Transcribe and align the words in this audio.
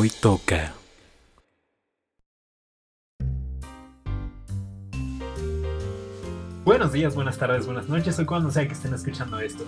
Hoy 0.00 0.10
toca. 0.10 0.74
Buenos 6.64 6.92
días, 6.92 7.16
buenas 7.16 7.36
tardes, 7.36 7.66
buenas 7.66 7.88
noches 7.88 8.16
o 8.20 8.24
cuando 8.24 8.52
sea 8.52 8.64
que 8.68 8.74
estén 8.74 8.94
escuchando 8.94 9.40
esto. 9.40 9.64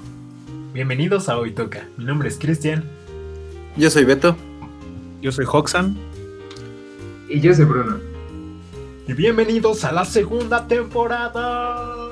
Bienvenidos 0.73 1.29
a 1.29 1.37
Hoy 1.37 1.51
Toca. 1.51 1.89
Mi 1.96 2.05
nombre 2.05 2.29
es 2.29 2.39
Cristian. 2.39 2.85
Yo 3.77 3.91
soy 3.91 4.05
Beto. 4.05 4.37
Yo 5.21 5.32
soy 5.32 5.46
Hoxan. 5.51 5.99
Y 7.29 7.41
yo 7.41 7.53
soy 7.53 7.65
Bruno. 7.65 7.99
Y 9.09 9.12
bienvenidos 9.15 9.83
a 9.83 9.91
la 9.91 10.05
segunda 10.05 10.69
temporada. 10.69 12.10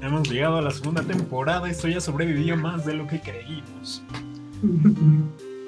Hemos 0.00 0.28
llegado 0.28 0.56
a 0.58 0.62
la 0.62 0.70
segunda 0.70 1.02
temporada. 1.02 1.68
Esto 1.70 1.88
ya 1.88 2.00
sobrevivió 2.00 2.56
más 2.56 2.84
de 2.84 2.94
lo 2.94 3.06
que 3.06 3.20
creímos. 3.20 4.02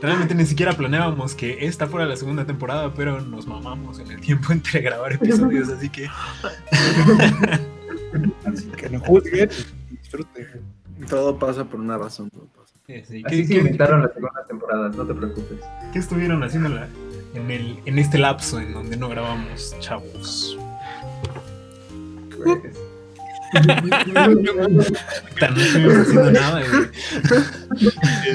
Realmente 0.03 0.35
ni 0.35 0.45
siquiera 0.45 0.73
planeábamos 0.73 1.35
que 1.35 1.65
esta 1.67 1.87
fuera 1.87 2.07
la 2.07 2.17
segunda 2.17 2.45
temporada, 2.45 2.93
pero 2.95 3.21
nos 3.21 3.47
mamamos 3.47 3.99
en 4.01 4.11
el 4.11 4.21
tiempo 4.21 4.53
entre 4.53 4.81
grabar 4.81 5.13
episodios, 5.15 5.69
así 5.71 5.89
que. 5.89 6.09
Así 8.45 8.67
que 8.77 8.91
no 8.91 9.01
juzguen 9.01 9.49
y 9.91 9.97
disfruten. 9.97 10.47
Todo 11.09 11.39
pasa 11.39 11.65
por 11.65 11.81
una 11.81 11.97
razón. 11.99 12.31
Todo 12.31 12.47
pasa. 12.57 12.75
Sí, 12.87 13.03
sí. 13.09 13.23
Así 13.25 13.37
¿Qué, 13.37 13.47
se 13.47 13.53
qué- 13.55 13.59
inventaron 13.61 14.03
las 14.03 14.13
segundas 14.13 14.47
temporadas, 14.47 14.95
no 14.97 15.07
te 15.07 15.15
preocupes. 15.15 15.59
qué 15.93 15.99
estuvieron 15.99 16.43
haciendo 16.45 16.69
en, 17.35 17.51
el, 17.51 17.79
en 17.87 17.99
este 17.99 18.19
lapso 18.19 18.61
en 18.61 18.73
donde 18.75 18.97
no 18.97 19.09
grabamos, 19.09 19.75
chavos? 19.81 20.59
No 25.41 25.61
estuvimos 25.61 25.97
haciendo 25.97 26.31
nada, 26.33 26.63
güey. 26.69 26.89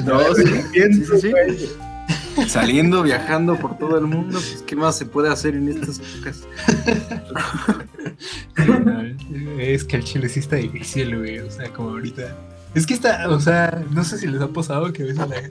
No, 0.06 0.36
sí, 0.36 0.44
sí, 0.74 1.04
sí, 1.04 1.22
sí. 1.22 1.34
Saliendo, 2.48 3.04
viajando 3.04 3.58
por 3.58 3.78
todo 3.78 3.98
el 3.98 4.06
mundo, 4.06 4.40
pues 4.40 4.64
¿qué 4.66 4.76
más 4.76 4.98
se 4.98 5.06
puede 5.06 5.30
hacer 5.30 5.56
en 5.56 5.68
estas 5.70 6.00
épocas? 6.00 6.48
Es 9.60 9.84
que 9.84 9.98
el 9.98 10.04
chile 10.04 10.30
sí 10.30 10.40
está 10.40 10.56
difícil, 10.56 11.18
güey. 11.18 11.40
O 11.40 11.52
sea, 11.52 11.72
como 11.74 11.90
ahorita. 11.90 12.36
Es 12.76 12.86
que 12.86 12.94
está, 12.94 13.30
o 13.30 13.40
sea, 13.40 13.84
no 13.92 14.04
sé 14.04 14.18
si 14.20 14.28
les 14.28 14.42
ha 14.42 14.48
pasado 14.48 14.94
que 14.94 15.04
a 15.04 15.06
veces 15.06 15.28
la. 15.28 15.50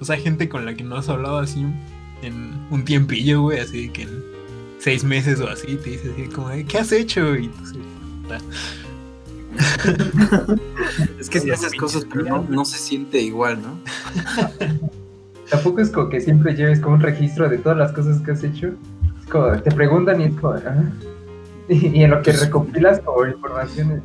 O 0.00 0.04
sea, 0.04 0.16
gente 0.16 0.48
con 0.48 0.64
la 0.64 0.74
que 0.74 0.84
no 0.84 0.96
has 0.96 1.08
hablado 1.08 1.38
así 1.38 1.66
en 2.22 2.66
un 2.70 2.84
tiempillo, 2.84 3.42
güey, 3.42 3.58
así 3.58 3.88
que 3.88 4.02
en 4.02 4.22
seis 4.78 5.02
meses 5.02 5.40
o 5.40 5.48
así, 5.48 5.76
te 5.76 5.90
dice 5.90 6.12
así 6.12 6.28
como, 6.28 6.50
¿qué 6.68 6.78
has 6.78 6.92
hecho? 6.92 7.34
Y 7.34 7.50
sí, 7.64 7.80
puta. 8.28 8.38
Es 11.18 11.28
que 11.28 11.40
si 11.40 11.50
haces 11.50 11.74
cosas, 11.74 12.06
pero 12.10 12.24
no, 12.24 12.46
no 12.48 12.64
se 12.64 12.78
siente 12.78 13.20
igual, 13.20 13.60
¿no? 13.60 13.78
Tampoco 15.50 15.80
es 15.80 15.90
como 15.90 16.08
que 16.08 16.20
siempre 16.20 16.54
lleves 16.54 16.80
como 16.80 16.94
un 16.96 17.00
registro 17.00 17.48
de 17.48 17.58
todas 17.58 17.78
las 17.78 17.92
cosas 17.92 18.20
que 18.20 18.32
has 18.32 18.44
hecho. 18.44 18.68
Es 19.20 19.26
como, 19.30 19.60
te 19.60 19.70
preguntan 19.70 20.20
y 20.20 20.24
es 20.24 20.34
como, 20.34 20.54
ah. 20.54 20.84
Y, 21.68 21.98
y 21.98 22.04
en 22.04 22.10
lo 22.10 22.22
que 22.22 22.32
recopilas 22.32 23.00
como 23.00 23.26
información 23.26 24.02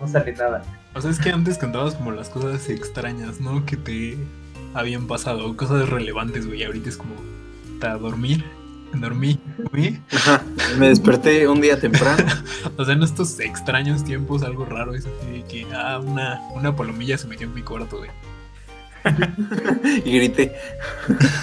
no 0.00 0.08
sale 0.08 0.32
nada. 0.32 0.62
O 0.94 1.00
sea, 1.00 1.10
es 1.10 1.18
que 1.18 1.30
antes 1.30 1.56
contabas 1.56 1.94
como 1.94 2.12
las 2.12 2.28
cosas 2.28 2.68
extrañas, 2.68 3.40
¿no? 3.40 3.64
Que 3.64 3.78
te 3.78 4.18
habían 4.74 5.06
pasado, 5.06 5.56
cosas 5.56 5.88
relevantes, 5.88 6.46
güey. 6.46 6.62
Ahorita 6.64 6.90
es 6.90 6.98
como, 6.98 7.14
¿a 7.80 7.96
dormir? 7.96 8.44
Dormí. 9.00 9.38
Ajá. 10.12 10.42
Me 10.78 10.88
desperté 10.88 11.48
un 11.48 11.60
día 11.60 11.78
temprano. 11.80 12.24
O 12.76 12.84
sea, 12.84 12.94
en 12.94 13.02
estos 13.02 13.38
extraños 13.40 14.04
tiempos, 14.04 14.42
algo 14.44 14.64
raro 14.64 14.94
es 14.94 15.04
así 15.04 15.30
de 15.32 15.44
que, 15.44 15.66
ah, 15.74 15.98
una, 15.98 16.40
una 16.54 16.74
palomilla 16.74 17.18
se 17.18 17.26
metió 17.26 17.46
en 17.46 17.54
mi 17.54 17.62
cuarto, 17.62 17.98
güey. 17.98 18.10
y 20.04 20.16
grité. 20.16 20.54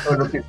O 0.09 0.13
lo 0.15 0.29
que 0.31 0.41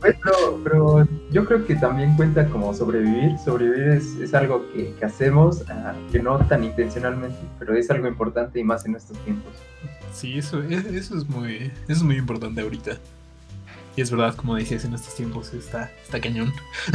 Pues, 0.00 0.16
pero, 0.22 0.60
pero 0.62 1.08
yo 1.30 1.44
creo 1.46 1.64
que 1.66 1.76
también 1.76 2.14
cuenta 2.16 2.46
como 2.48 2.74
sobrevivir. 2.74 3.38
Sobrevivir 3.42 3.88
es, 3.90 4.06
es 4.16 4.34
algo 4.34 4.66
que, 4.72 4.92
que 4.98 5.04
hacemos, 5.04 5.62
ah, 5.70 5.94
que 6.12 6.18
no 6.20 6.38
tan 6.46 6.64
intencionalmente, 6.64 7.38
pero 7.58 7.74
es 7.74 7.88
algo 7.90 8.06
importante 8.08 8.58
y 8.60 8.64
más 8.64 8.84
en 8.86 8.96
estos 8.96 9.16
tiempos. 9.24 9.52
Sí, 10.12 10.38
eso, 10.38 10.62
es- 10.62 10.84
eso 10.86 11.16
es 11.16 11.28
muy, 11.28 11.54
eso 11.56 11.72
es 11.88 12.02
muy 12.02 12.16
importante 12.16 12.60
ahorita. 12.60 12.98
Y 13.96 14.00
es 14.00 14.10
verdad, 14.10 14.34
como 14.34 14.56
decías, 14.56 14.84
en 14.84 14.94
estos 14.94 15.14
tiempos 15.14 15.52
está, 15.54 15.90
está 16.02 16.20
cañón. 16.20 16.52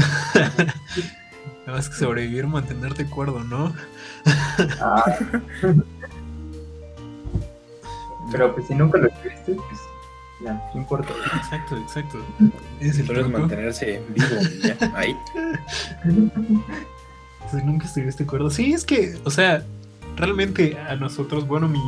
Nada 1.65 1.77
más 1.77 1.89
que 1.89 1.95
sobrevivir, 1.95 2.45
mantenerte 2.47 3.05
cuerdo, 3.05 3.43
¿no? 3.43 3.73
Ah. 4.81 5.03
pero 8.31 8.53
pues 8.53 8.67
si 8.67 8.75
nunca 8.75 8.97
lo 8.97 9.07
escribiste, 9.07 9.53
pues 9.53 9.79
ya, 10.43 10.53
no 10.73 10.81
importa. 10.81 11.13
Exacto, 11.37 11.77
exacto. 11.77 12.17
Es 12.79 12.99
el 12.99 13.07
Solo 13.07 13.21
es 13.21 13.29
mantenerse 13.29 14.01
vivo 14.09 14.27
ya, 14.63 14.77
ahí. 14.95 15.15
Si 17.51 17.57
nunca 17.63 17.87
estuviste 17.87 18.27
cuerdo. 18.27 18.51
Sí, 18.51 18.73
es 18.73 18.85
que, 18.85 19.17
o 19.23 19.31
sea, 19.31 19.63
realmente 20.15 20.77
a 20.77 20.95
nosotros, 20.95 21.47
bueno, 21.47 21.67
mi, 21.67 21.81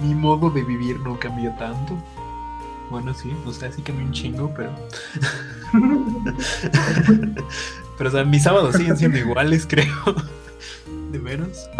mi 0.00 0.16
modo 0.16 0.50
de 0.50 0.64
vivir 0.64 0.98
no 0.98 1.16
cambió 1.20 1.52
tanto. 1.52 1.96
Bueno, 2.92 3.14
sí, 3.14 3.32
o 3.46 3.52
sea, 3.54 3.72
sí 3.72 3.80
cambió 3.80 4.04
un 4.04 4.12
chingo, 4.12 4.52
pero. 4.54 4.70
pero, 7.96 8.10
o 8.10 8.12
sea, 8.12 8.22
mis 8.22 8.42
sábados 8.42 8.76
siguen 8.76 8.98
siendo 8.98 9.16
iguales, 9.16 9.66
creo. 9.66 9.96
De 11.10 11.18
menos. 11.18 11.70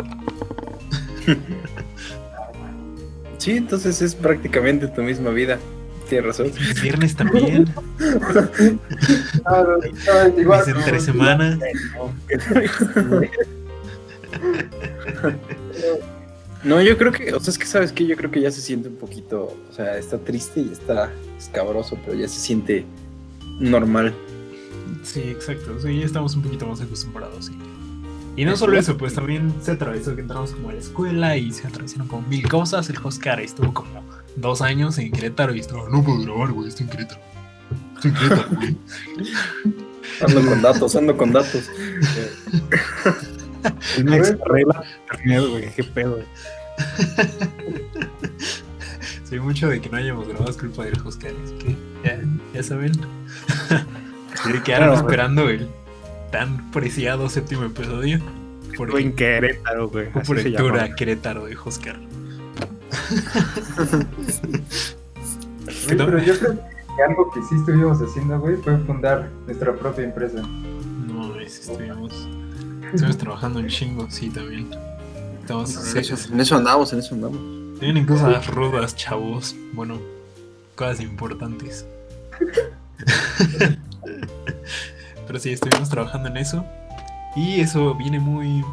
Sí, 3.36 3.58
entonces 3.58 4.00
es 4.00 4.14
prácticamente 4.14 4.88
tu 4.88 5.02
misma 5.02 5.28
vida. 5.28 5.58
Tienes 6.08 6.28
razón. 6.28 6.50
Mis 6.58 6.80
viernes 6.80 7.14
también. 7.14 7.68
No, 9.44 9.64
no, 9.64 10.40
igual, 10.40 10.64
Mis 10.66 10.74
no, 10.74 10.80
entre 10.80 10.98
semana. 10.98 11.58
No, 16.64 16.80
yo 16.80 16.96
creo 16.96 17.10
que, 17.10 17.32
o 17.34 17.40
sea, 17.40 17.50
es 17.50 17.58
que 17.58 17.66
sabes 17.66 17.92
que 17.92 18.06
yo 18.06 18.16
creo 18.16 18.30
que 18.30 18.40
ya 18.40 18.50
se 18.50 18.60
siente 18.60 18.88
un 18.88 18.96
poquito, 18.96 19.56
o 19.68 19.72
sea, 19.74 19.98
está 19.98 20.18
triste 20.18 20.60
y 20.60 20.70
está 20.70 21.12
escabroso, 21.36 21.98
pero 22.04 22.16
ya 22.16 22.28
se 22.28 22.38
siente 22.38 22.84
normal. 23.58 24.14
Sí, 25.02 25.20
exacto. 25.20 25.80
Sí, 25.80 25.98
ya 25.98 26.06
estamos 26.06 26.36
un 26.36 26.42
poquito 26.42 26.66
más 26.66 26.80
acostumbrados, 26.80 27.46
sí. 27.46 27.52
Y 28.36 28.44
no 28.44 28.56
solo 28.56 28.78
eso, 28.78 28.96
pues 28.96 29.14
también 29.14 29.52
se 29.60 29.72
atravesó 29.72 30.14
que 30.14 30.22
entramos 30.22 30.52
como 30.52 30.70
a 30.70 30.72
la 30.72 30.78
escuela 30.78 31.36
y 31.36 31.52
se 31.52 31.66
atravesaron 31.66 32.08
como 32.08 32.26
mil 32.28 32.48
cosas. 32.48 32.88
El 32.88 32.96
Oscar 33.02 33.40
estuvo 33.40 33.74
como 33.74 34.02
dos 34.36 34.62
años 34.62 34.96
en 34.98 35.10
Querétaro 35.12 35.54
y 35.54 35.60
estuvo, 35.60 35.88
no 35.88 36.02
puedo 36.02 36.22
grabar, 36.22 36.52
güey, 36.52 36.68
estoy 36.68 36.84
en 36.84 36.90
Querétaro. 36.90 37.20
Estoy 37.96 38.10
en 38.10 38.16
Querétaro, 38.16 38.48
güey. 38.56 38.76
Ando 40.20 40.48
con 40.48 40.62
datos, 40.62 40.96
ando 40.96 41.16
con 41.16 41.32
datos. 41.32 41.70
Una 44.00 44.16
regla 44.46 44.84
internet, 45.02 45.44
güey. 45.50 45.70
Qué 45.74 45.84
pedo, 45.84 46.12
güey. 46.16 46.26
Soy 49.28 49.40
mucho 49.40 49.68
de 49.68 49.80
que 49.80 49.88
no 49.88 49.96
hayamos 49.96 50.28
grabado 50.28 50.50
es 50.50 50.56
culpa 50.56 50.84
del 50.84 50.94
Oscar, 51.06 51.32
así 51.44 51.54
que 51.54 51.76
ya, 52.04 52.20
ya 52.54 52.62
saben. 52.62 52.92
Se 54.44 54.62
quedaron 54.62 54.64
Claro, 54.64 54.86
güey. 54.92 54.98
esperando 55.00 55.48
el 55.48 55.68
tan 56.30 56.70
preciado 56.70 57.28
séptimo 57.28 57.64
episodio. 57.64 58.20
Por 58.76 58.90
Fue 58.90 59.02
en 59.02 59.14
Querétaro, 59.14 59.88
güey. 59.88 60.08
Así 60.14 60.26
por 60.26 60.38
el 60.38 60.54
tour 60.56 60.72
llama. 60.74 60.84
a 60.84 60.94
Querétaro 60.94 61.46
de 61.46 61.56
Oscar. 61.56 61.96
Güey, 65.86 65.96
pero 65.96 66.18
yo 66.22 66.38
creo 66.38 66.52
que 66.54 67.02
algo 67.02 67.30
que 67.32 67.40
sí 67.42 67.54
estuvimos 67.56 67.98
haciendo, 68.00 68.38
güey, 68.38 68.56
fue 68.56 68.76
fundar 68.78 69.28
nuestra 69.46 69.74
propia 69.74 70.04
empresa. 70.04 70.42
No, 71.06 71.34
es, 71.40 71.60
estuvimos, 71.68 72.28
estuvimos 72.92 73.18
trabajando 73.18 73.60
en 73.60 73.68
chingo, 73.68 74.06
sí, 74.10 74.30
también. 74.30 74.70
Estamos 75.40 75.94
En 75.94 75.98
eso, 75.98 76.32
en 76.32 76.40
eso 76.40 76.56
andamos, 76.56 76.92
en 76.92 76.98
eso 77.00 77.14
andamos. 77.14 77.40
Tienen 77.80 78.06
cosas 78.06 78.46
rudas, 78.46 78.94
chavos. 78.94 79.56
Bueno, 79.72 79.98
cosas 80.76 81.00
importantes. 81.00 81.84
Pero 85.26 85.38
sí, 85.38 85.50
estuvimos 85.50 85.88
trabajando 85.88 86.28
en 86.28 86.36
eso. 86.36 86.64
Y 87.34 87.60
eso 87.60 87.94
viene 87.94 88.20
muy. 88.20 88.64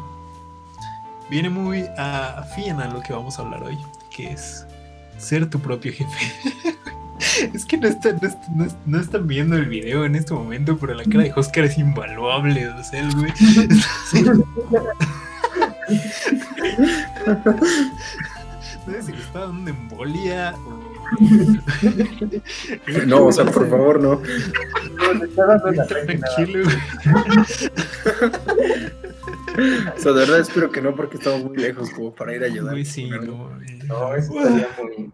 Viene 1.28 1.48
muy 1.48 1.86
afín 1.96 2.80
a 2.80 2.88
lo 2.88 3.00
que 3.00 3.12
vamos 3.12 3.38
a 3.38 3.42
hablar 3.42 3.62
hoy. 3.62 3.78
Que 4.14 4.32
es 4.32 4.66
ser 5.18 5.48
tu 5.48 5.58
propio 5.58 5.92
jefe. 5.92 6.32
es 7.54 7.64
que 7.64 7.76
no, 7.76 7.88
está- 7.88 8.12
no, 8.12 8.28
está- 8.28 8.48
no 8.54 8.64
es- 8.64 8.76
no 8.86 9.00
están 9.00 9.26
viendo 9.26 9.56
el 9.56 9.66
video 9.66 10.04
en 10.04 10.14
este 10.16 10.34
momento, 10.34 10.76
pero 10.78 10.94
la 10.94 11.04
cara 11.04 11.24
de 11.24 11.32
Oscar 11.36 11.64
es 11.64 11.78
invaluable. 11.78 12.68
O 12.68 12.84
sea, 12.84 13.00
el 13.00 13.14
güey. 13.14 13.32
No 18.86 18.92
sé 18.94 19.02
si 19.02 19.12
le 19.12 19.18
está 19.18 19.40
dando 19.40 19.60
una 19.62 19.70
embolia 19.70 20.54
o. 20.56 20.80
No, 23.06 23.26
o 23.26 23.32
sea, 23.32 23.44
por 23.44 23.68
favor, 23.68 24.00
no. 24.00 24.20
No, 24.96 25.12
le 25.14 25.24
está 25.26 25.46
dando 25.46 25.70
la 25.72 25.84
reina. 25.84 26.26
Tranquilo. 26.34 26.68
O 29.96 30.00
sea, 30.00 30.12
de 30.12 30.18
verdad 30.20 30.40
espero 30.40 30.70
que 30.70 30.80
no, 30.80 30.94
porque 30.94 31.16
estamos 31.18 31.44
muy 31.44 31.56
lejos 31.58 31.90
como 31.90 32.14
para 32.14 32.34
ir 32.34 32.42
a 32.42 32.46
ayudar. 32.46 32.82
Sí, 32.84 33.10
no. 33.10 33.50
No, 33.86 34.14
eso 34.14 34.32
estaría 34.40 34.68
muy. 34.82 35.10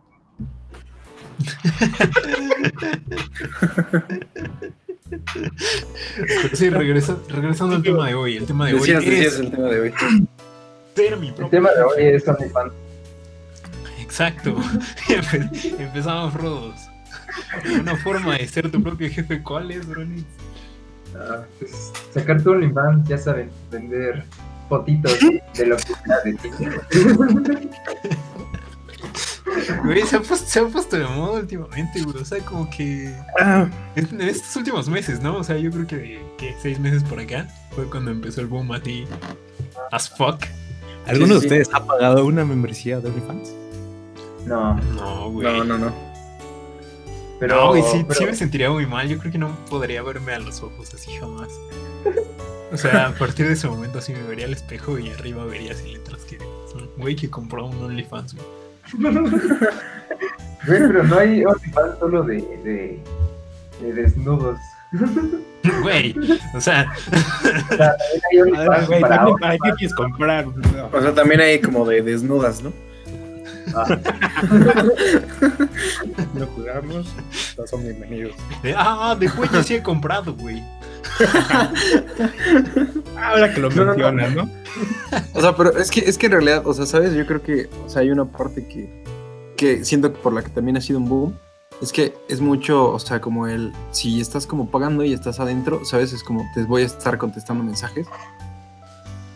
Sí, 6.55 6.71
regresa- 6.71 7.19
regresando 7.29 7.77
al 7.77 7.83
tema 7.83 8.09
de 8.09 8.15
hoy. 8.15 8.37
El 8.37 8.47
tema 8.47 8.67
de 8.67 8.75
hoy 8.75 8.81
Decías, 8.81 9.05
es 9.05 9.39
el 9.41 9.51
tema 9.51 9.69
de 9.69 9.81
hoy. 9.81 9.95
ser 10.95 11.17
mi 11.19 11.29
El 11.29 11.35
propio 11.35 11.51
tema 11.51 11.71
de 11.73 11.83
hoy 11.83 11.95
es 12.15 12.27
OnlyFans. 12.29 12.73
Exacto. 14.01 14.57
Empe- 15.09 15.81
Empezamos 15.81 16.35
rodos. 16.35 16.75
Una 17.81 17.97
forma 17.97 18.37
de 18.37 18.47
ser 18.49 18.71
tu 18.71 18.83
propio 18.83 19.09
jefe, 19.11 19.43
¿cuál 19.43 19.71
es, 19.71 19.87
Bronis? 19.87 20.25
Ah, 21.15 21.43
pues, 21.59 21.93
sacar 22.13 22.43
tu 22.43 22.51
OnlyFans, 22.53 23.09
ya 23.09 23.19
saben, 23.19 23.51
vender 23.71 24.25
fotitos 24.69 25.19
de 25.55 25.67
lo 25.67 25.77
que 25.77 25.83
sea 25.83 26.21
de 26.25 26.35
ti. 26.35 26.51
Güey, 29.85 30.03
se 30.03 30.17
ha, 30.17 30.21
puesto, 30.21 30.47
se 30.49 30.59
ha 30.61 30.67
puesto 30.67 30.97
de 30.97 31.07
moda 31.07 31.41
últimamente, 31.41 32.03
güey. 32.03 32.17
O 32.17 32.25
sea, 32.25 32.39
como 32.45 32.69
que. 32.71 33.15
Ah, 33.41 33.69
En 33.95 34.07
en 34.21 34.29
estos 34.29 34.57
últimos 34.57 34.89
meses, 34.89 35.21
¿no? 35.21 35.37
O 35.37 35.45
sea, 35.45 35.57
yo 35.57 35.71
creo 35.71 35.87
que, 35.87 36.21
que 36.37 36.55
seis 36.61 36.79
meses 36.81 37.05
por 37.05 37.21
acá 37.21 37.47
fue 37.71 37.89
cuando 37.89 38.11
empezó 38.11 38.41
el 38.41 38.49
boom 38.49 38.73
así. 38.73 39.07
As 39.93 40.09
fuck. 40.11 40.43
¿Alguno 41.07 41.35
de 41.35 41.41
sí. 41.41 41.47
ustedes 41.47 41.71
ha 41.73 41.85
pagado 41.87 42.27
una 42.27 42.45
membresía 42.45 42.99
de 43.01 43.09
OnlyFans? 43.09 43.53
No, 44.47 44.75
No, 44.95 45.31
güey. 45.31 45.47
No, 45.47 45.65
no, 45.65 45.79
no. 45.79 45.93
pero. 47.39 47.55
no, 47.57 47.69
güey, 47.69 47.83
sí, 47.85 48.05
pero- 48.07 48.19
sí 48.19 48.27
me 48.27 48.35
sentiría 48.35 48.71
muy 48.71 48.87
mal. 48.87 49.09
Yo 49.09 49.19
creo 49.19 49.31
que 49.31 49.39
no 49.39 49.55
podría 49.71 50.03
verme 50.03 50.33
a 50.35 50.41
los 50.41 50.61
ojos 50.63 50.93
así 50.95 51.13
jamás. 51.17 51.49
O 52.73 52.77
sea, 52.77 53.07
a 53.09 53.13
partir 53.13 53.47
de 53.47 53.53
ese 53.53 53.69
momento 53.69 54.01
así 54.01 54.13
me 54.13 54.23
vería 54.25 54.47
al 54.47 54.53
espejo 54.53 54.99
y 54.99 55.09
arriba 55.11 55.45
vería 55.45 55.71
así 55.73 55.89
letras 55.93 56.23
que 56.25 56.39
son, 56.73 56.91
güey, 56.97 57.15
que 57.15 57.31
compró 57.31 57.67
un 57.67 57.77
OnlyFans, 57.85 58.35
güey. 58.35 58.47
Güey, 60.67 60.81
pero 60.81 61.03
no 61.05 61.19
hay 61.19 61.45
OnlyFans 61.45 61.99
solo 62.01 62.23
de, 62.25 62.37
de, 62.65 63.01
de 63.81 63.93
desnudos. 63.93 64.59
Güey, 65.83 66.15
o 66.55 66.61
sea, 66.61 66.91
Hay 68.31 68.39
OnlyFans 68.41 68.69
Ah, 68.69 68.85
güey, 68.87 69.01
para 69.01 69.17
también, 69.17 69.37
¿para 69.39 69.53
qué 69.59 69.71
quieres 69.79 69.95
comprar? 69.95 70.47
No. 70.47 70.89
O 70.93 71.01
sea, 71.01 71.15
también 71.15 71.41
hay 71.41 71.61
como 71.61 71.85
de 71.87 72.03
desnudas, 72.03 72.63
¿no? 72.63 72.73
No 76.35 76.47
jugamos, 76.47 77.07
todos 77.57 77.71
son 77.71 77.83
bienvenidos. 77.83 78.33
de, 78.63 78.75
ah, 78.77 79.17
de 79.19 79.29
cuello 79.29 79.63
sí 79.63 79.75
he 79.75 79.83
comprado, 79.83 80.35
güey. 80.35 80.63
Ahora 83.17 83.53
que 83.53 83.61
lo 83.61 83.71
No, 83.71 83.77
no, 83.77 83.85
no. 83.85 83.91
mencionas, 83.97 84.35
¿no? 84.35 84.51
O 85.35 85.41
sea, 85.41 85.57
pero 85.57 85.77
es 85.77 85.91
que, 85.91 86.01
es 86.01 86.19
que 86.19 86.27
en 86.27 86.33
realidad, 86.33 86.63
o 86.67 86.75
sea, 86.75 86.87
¿sabes? 86.87 87.15
Yo 87.15 87.27
creo 87.27 87.43
que, 87.43 87.69
o 87.85 87.89
sea, 87.89 88.03
hay 88.03 88.11
una 88.11 88.25
parte 88.25 88.67
que, 88.67 89.03
que 89.57 89.85
siento 89.85 90.13
que 90.13 90.19
por 90.19 90.33
la 90.33 90.43
que 90.43 90.51
también 90.51 90.77
ha 90.77 90.81
sido 90.81 90.99
un 90.99 91.09
boom. 91.09 91.39
Es 91.83 91.93
que 91.93 92.15
es 92.29 92.41
mucho, 92.41 92.91
o 92.91 92.99
sea, 92.99 93.21
como 93.21 93.47
el, 93.47 93.73
si 93.91 94.21
estás 94.21 94.47
como 94.47 94.71
pagando 94.71 95.05
y 95.05 95.13
estás 95.13 95.41
adentro, 95.41 95.85
¿sabes? 95.85 96.13
Es 96.15 96.23
como, 96.23 96.45
te 96.55 96.63
voy 96.65 96.83
a 96.83 96.87
estar 96.87 97.19
contestando 97.19 97.63
mensajes. 97.63 98.07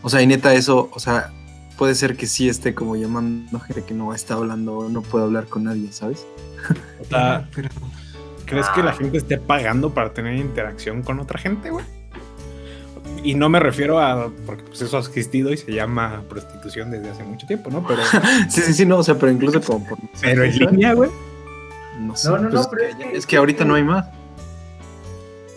O 0.01 0.09
sea, 0.09 0.21
y 0.23 0.27
neta 0.27 0.53
eso, 0.55 0.89
o 0.91 0.99
sea, 0.99 1.31
puede 1.77 1.93
ser 1.93 2.17
que 2.17 2.25
sí 2.25 2.49
esté 2.49 2.73
como 2.73 2.95
llamando 2.95 3.59
gente 3.59 3.83
que 3.83 3.93
no 3.93 4.13
está 4.13 4.33
hablando, 4.35 4.89
no 4.89 5.03
puede 5.03 5.25
hablar 5.25 5.45
con 5.47 5.65
nadie, 5.65 5.91
¿sabes? 5.91 6.25
O 6.99 7.05
sea, 7.05 7.47
Pero, 7.55 7.69
¿crees 8.51 8.69
que 8.69 8.83
la 8.83 8.93
gente 8.93 9.17
esté 9.17 9.37
pagando 9.37 9.93
para 9.93 10.13
tener 10.13 10.35
interacción 10.35 11.01
con 11.01 11.19
otra 11.19 11.39
gente, 11.39 11.69
güey? 11.71 11.85
Y 13.23 13.35
no 13.35 13.49
me 13.49 13.59
refiero 13.59 13.99
a, 13.99 14.29
porque 14.45 14.63
pues 14.63 14.81
eso 14.81 14.97
ha 14.97 14.99
existido 14.99 15.51
y 15.51 15.57
se 15.57 15.71
llama 15.71 16.23
prostitución 16.29 16.89
desde 16.91 17.09
hace 17.11 17.23
mucho 17.23 17.45
tiempo, 17.45 17.69
¿no? 17.69 17.85
Pero, 17.85 18.01
Sí, 18.49 18.61
sí, 18.61 18.73
sí, 18.73 18.85
no, 18.85 18.97
o 18.97 19.03
sea, 19.03 19.15
pero 19.15 19.31
incluso 19.31 19.61
como 19.61 19.85
por... 19.87 19.97
pero 20.21 20.43
en 20.43 20.53
¿sabes? 20.53 20.71
línea, 20.71 20.93
güey. 20.93 21.09
No 21.99 22.15
sé, 22.15 22.29
No, 22.29 22.37
no, 22.37 22.41
pues 22.49 22.53
no, 22.53 22.61
es, 22.61 22.67
pero 22.67 22.81
que, 22.81 22.89
es 22.89 22.95
que- 23.11 23.17
es 23.17 23.25
que 23.27 23.37
ahorita 23.37 23.63
no 23.65 23.75
hay 23.75 23.83
más. 23.83 24.05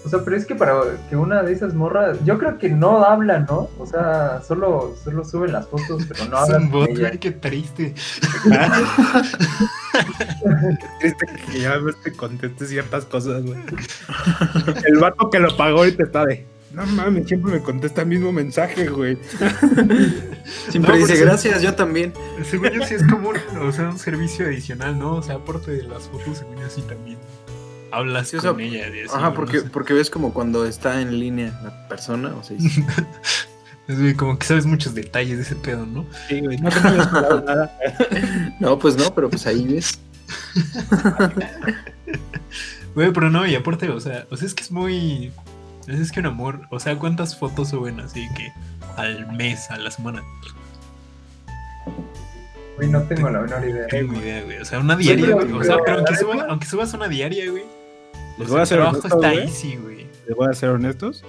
O 0.04 0.08
sea, 0.08 0.20
pero 0.22 0.36
es 0.36 0.44
que 0.44 0.54
para 0.54 0.74
que 1.08 1.16
una 1.16 1.42
de 1.42 1.52
esas 1.52 1.72
morras, 1.72 2.18
yo 2.24 2.38
creo 2.38 2.58
que 2.58 2.68
no 2.68 3.02
hablan, 3.04 3.46
¿no? 3.48 3.70
O 3.78 3.86
sea, 3.86 4.42
solo, 4.46 4.94
solo 5.02 5.24
suben 5.24 5.52
las 5.52 5.66
fotos, 5.66 6.02
pero 6.06 6.26
no 6.26 6.36
es 6.42 6.42
hablan 6.42 6.70
bot, 6.70 6.90
ella. 6.90 7.08
güey, 7.08 7.18
qué 7.18 7.30
triste. 7.30 7.94
Triste 11.00 11.26
que 11.52 11.60
ya 11.60 11.78
no 11.78 11.92
te 11.92 12.12
conteste 12.12 12.66
ciertas 12.66 13.04
cosas, 13.06 13.42
güey. 13.42 13.58
El 14.84 14.98
vato 14.98 15.30
que 15.30 15.38
lo 15.38 15.56
pagó 15.56 15.78
ahorita 15.78 16.02
está 16.02 16.24
de. 16.26 16.46
No 16.72 16.84
mames, 16.86 17.28
siempre 17.28 17.52
me 17.52 17.60
contesta 17.60 18.02
el 18.02 18.08
mismo 18.08 18.32
mensaje, 18.32 18.88
güey. 18.88 19.16
Siempre 20.68 20.92
No, 20.92 20.98
dice, 20.98 21.16
gracias, 21.16 21.62
yo 21.62 21.74
también. 21.74 22.12
Según 22.44 22.70
yo 22.70 22.84
sí 22.84 22.94
es 22.94 23.06
como 23.06 23.30
un, 23.30 23.36
o 23.58 23.70
sea, 23.70 23.90
un 23.90 23.98
servicio 23.98 24.46
adicional, 24.46 24.98
¿no? 24.98 25.14
O 25.14 25.22
sea, 25.22 25.36
aparte 25.36 25.70
de 25.70 25.84
las 25.84 26.08
fotos, 26.08 26.38
según 26.38 26.56
yo 26.56 26.68
sí 26.68 26.82
también 26.82 27.16
hablas 27.96 28.28
Sí, 28.28 28.36
o 28.36 28.40
sea, 28.40 28.50
con 28.52 28.60
ella. 28.60 28.90
de 28.90 29.04
así, 29.04 29.12
Ajá, 29.14 29.28
no 29.30 29.34
porque, 29.34 29.60
sé. 29.60 29.70
porque 29.72 29.92
ves 29.94 30.10
como 30.10 30.32
cuando 30.34 30.64
está 30.66 31.00
en 31.00 31.18
línea 31.18 31.58
la 31.62 31.88
persona, 31.88 32.34
o 32.34 32.42
sea, 32.42 32.56
Es 33.86 34.14
como 34.16 34.38
que 34.38 34.46
sabes 34.46 34.64
muchos 34.64 34.94
detalles 34.94 35.36
de 35.36 35.42
ese 35.42 35.56
pedo, 35.56 35.84
¿no? 35.84 36.06
Sí, 36.28 36.40
güey, 36.40 36.56
no 36.58 36.70
te 36.70 36.80
nada. 36.80 37.78
no, 38.58 38.78
pues 38.78 38.96
no, 38.96 39.14
pero 39.14 39.28
pues 39.28 39.46
ahí 39.46 39.66
ves. 39.66 39.98
Güey, 42.94 43.12
pero 43.12 43.28
no, 43.28 43.44
y 43.46 43.54
aparte, 43.54 43.90
o 43.90 44.00
sea, 44.00 44.26
o 44.30 44.36
sea, 44.36 44.46
es 44.46 44.54
que 44.54 44.62
es 44.62 44.70
muy... 44.70 45.32
Es 45.86 46.12
que 46.12 46.20
un 46.20 46.26
amor, 46.26 46.62
o 46.70 46.80
sea, 46.80 46.96
¿cuántas 46.98 47.36
fotos 47.38 47.68
suben 47.70 48.00
así 48.00 48.26
que 48.36 48.50
al 48.96 49.30
mes, 49.32 49.70
a 49.70 49.76
la 49.76 49.90
semana? 49.90 50.22
Güey, 52.76 52.88
no 52.88 53.02
tengo 53.02 53.28
la 53.28 53.40
menor 53.40 53.62
idea. 53.68 53.82
No 53.82 53.88
tengo 53.88 54.14
idea, 54.18 54.42
güey. 54.44 54.58
O 54.58 54.64
sea, 54.64 54.78
una 54.80 54.96
diaria, 54.96 55.34
güey. 55.34 55.52
O 55.52 55.62
sea, 55.62 55.76
pero- 55.76 55.84
pero 55.84 55.96
aunque, 55.98 56.16
suba- 56.16 56.46
aunque 56.48 56.66
subas 56.66 56.94
una 56.94 57.08
diaria, 57.08 57.50
güey. 57.50 57.64
Les 58.38 58.48
voy 58.48 58.60
a 58.60 58.66
ser 58.66 58.78
el 58.78 58.84
trabajo 58.84 58.98
honesto, 59.00 59.16
está 59.16 59.32
güey. 59.32 59.44
easy, 59.46 59.76
güey. 59.76 60.06
Les 60.26 60.36
voy 60.36 60.48
a 60.50 60.54
ser 60.54 60.70
honestos. 60.70 61.24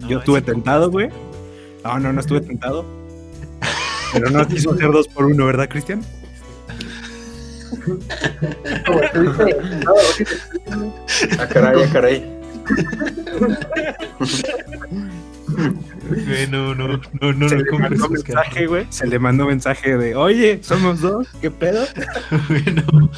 No, 0.00 0.08
Yo 0.08 0.18
estuve 0.18 0.42
tentado, 0.42 0.90
güey. 0.90 1.08
No, 1.84 1.98
no, 1.98 2.12
no 2.12 2.20
estuve 2.20 2.40
tentado. 2.42 2.84
Pero 4.12 4.30
no 4.30 4.46
quiso 4.46 4.72
hacer 4.72 4.90
dos 4.90 5.06
por 5.08 5.26
uno, 5.26 5.46
¿verdad, 5.46 5.68
Cristian? 5.68 6.02
Ah, 11.38 11.46
caray, 11.48 11.82
ah, 11.82 11.88
caray. 11.92 12.24
No, 16.50 16.74
no, 16.74 16.88
no, 16.88 17.32
no, 17.32 17.48
se 17.48 17.56
no 17.56 17.62
le 17.62 17.78
mandó 17.78 18.08
mensaje, 18.08 18.66
güey. 18.66 18.86
Se 18.90 19.06
le 19.06 19.18
mandó 19.18 19.46
mensaje 19.46 19.96
de, 19.96 20.14
oye, 20.14 20.60
somos 20.62 21.00
dos, 21.00 21.28
¿qué 21.40 21.50
pedo? 21.50 21.86
Güey, 22.48 22.64
no, 22.74 23.10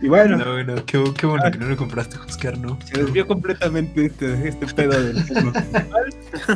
Y 0.00 0.08
bueno, 0.08 0.36
no, 0.38 0.52
bueno, 0.52 0.74
qué, 0.86 1.02
qué 1.18 1.26
bueno 1.26 1.50
que 1.50 1.58
no 1.58 1.66
lo 1.66 1.76
compraste, 1.76 2.16
Oscar, 2.18 2.56
no. 2.58 2.78
se 2.84 3.02
desvió 3.02 3.26
completamente 3.26 4.06
este, 4.06 4.48
este 4.48 4.66
pedo 4.66 4.92
del 5.02 5.24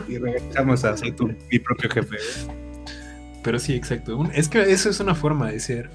y 0.09 0.19
regresamos 0.19 0.85
a 0.85 0.97
ser 0.97 1.15
tu, 1.15 1.27
mi 1.27 1.59
propio 1.59 1.91
jefe. 1.91 2.17
Pero 3.43 3.59
sí, 3.59 3.75
exacto. 3.75 4.29
Es 4.33 4.49
que 4.49 4.61
eso 4.61 4.91
es 4.91 5.01
una 5.01 5.15
forma 5.15 5.51
de 5.51 5.61
ser. 5.61 5.91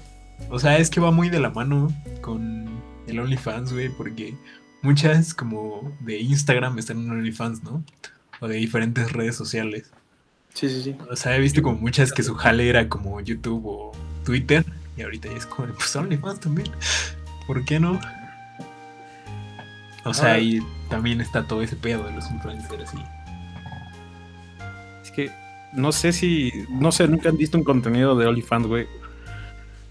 O 0.50 0.58
sea, 0.58 0.78
es 0.78 0.90
que 0.90 1.00
va 1.00 1.10
muy 1.10 1.30
de 1.30 1.40
la 1.40 1.50
mano 1.50 1.92
con 2.20 2.68
el 3.06 3.18
OnlyFans, 3.18 3.72
güey, 3.72 3.88
porque 3.88 4.34
muchas 4.84 5.32
como 5.34 5.96
de 6.00 6.20
Instagram 6.20 6.78
están 6.78 6.98
en 6.98 7.10
OnlyFans, 7.10 7.64
¿no? 7.64 7.82
O 8.40 8.46
de 8.46 8.56
diferentes 8.56 9.10
redes 9.12 9.34
sociales. 9.34 9.90
Sí, 10.52 10.68
sí, 10.68 10.82
sí. 10.82 10.96
O 11.10 11.16
sea, 11.16 11.34
he 11.36 11.40
visto 11.40 11.62
como 11.62 11.78
muchas 11.78 12.12
que 12.12 12.22
su 12.22 12.34
jale 12.34 12.68
era 12.68 12.88
como 12.88 13.20
YouTube 13.20 13.66
o 13.66 13.92
Twitter. 14.24 14.64
Y 14.96 15.02
ahorita 15.02 15.28
ya 15.28 15.36
es 15.36 15.46
como, 15.46 15.72
pues 15.74 15.96
OnlyFans 15.96 16.38
también. 16.38 16.70
¿Por 17.46 17.64
qué 17.64 17.80
no? 17.80 17.98
O 20.04 20.12
sea, 20.12 20.34
ahí 20.34 20.60
también 20.90 21.20
está 21.22 21.46
todo 21.46 21.62
ese 21.62 21.76
pedo 21.76 22.04
de 22.04 22.12
los 22.12 22.30
influencers 22.30 22.92
y... 22.94 23.02
Es 25.02 25.10
que 25.10 25.32
no 25.72 25.92
sé 25.92 26.12
si, 26.12 26.52
no 26.68 26.92
sé, 26.92 27.08
nunca 27.08 27.30
han 27.30 27.38
visto 27.38 27.56
un 27.56 27.64
contenido 27.64 28.14
de 28.16 28.26
OnlyFans, 28.26 28.66
güey. 28.66 28.86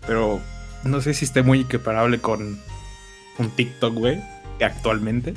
Pero 0.05 0.39
no 0.83 1.01
sé 1.01 1.15
si 1.15 1.25
esté 1.25 1.41
muy 1.41 1.61
equiparable 1.61 2.19
con 2.19 2.59
un 3.39 3.49
TikTok, 3.49 3.95
güey, 3.95 4.21
actualmente. 4.61 5.33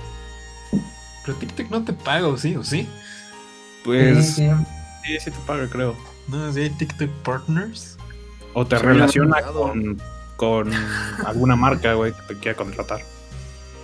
Pero 1.25 1.39
TikTok 1.39 1.71
no 1.71 1.85
te 1.85 1.93
paga, 1.93 2.29
¿o 2.29 2.37
sí? 2.37 2.57
¿O 2.57 2.63
sí? 2.65 2.89
Pues 3.85 4.35
Sí, 4.35 4.47
sí. 4.47 4.51
sí, 5.05 5.19
sí 5.21 5.31
te 5.31 5.39
paga, 5.47 5.69
creo. 5.69 5.97
No, 6.29 6.53
sí 6.53 6.61
hay 6.61 6.71
TikTok 6.71 7.11
Partners. 7.23 7.97
O 8.55 8.67
te 8.67 8.79
Se 8.79 8.83
relaciona 8.83 9.43
con, 9.43 10.01
con 10.37 10.71
alguna 11.25 11.57
marca, 11.57 11.95
güey, 11.95 12.13
que 12.13 12.23
te 12.35 12.41
quiera 12.41 12.57
contratar. 12.57 13.01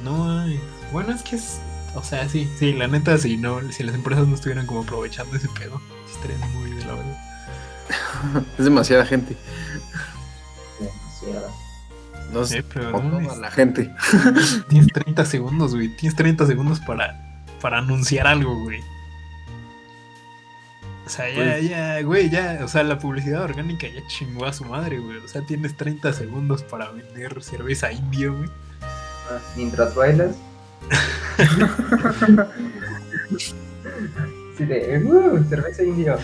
No 0.03 0.41
hay. 0.41 0.61
Bueno, 0.93 1.13
es 1.15 1.23
que 1.23 1.37
es. 1.37 1.61
O 1.95 2.03
sea, 2.03 2.29
sí, 2.29 2.49
sí, 2.59 2.73
la 2.73 2.87
neta, 2.89 3.19
si 3.19 3.37
no, 3.37 3.61
si 3.71 3.83
las 3.83 3.95
empresas 3.95 4.27
no 4.27 4.35
estuvieran 4.35 4.67
como 4.67 4.83
aprovechando 4.83 5.37
ese 5.37 5.49
pedo, 5.51 5.81
sí 6.07 6.15
estarían 6.15 6.41
muy 6.55 6.71
de 6.71 6.85
la 6.87 6.95
verdad. 6.95 7.19
Es 8.59 8.65
demasiada 8.65 9.05
gente. 9.05 9.37
Demasiada. 10.81 11.51
No 12.33 12.45
sé, 12.47 12.59
Sí, 12.63 12.69
pero 12.73 13.03
no, 13.03 13.21
la 13.37 13.51
gente. 13.51 13.95
tienes 14.69 14.89
30 14.93 15.25
segundos, 15.27 15.75
güey. 15.75 15.89
Tienes 15.97 16.17
30 16.17 16.47
segundos 16.47 16.81
para, 16.81 17.21
para 17.61 17.79
anunciar 17.79 18.27
algo, 18.27 18.59
güey. 18.63 18.81
sea, 21.07 21.29
ya, 21.29 21.35
Pues- 21.35 21.69
ya, 21.69 22.03
güey, 22.03 22.31
ya, 22.31 22.61
o 22.65 22.69
sea, 22.69 22.83
la 22.85 22.99
publicidad 22.99 23.43
orgánica 23.43 23.87
ya 23.87 24.07
chingó 24.07 24.47
a 24.47 24.53
su 24.53 24.65
madre, 24.65 24.99
güey. 24.99 25.19
O 25.19 25.29
sea, 25.29 25.43
tienes 25.43 25.77
30 25.77 26.13
segundos 26.13 26.63
para 26.63 26.91
vender 26.91 27.43
cerveza 27.43 27.93
indio, 27.93 28.37
güey. 28.37 28.49
Ah, 29.31 29.39
Mientras 29.57 29.95
bailas. 29.95 30.37
Sí, 34.57 34.65
de 34.67 35.03
uh, 35.05 35.43
cerveza 35.49 35.83
indio. 35.83 36.17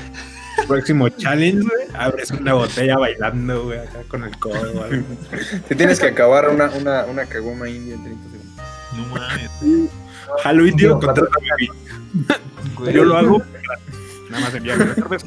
Próximo 0.67 1.09
challenge, 1.11 1.63
güey. 1.63 1.87
Abres 1.95 2.31
una 2.31 2.55
botella 2.55 2.99
bailando, 2.99 3.65
güey, 3.65 3.79
acá 3.79 4.01
con 4.09 4.25
el 4.25 4.37
codo. 4.39 4.83
algo. 4.85 5.05
Te 5.69 5.75
tienes 5.75 6.01
que 6.01 6.07
acabar 6.09 6.49
una, 6.49 6.71
una, 6.71 7.05
una 7.07 7.27
cagoma 7.27 7.69
india 7.69 7.95
en 7.95 8.03
30 8.05 8.31
segundos. 8.31 8.65
No 8.97 9.07
mames, 9.07 9.51
Jalo 10.43 10.67
indio, 10.67 10.99
contrátame 10.99 11.51
a 11.51 11.57
mí. 11.59 11.69
güey. 12.77 12.93
Yo 12.95 13.05
lo 13.05 13.17
hago. 13.17 13.43
Nada 14.31 14.43
más 14.45 14.55
envíame 14.55 14.85
la 14.87 14.95
cerveza. 14.95 15.27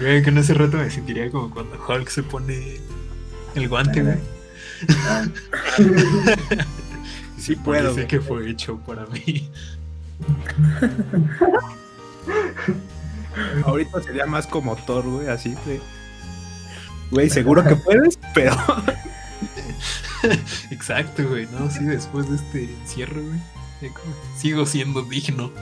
Güey, 0.00 0.22
que 0.22 0.30
en 0.30 0.38
ese 0.38 0.54
rato 0.54 0.76
me 0.76 0.90
sentiría 0.90 1.30
como 1.30 1.50
cuando 1.50 1.76
Hulk 1.86 2.08
se 2.08 2.22
pone 2.22 2.80
el 3.54 3.68
guante, 3.68 4.02
güey. 4.02 4.16
Sí 7.38 7.54
puedo. 7.54 7.82
Parece 7.94 7.94
güey. 7.94 8.06
que 8.08 8.20
fue 8.20 8.50
hecho 8.50 8.78
para 8.78 9.06
mí. 9.06 9.50
Ahorita 13.64 14.02
sería 14.02 14.26
más 14.26 14.46
como 14.46 14.76
Thor, 14.76 15.04
güey, 15.04 15.28
así, 15.28 15.54
güey. 15.64 15.80
Güey, 17.10 17.30
seguro 17.30 17.62
que 17.64 17.76
puedes, 17.76 18.18
pero 18.34 18.56
Exacto, 20.70 21.28
güey, 21.28 21.46
¿no? 21.52 21.70
Sí, 21.70 21.84
después 21.84 22.28
de 22.28 22.36
este 22.36 22.64
encierro, 22.64 23.22
güey. 23.22 23.40
Sigo 24.36 24.66
siendo 24.66 25.02
digno. 25.02 25.52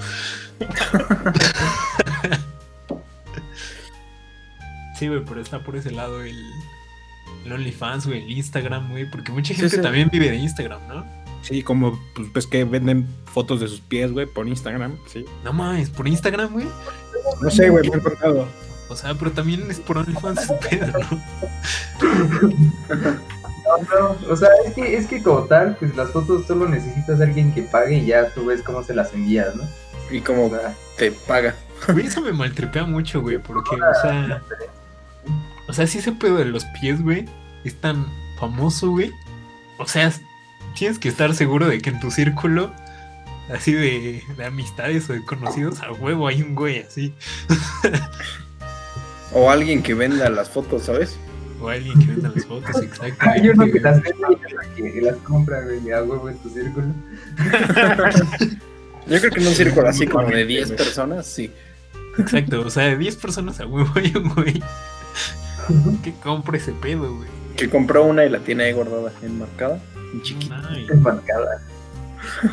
Sí, 4.97 5.09
güey, 5.09 5.25
pero 5.25 5.41
está 5.41 5.59
por 5.65 5.75
ese 5.77 5.91
lado 5.91 6.23
el, 6.23 6.39
el 7.45 7.53
OnlyFans, 7.53 8.07
güey, 8.07 8.23
el 8.23 8.31
Instagram, 8.31 8.91
güey. 8.93 9.11
Porque 9.11 9.33
mucha 9.33 9.49
Sí, 9.53 9.61
gente 9.61 9.77
sí. 9.77 9.83
también 9.83 10.09
vive 10.11 10.31
de 10.31 10.37
Instagram, 10.37 10.87
¿no? 10.89 11.05
sí, 11.43 11.63
como 11.63 12.01
pues, 12.15 12.29
pues, 12.33 12.47
que 12.47 12.65
venden 12.65 13.07
fotos 13.27 13.61
de 13.61 13.69
sus 13.69 13.81
pies, 13.81 14.13
güey, 14.13 14.25
por 14.27 14.49
Instagram, 14.49 14.97
sí. 15.07 15.25
No 15.45 15.53
mames, 15.53 15.91
por 15.91 16.07
Instagram, 16.09 16.53
güey. 16.53 16.67
No 17.41 17.51
sé, 17.51 17.69
güey, 17.69 17.89
me 17.89 17.97
han 17.97 18.01
contado. 18.01 18.49
O 18.89 18.97
sea, 18.97 19.15
pero 19.15 19.33
también 19.33 19.71
es 19.71 19.81
por 19.81 19.99
OnlyFans 19.99 20.53
pedo, 20.71 20.87
¿no? 20.87 21.23
No, 23.65 23.79
no, 23.99 24.31
o 24.31 24.37
sea, 24.37 24.51
es 24.67 24.75
que, 24.75 24.97
es 24.97 25.07
que 25.07 25.23
como 25.23 25.45
tal, 25.45 25.77
pues 25.77 25.97
las 25.97 26.11
fotos 26.11 26.47
solo 26.47 26.69
necesitas 26.69 27.21
a 27.21 27.25
alguien 27.25 27.53
que 27.53 27.63
pague 27.63 27.97
y 27.97 28.07
ya 28.07 28.29
tú 28.31 28.45
ves 28.47 28.63
cómo 28.63 28.83
se 28.83 28.95
las 28.95 29.13
envías, 29.15 29.57
¿no? 29.57 29.65
Y 30.11 30.21
como 30.21 30.47
O 30.47 30.51
sea, 30.51 30.75
te 30.99 31.11
paga. 31.13 31.55
Güey, 31.89 32.07
eso 32.07 32.21
me 32.21 32.33
maltripea 32.33 32.85
mucho, 32.85 33.23
güey, 33.23 33.39
porque, 33.39 33.75
o 33.75 34.03
sea. 34.03 34.43
O 35.67 35.73
sea, 35.73 35.87
si 35.87 35.99
ese 35.99 36.13
pedo 36.13 36.37
de 36.37 36.45
los 36.45 36.65
pies, 36.79 37.03
güey, 37.03 37.27
es 37.65 37.75
tan 37.81 38.07
famoso, 38.39 38.91
güey. 38.91 39.13
O 39.79 39.87
sea, 39.87 40.13
tienes 40.77 40.99
que 40.99 41.09
estar 41.09 41.35
seguro 41.35 41.67
de 41.67 41.81
que 41.81 41.91
en 41.91 42.01
tu 42.01 42.11
círculo, 42.11 42.71
así 43.53 43.73
de, 43.73 44.23
de 44.37 44.45
amistades 44.45 45.09
o 45.11 45.13
de 45.13 45.25
conocidos, 45.25 45.81
a 45.81 45.93
huevo 45.93 46.29
hay 46.29 46.43
un 46.43 46.55
güey 46.55 46.81
así. 46.81 47.15
O 49.35 49.51
alguien 49.51 49.83
que 49.83 49.95
venda 49.95 50.31
las 50.31 50.49
fotos, 50.49 50.85
¿sabes? 50.85 51.19
O 51.61 51.69
alguien 51.69 51.99
que 51.99 52.07
venda 52.07 52.31
las 52.33 52.45
fotos, 52.45 52.81
exacto. 52.81 53.17
hay 53.19 53.49
uno 53.49 53.67
que 53.67 53.81
las 53.81 54.01
vende 54.01 54.19
y 54.31 54.35
otro 54.35 54.59
que 54.77 55.01
las 55.01 55.17
compra, 55.17 55.61
güey, 55.63 55.91
a 55.91 56.03
huevo 56.05 56.29
en 56.29 56.39
tu 56.39 56.51
círculo. 56.51 56.87
Yo 59.07 59.19
creo 59.19 59.31
que 59.33 59.41
en 59.41 59.47
un 59.49 59.55
círculo 59.55 59.89
así 59.89 60.07
como 60.07 60.29
de 60.29 60.47
10 60.47 60.73
personas, 60.73 61.27
sí. 61.27 61.51
Exacto, 62.17 62.61
o 62.61 62.71
sea, 62.71 62.85
de 62.85 62.97
10 62.97 63.17
personas 63.17 63.59
a 63.59 63.67
huevo 63.67 63.91
hay 63.97 64.13
un 64.15 64.33
güey 64.33 64.63
que 66.05 66.13
compra 66.23 66.57
ese 66.57 66.73
pedo, 66.73 67.17
güey. 67.17 67.29
Que 67.57 67.69
compró 67.69 68.05
una 68.05 68.25
y 68.25 68.29
la 68.29 68.39
tiene 68.39 68.65
ahí 68.65 68.73
guardada, 68.73 69.13
enmarcada, 69.23 69.81
en 70.13 70.23
chiquita. 70.23 70.63
Ay, 70.71 70.87
Es 70.89 71.01
marcada. 71.01 71.61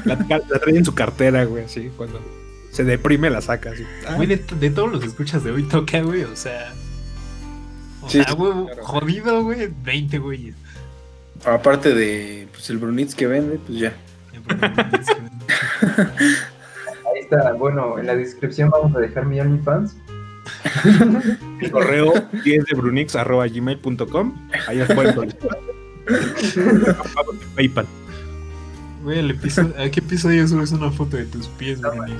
La, 0.06 0.16
la 0.28 0.60
trae 0.60 0.78
en 0.78 0.86
su 0.86 0.94
cartera, 0.94 1.44
güey, 1.46 1.66
así, 1.66 1.90
cuando 1.98 2.20
se 2.72 2.84
deprime 2.84 3.30
la 3.30 3.42
saca, 3.42 3.72
así. 3.72 3.86
Ah, 4.08 4.16
Güey, 4.16 4.28
de, 4.28 4.38
de 4.38 4.70
todos 4.70 4.92
los 4.92 5.04
escuchas 5.04 5.44
de 5.44 5.51
hoy 5.51 5.63
toca, 5.63 6.01
güey, 6.01 6.24
o 6.24 6.36
sea. 6.36 6.74
O 8.01 8.10
Sí, 8.10 8.18
sea, 8.24 8.28
sí, 8.30 8.34
huevo, 8.34 8.66
claro. 8.66 8.84
jodido, 8.86 9.44
güey, 9.44 9.70
20 9.84 10.18
güeyes. 10.20 10.56
Aparte 11.46 11.94
de 11.94 12.48
pues, 12.51 12.70
el 12.70 12.78
Brunitz 12.78 13.13
que 13.16 13.28
vende, 13.28 13.60
pues 13.66 13.80
ya. 13.80 13.94
Ahí 17.13 17.20
está, 17.22 17.54
bueno, 17.54 18.00
en 18.00 18.08
la 18.08 18.16
descripción 18.16 18.70
vamos 18.70 18.96
a 18.96 19.00
dejar 19.00 19.25
mi 19.25 19.40
OnlyFans. 19.40 19.96
el 21.62 21.72
correo 21.72 22.13
10 22.44 22.66
de 22.66 22.75
brunix 22.75 23.16
arroba 23.16 23.48
gmail.com. 23.48 24.50
Ahí 24.68 24.82
os 24.82 24.88
pueden 24.94 25.36
PayPal. 27.56 27.86
Güey, 29.03 29.20
el 29.20 29.31
episodio, 29.31 29.74
¿a 29.79 29.89
qué 29.89 30.00
episodio 30.00 30.48
subes 30.48 30.72
una 30.72 30.91
foto 30.91 31.17
de 31.17 31.25
tus 31.25 31.48
pies, 31.48 31.79
No, 31.79 31.91
güey? 31.96 32.13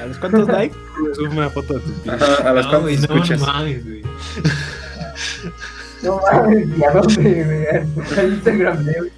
¿A 0.00 0.06
los 0.06 0.18
cuántos 0.18 0.48
likes? 0.52 0.76
Sube 1.14 1.28
una 1.28 1.48
foto 1.50 1.74
de 1.74 1.80
tus 1.80 1.92
pies. 2.00 2.14
Ajá, 2.22 2.50
a 2.50 2.52
las 2.52 2.64
No, 2.66 2.70
cuantas 2.70 2.80
güey, 2.82 2.96
no 2.96 3.02
escuchas. 3.04 3.40
mames, 3.40 3.84
güey. 3.84 4.02
No 6.02 6.20
mames, 6.20 6.68
¿y 6.78 6.84
a 6.84 6.90
dónde, 6.90 7.44
güey? 7.44 8.18
Al 8.18 8.32
Instagram 8.34 8.84
de. 8.84 9.12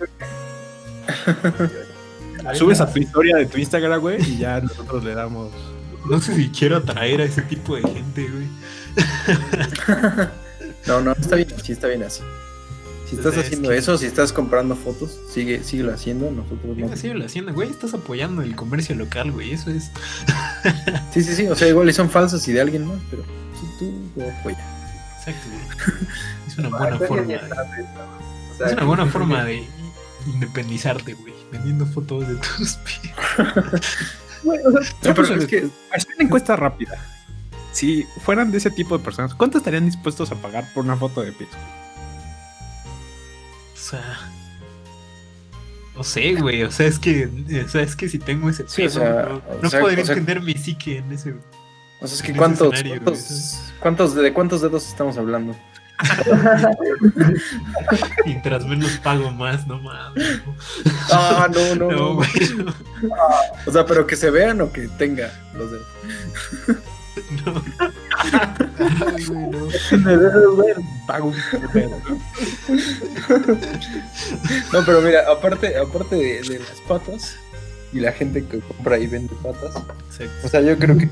Subes 2.54 2.80
a 2.80 2.92
tu 2.92 2.98
historia 3.00 3.36
de 3.38 3.46
tu 3.46 3.58
Instagram, 3.58 4.00
güey, 4.00 4.22
y 4.22 4.38
ya 4.38 4.60
nosotros 4.60 5.02
le 5.04 5.14
damos. 5.14 5.50
No 6.08 6.20
sé 6.20 6.36
si 6.36 6.48
quiero 6.50 6.76
atraer 6.76 7.22
a 7.22 7.24
ese 7.24 7.42
tipo 7.42 7.74
de 7.74 7.82
gente, 7.82 8.28
güey. 8.28 8.46
No, 10.86 11.00
no, 11.00 11.10
está 11.12 11.34
bien 11.34 11.48
así, 11.58 11.72
está 11.72 11.88
bien 11.88 12.04
así. 12.04 12.22
Si 13.08 13.16
estás 13.16 13.36
haciendo 13.38 13.68
que- 13.68 13.76
eso, 13.78 13.96
si 13.98 14.06
estás 14.06 14.32
comprando 14.32 14.74
fotos, 14.74 15.16
sigue, 15.32 15.62
síguelo 15.62 15.92
haciendo, 15.94 16.30
nosotros 16.30 16.60
no. 16.64 16.74
Venga, 16.74 16.96
síguelo 16.96 17.24
haciendo, 17.24 17.52
güey. 17.54 17.70
Estás 17.70 17.94
apoyando 17.94 18.42
el 18.42 18.56
comercio 18.56 18.94
local, 18.96 19.30
güey. 19.32 19.52
Eso 19.52 19.70
es. 19.70 19.90
Sí, 21.12 21.22
sí, 21.22 21.34
sí, 21.34 21.46
o 21.46 21.54
sea, 21.54 21.68
igual 21.68 21.88
y 21.88 21.92
son 21.92 22.10
falsos 22.10 22.46
y 22.48 22.52
de 22.52 22.60
alguien 22.60 22.86
más, 22.86 22.98
pero 23.10 23.22
si 23.22 23.78
tú 23.78 24.10
lo 24.16 24.28
apoyas. 24.28 24.60
Exacto, 25.18 25.48
güey. 25.48 25.98
Es 26.48 26.58
una 26.58 26.68
buena 26.70 26.98
forma. 26.98 27.22
de- 27.32 27.38
sabes, 27.48 27.86
¿no? 27.94 28.52
O 28.52 28.56
sea, 28.56 28.66
Es 28.66 28.72
una 28.72 28.84
buena 28.84 29.06
forma 29.06 29.44
de 29.44 29.64
independizarte, 30.26 31.14
güey. 31.14 31.32
Vendiendo 31.52 31.86
fotos 31.86 32.26
de 32.26 32.34
tus 32.36 32.74
pies. 32.84 33.14
Güey, 34.42 34.58
o 34.64 34.70
sea, 34.72 34.80
No, 34.80 35.14
pero 35.14 35.14
vamos 35.14 35.30
a- 35.30 35.34
es 35.36 35.46
que- 35.46 35.58
una 35.64 36.24
encuesta 36.24 36.56
rápida. 36.56 36.98
Si 37.72 38.04
fueran 38.24 38.50
de 38.50 38.58
ese 38.58 38.70
tipo 38.70 38.96
de 38.98 39.04
personas, 39.04 39.34
¿cuánto 39.34 39.58
estarían 39.58 39.84
dispuestos 39.86 40.32
a 40.32 40.34
pagar 40.36 40.72
por 40.74 40.84
una 40.84 40.96
foto 40.96 41.20
de 41.22 41.32
pies? 41.32 41.50
O 43.86 43.90
sea. 43.90 44.30
No 45.94 46.02
sé, 46.04 46.34
güey. 46.34 46.62
O 46.64 46.70
sea, 46.72 46.86
es 46.88 46.98
que. 46.98 47.28
O 47.64 47.68
sea, 47.68 47.82
es 47.82 47.94
que 47.94 48.08
si 48.08 48.18
tengo 48.18 48.50
ese 48.50 48.64
Sí, 48.68 48.84
o 48.86 48.90
sea, 48.90 49.28
no, 49.28 49.36
o 49.36 49.62
no 49.62 49.70
sea, 49.70 49.80
podría 49.80 50.02
o 50.02 50.06
sea- 50.06 50.16
entender 50.16 50.42
mi 50.42 50.54
psique 50.54 50.98
en 50.98 51.12
ese. 51.12 51.34
O 52.00 52.06
sea, 52.06 52.16
es 52.16 52.22
que 52.22 52.34
cuántos, 52.34 52.68
cuántos, 52.82 53.62
cuántos, 53.80 54.14
de 54.14 54.32
cuántos 54.32 54.60
dedos 54.60 54.86
estamos 54.88 55.16
hablando. 55.16 55.56
Mientras 58.26 58.66
menos 58.66 58.98
pago 58.98 59.30
más, 59.30 59.66
no 59.66 59.80
mames. 59.80 60.40
Ah, 61.10 61.48
no, 61.52 61.74
no, 61.74 61.90
No, 61.90 61.96
no. 61.96 62.14
güey. 62.16 62.28
O 63.66 63.72
sea, 63.72 63.86
pero 63.86 64.06
que 64.06 64.16
se 64.16 64.30
vean 64.30 64.60
o 64.60 64.70
que 64.72 64.88
tenga 64.88 65.30
los 65.54 65.70
dedos. 65.70 65.86
No. 67.46 67.54
No. 74.72 74.84
Pero 74.84 75.00
mira, 75.00 75.30
aparte, 75.30 75.76
aparte 75.76 76.16
de, 76.16 76.42
de 76.42 76.58
las 76.58 76.80
patas 76.88 77.36
y 77.92 78.00
la 78.00 78.12
gente 78.12 78.44
que 78.44 78.60
compra 78.60 78.98
y 78.98 79.06
vende 79.06 79.34
patas, 79.42 79.74
o 80.44 80.48
sea, 80.48 80.60
yo 80.60 80.78
creo 80.78 80.98
que, 80.98 81.08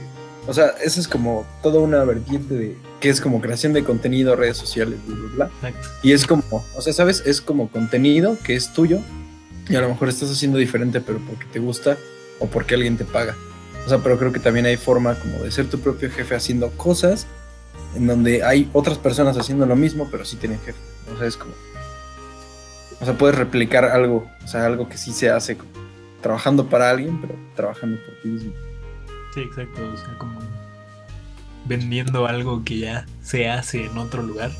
o 0.46 0.52
sea, 0.52 0.74
eso 0.82 1.00
es 1.00 1.08
como 1.08 1.46
toda 1.62 1.80
una 1.80 2.04
vertiente 2.04 2.54
de 2.54 2.76
que 3.00 3.08
es 3.08 3.20
como 3.20 3.40
creación 3.40 3.72
de 3.72 3.84
contenido, 3.84 4.36
redes 4.36 4.56
sociales, 4.56 4.98
bla, 5.06 5.16
bla, 5.16 5.50
bla. 5.60 5.72
Y 6.02 6.12
es 6.12 6.26
como, 6.26 6.42
o 6.74 6.80
sea, 6.80 6.92
¿sabes? 6.92 7.22
Es 7.26 7.40
como 7.40 7.68
contenido 7.68 8.36
que 8.44 8.54
es 8.54 8.72
tuyo 8.72 9.00
y 9.68 9.76
a 9.76 9.80
lo 9.80 9.88
mejor 9.88 10.08
estás 10.08 10.30
haciendo 10.30 10.58
diferente, 10.58 11.00
pero 11.00 11.18
porque 11.26 11.46
te 11.52 11.58
gusta 11.58 11.96
o 12.40 12.46
porque 12.46 12.74
alguien 12.74 12.96
te 12.96 13.04
paga. 13.04 13.34
O 13.84 13.88
sea, 13.88 13.98
pero 13.98 14.18
creo 14.18 14.32
que 14.32 14.40
también 14.40 14.66
hay 14.66 14.76
forma 14.76 15.14
como 15.14 15.38
de 15.38 15.50
ser 15.50 15.68
tu 15.68 15.78
propio 15.78 16.10
jefe 16.10 16.34
haciendo 16.34 16.70
cosas 16.72 17.26
en 17.94 18.06
donde 18.06 18.42
hay 18.42 18.68
otras 18.72 18.98
personas 18.98 19.36
haciendo 19.36 19.66
lo 19.66 19.76
mismo, 19.76 20.08
pero 20.10 20.24
sí 20.24 20.36
tienen 20.36 20.58
jefe. 20.60 20.78
O 21.14 21.18
sea, 21.18 21.26
es 21.26 21.36
como... 21.36 21.52
O 23.00 23.04
sea, 23.04 23.18
puedes 23.18 23.36
replicar 23.36 23.84
algo, 23.84 24.30
o 24.42 24.48
sea, 24.48 24.64
algo 24.64 24.88
que 24.88 24.96
sí 24.96 25.12
se 25.12 25.30
hace 25.30 25.56
como 25.56 25.70
trabajando 26.22 26.66
para 26.70 26.88
alguien, 26.88 27.20
pero 27.20 27.34
trabajando 27.54 27.98
por 28.06 28.14
ti 28.22 28.28
mismo. 28.28 28.52
Sí, 29.34 29.40
exacto. 29.40 29.82
O 29.92 29.96
sea, 29.96 30.16
como 30.16 30.40
vendiendo 31.66 32.26
algo 32.26 32.64
que 32.64 32.78
ya 32.78 33.06
se 33.22 33.48
hace 33.48 33.86
en 33.86 33.98
otro 33.98 34.22
lugar. 34.22 34.50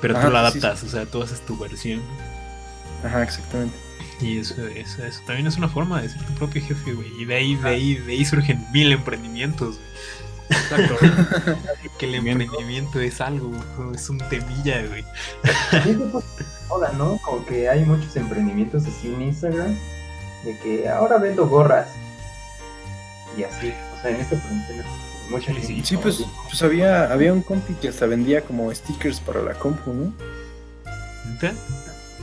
Pero 0.00 0.14
tú 0.14 0.20
Ajá, 0.20 0.28
lo 0.28 0.34
sí, 0.34 0.38
adaptas, 0.38 0.84
o 0.84 0.88
sea, 0.88 1.06
tú 1.06 1.22
haces 1.22 1.40
tu 1.40 1.58
versión. 1.58 2.00
Ajá, 3.04 3.22
exactamente. 3.22 3.76
Y 4.20 4.38
eso, 4.38 4.66
eso, 4.66 5.04
eso 5.04 5.20
también 5.26 5.46
es 5.46 5.56
una 5.56 5.68
forma 5.68 6.02
de 6.02 6.08
ser 6.08 6.22
tu 6.24 6.32
propio 6.34 6.62
jefe, 6.62 6.92
güey. 6.92 7.08
Y 7.20 7.24
de 7.24 7.34
ahí, 7.36 7.54
de 7.54 7.68
ahí, 7.68 7.94
de 7.94 8.12
ahí 8.12 8.24
surgen 8.24 8.66
mil 8.72 8.92
emprendimientos. 8.92 9.76
güey. 9.76 9.88
Exacto. 10.50 10.96
Que 11.98 12.06
el 12.06 12.14
emprendimiento 12.14 13.00
es 13.00 13.20
algo, 13.20 13.50
güey, 13.76 13.94
es 13.94 14.08
un 14.08 14.18
temilla, 14.28 14.82
güey. 14.86 15.04
Moda, 16.68 16.92
¿no? 16.92 17.18
Como 17.24 17.44
que 17.44 17.68
hay 17.68 17.84
muchos 17.84 18.14
emprendimientos 18.16 18.84
así 18.86 19.08
en 19.08 19.22
Instagram 19.22 19.76
de 20.44 20.58
que 20.58 20.88
ahora 20.88 21.18
vendo 21.18 21.48
gorras 21.48 21.88
y 23.36 23.42
así, 23.42 23.72
o 23.96 24.02
sea, 24.02 24.10
en 24.10 24.20
esta 24.20 24.36
cuarentena 24.40 24.84
mucha. 25.30 25.52
Sí, 25.60 25.82
Sí, 25.84 25.96
pues, 25.96 26.24
pues 26.44 26.62
había, 26.62 27.12
había 27.12 27.32
un 27.32 27.42
compi 27.42 27.74
que 27.74 27.88
hasta 27.88 28.06
vendía 28.06 28.42
como 28.42 28.72
stickers 28.74 29.20
para 29.20 29.42
la 29.42 29.54
compu, 29.54 29.92
¿no? 29.92 30.12
¿Neta? 31.32 31.52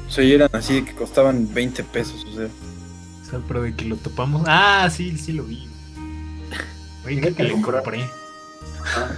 O 0.07 0.11
sea, 0.11 0.23
eran 0.23 0.49
así 0.53 0.75
de 0.75 0.85
que 0.85 0.93
costaban 0.93 1.53
20 1.53 1.83
pesos, 1.83 2.25
o 2.25 2.35
sea. 2.35 2.45
O 2.45 3.29
sea, 3.29 3.39
pero 3.47 3.63
de 3.63 3.73
que 3.75 3.85
lo 3.85 3.95
topamos. 3.97 4.43
Ah, 4.45 4.87
sí, 4.91 5.17
sí 5.17 5.33
lo 5.33 5.43
vi. 5.43 5.67
Güey, 7.03 7.19
creo 7.21 7.35
que 7.35 7.43
le 7.43 7.51
comprar. 7.51 7.83
compré. 7.83 8.05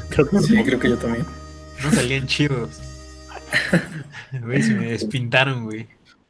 Creo 0.10 0.30
que 0.30 0.40
Sí, 0.40 0.64
creo 0.64 0.80
que 0.80 0.90
yo 0.90 0.98
también. 0.98 1.26
No 1.84 1.92
salían 1.92 2.26
chidos. 2.28 2.80
Güey, 4.44 4.62
se 4.62 4.74
me 4.74 4.88
despintaron, 4.88 5.64
güey. 5.66 5.88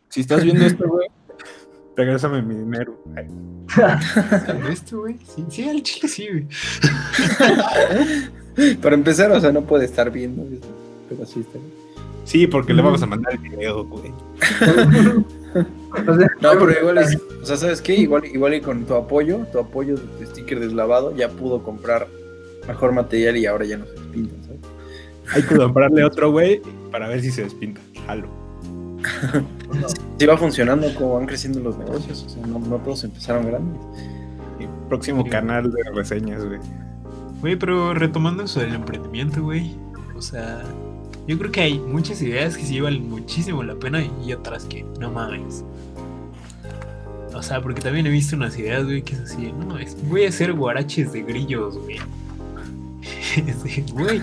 Si 0.09 0.21
estás 0.21 0.43
viendo 0.43 0.63
esto, 0.65 0.87
güey, 0.87 1.07
regrésame 1.95 2.43
mi 2.43 2.53
dinero. 2.55 3.03
¿Pero 3.75 4.67
esto, 4.69 4.99
güey? 4.99 5.17
Sí, 5.35 5.43
sí, 5.49 5.67
al 5.67 5.81
chile 5.81 6.07
sí, 6.07 6.27
güey. 6.29 6.47
Para 8.81 8.95
empezar, 8.95 9.31
o 9.31 9.41
sea, 9.41 9.51
no 9.51 9.63
puede 9.63 9.85
estar 9.85 10.11
viendo 10.11 10.43
eso, 10.43 10.67
pero 11.09 11.25
sí 11.25 11.39
está 11.39 11.57
bien. 11.57 11.86
Sí, 12.27 12.45
porque 12.45 12.73
le 12.73 12.81
vamos 12.81 13.01
a 13.01 13.05
mandar 13.05 13.33
el 13.33 13.39
video, 13.39 13.85
güey. 13.85 14.11
No, 16.41 16.49
pero 16.59 16.71
igual 16.79 16.97
es, 16.99 17.17
o 17.41 17.45
sea, 17.45 17.57
¿sabes 17.57 17.81
qué? 17.81 17.95
Igual, 17.95 18.25
igual 18.25 18.53
y 18.53 18.61
con 18.61 18.85
tu 18.85 18.93
apoyo, 18.93 19.39
tu 19.51 19.57
apoyo 19.57 19.95
de 19.95 20.25
sticker 20.27 20.59
deslavado, 20.59 21.15
ya 21.15 21.29
pudo 21.29 21.63
comprar 21.63 22.05
mejor 22.67 22.91
material 22.91 23.37
y 23.37 23.45
ahora 23.47 23.65
ya 23.65 23.77
no 23.77 23.85
se 23.85 23.93
despintan, 23.93 24.43
¿sabes? 24.43 24.59
Hay 25.33 25.41
que 25.43 25.55
comprarle 25.55 26.03
otro, 26.03 26.31
güey, 26.31 26.61
para 26.91 27.07
ver 27.07 27.21
si 27.21 27.31
se 27.31 27.43
despinta. 27.43 27.81
Jalo. 28.05 28.27
Sí 30.19 30.25
va 30.25 30.37
funcionando 30.37 30.93
como 30.95 31.13
van 31.15 31.25
creciendo 31.27 31.59
los 31.59 31.77
negocios, 31.77 32.23
o 32.25 32.29
sea, 32.29 32.45
no, 32.45 32.59
no 32.59 32.77
todos 32.77 33.03
empezaron 33.03 33.45
grandes. 33.47 33.81
Y 34.59 34.65
próximo 34.89 35.23
Sí. 35.23 35.29
canal 35.29 35.71
de 35.71 35.83
reseñas, 35.93 36.43
güey. 36.45 36.59
Güey, 37.41 37.55
pero 37.55 37.93
retomando 37.93 38.43
eso 38.43 38.59
del 38.59 38.73
emprendimiento, 38.75 39.41
güey. 39.43 39.75
O 40.15 40.21
sea, 40.21 40.63
yo 41.27 41.37
creo 41.37 41.51
que 41.51 41.61
hay 41.61 41.79
muchas 41.79 42.21
ideas 42.21 42.57
que 42.57 42.63
sí 42.63 42.79
valen 42.79 43.09
muchísimo 43.09 43.63
la 43.63 43.75
pena 43.75 44.03
y 44.25 44.33
otras 44.33 44.65
que 44.65 44.85
no 44.99 45.11
mames. 45.11 45.63
O 47.33 47.41
sea, 47.43 47.61
porque 47.61 47.81
también 47.81 48.07
he 48.07 48.09
visto 48.09 48.35
unas 48.35 48.57
ideas, 48.57 48.83
güey, 48.85 49.01
que 49.03 49.13
es 49.13 49.21
así, 49.21 49.51
no, 49.51 49.77
es- 49.77 49.97
voy 50.07 50.25
a 50.25 50.29
hacer 50.29 50.53
guaraches 50.53 51.11
de 51.13 51.21
grillos, 51.23 51.77
güey. 51.77 51.97
Es 53.37 53.63
de, 53.63 53.85
Güey, 53.93 54.21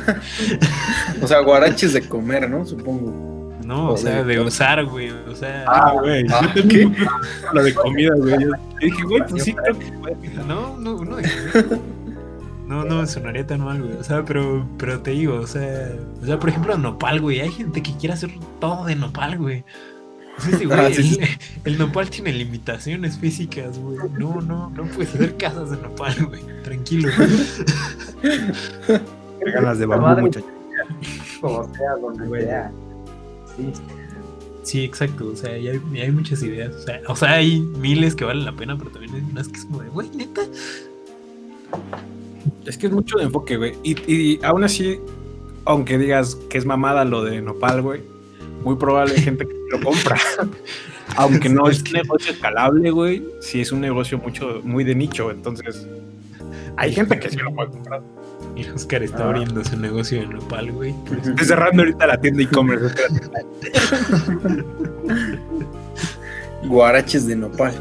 O 1.23 1.26
sea, 1.28 1.40
guaraches 1.40 1.92
de 1.92 2.02
comer, 2.08 2.50
¿no? 2.50 2.66
Supongo. 2.66 3.54
no, 3.64 3.92
o 3.92 3.96
sea, 3.96 4.25
de 4.25 4.40
usar, 4.40 4.84
güey, 4.87 5.11
o 5.11 5.34
sea, 5.37 5.64
Ah, 5.68 5.92
güey. 5.92 6.25
Ah, 6.30 6.50
yo 6.54 6.62
también 6.62 6.96
la 7.52 7.62
de 7.62 7.75
comida, 7.75 8.12
güey. 8.16 8.32
Yo 8.42 8.50
dije, 8.80 9.02
güey, 9.04 9.23
pues 9.28 9.44
sí, 9.44 9.52
creo 9.54 9.78
que 9.78 9.90
no, 10.49 10.76
no, 10.78 11.04
no, 11.04 11.16
de- 11.16 11.25
no, 12.66 12.85
no 12.85 13.00
me 13.02 13.06
sonaría 13.06 13.47
tan 13.47 13.61
mal, 13.62 13.83
güey, 13.83 13.94
o 13.97 14.04
sea, 14.04 14.25
pero, 14.25 14.66
pero 14.78 15.00
te 15.00 15.11
digo, 15.12 15.37
o 15.37 15.47
sea, 15.47 15.92
o 16.23 16.25
sea, 16.26 16.38
por 16.38 16.49
ejemplo, 16.49 16.76
nopal, 16.78 17.21
güey, 17.21 17.40
hay 17.40 17.50
gente 17.52 17.83
que 17.83 17.92
quiere 17.97 18.14
hacer 18.14 18.30
todo 18.61 18.85
de 18.87 18.97
nopal, 18.97 19.38
güey. 19.38 19.64
O 20.38 20.40
sea, 20.42 20.59
sí, 20.59 20.64
güey, 20.66 20.78
Ah, 20.78 20.90
sí, 20.92 21.02
sí. 21.02 21.18
el, 21.64 21.73
el 21.75 21.78
nopal 21.78 22.11
tiene 22.11 22.33
limitaciones 22.33 23.18
físicas, 23.18 23.78
güey. 23.78 23.99
No, 24.18 24.40
no, 24.40 24.71
no 24.71 24.85
puedes 24.85 25.14
hacer 25.14 25.37
casas 25.37 25.71
de 25.71 25.76
nopal, 25.76 26.14
güey. 26.26 26.42
Tranquilo. 26.62 27.09
Qué 28.23 29.50
ganas 29.52 29.78
de 29.78 29.86
bambú, 29.86 30.23
muchachos. 30.23 30.50
como 31.41 31.73
sea, 31.75 31.93
donde 32.00 32.26
Güey. 32.26 32.43
sea. 32.45 32.73
Sí. 33.56 33.73
Sí, 34.62 34.84
exacto. 34.84 35.28
O 35.28 35.36
sea, 35.36 35.56
y 35.58 35.69
hay, 35.69 35.80
y 35.93 36.00
hay 36.00 36.10
muchas 36.10 36.43
ideas. 36.43 36.75
O 36.75 36.80
sea, 36.82 37.00
o 37.08 37.15
sea, 37.17 37.32
hay 37.34 37.60
miles 37.60 38.15
que 38.15 38.25
valen 38.25 38.45
la 38.47 38.52
pena, 38.56 38.76
pero 38.78 38.91
también 38.91 39.15
hay 39.15 39.21
unas 39.30 39.49
que 39.49 39.58
es 39.58 39.67
como 39.67 39.82
de, 39.82 39.91
güey, 39.91 40.08
neta. 40.17 40.41
Es 42.67 42.78
que 42.78 42.87
es 42.87 42.93
mucho 42.93 43.19
de 43.19 43.25
enfoque, 43.25 43.57
güey. 43.57 43.75
Y, 43.83 44.13
y 44.13 44.41
aún 44.43 44.65
así, 44.65 44.99
aunque 45.65 45.99
digas 45.99 46.37
que 46.49 46.59
es 46.59 46.65
mamada 46.67 47.04
lo 47.04 47.25
de 47.25 47.41
Nopal, 47.43 47.83
güey, 47.83 48.02
muy 48.65 48.76
probable 48.76 49.15
hay 49.17 49.23
gente 49.23 49.47
que 49.47 49.54
lo 49.71 49.80
compra. 49.80 50.17
aunque 51.17 51.49
no 51.49 51.69
es 51.69 51.83
un 51.83 51.93
negocio 51.93 52.33
escalable, 52.33 52.91
güey, 52.91 53.25
sí 53.41 53.61
es 53.61 53.73
un 53.73 53.80
negocio 53.80 54.19
mucho, 54.19 54.61
muy 54.65 54.85
de 54.85 54.95
nicho. 54.95 55.30
Entonces, 55.30 55.87
hay 56.76 56.93
gente 56.93 57.19
que 57.19 57.30
sí 57.30 57.37
lo 57.37 57.54
puede 57.54 57.71
comprar. 57.71 58.02
Y 58.57 58.69
Oscar 58.69 59.02
está 59.02 59.25
Ah. 59.25 59.30
abriendo 59.30 59.65
su 59.65 59.76
negocio 59.76 60.21
de 60.21 60.26
nopal, 60.28 60.71
güey. 60.71 60.95
Estoy 61.25 61.45
cerrando 61.47 61.83
ahorita 61.83 62.07
la 62.07 62.21
tienda 62.21 62.43
e-commerce. 62.45 62.95
Guaraches 66.65 67.26
de 67.26 67.37
nopal. 67.37 67.73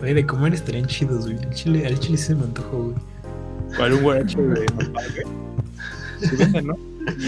Güey, 0.00 0.14
de 0.14 0.26
comer 0.26 0.54
estarían 0.54 0.86
chidos, 0.86 1.24
güey. 1.26 1.38
Al 1.38 1.50
chile, 1.54 1.86
al 1.86 1.98
chile 1.98 2.18
se 2.18 2.34
me 2.34 2.44
antojó, 2.44 2.84
güey. 2.84 2.94
¿Cuál 3.76 3.94
un 3.94 4.02
guarache 4.02 4.40
de? 4.40 4.66
Sí 6.20 6.34
venden, 6.34 6.66
¿no? 6.66 6.76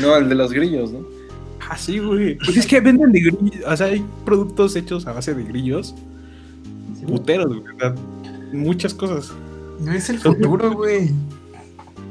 No, 0.03 0.17
el 0.17 0.29
de 0.29 0.35
los 0.35 0.53
grillos, 0.53 0.91
¿no? 0.91 1.07
Ah, 1.69 1.77
sí, 1.77 2.01
güey. 2.01 2.37
Pues 2.39 2.57
es 2.57 2.67
que 2.67 2.81
venden 2.81 3.13
de 3.13 3.21
grillos. 3.21 3.65
O 3.65 3.77
sea, 3.77 3.87
hay 3.87 4.05
productos 4.25 4.75
hechos 4.75 5.07
a 5.07 5.13
base 5.13 5.33
de 5.33 5.45
grillos. 5.45 5.95
Sí. 6.99 7.07
Puteros, 7.07 7.47
güey. 7.47 7.95
muchas 8.53 8.93
cosas. 8.93 9.33
No 9.81 9.93
es 9.93 10.11
el 10.11 10.19
futuro, 10.19 10.73
güey. 10.73 11.13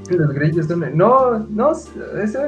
Los 0.10 0.34
grillos 0.34 0.68
son. 0.68 0.86
No, 0.98 1.40
no, 1.50 1.72
eso, 1.72 2.40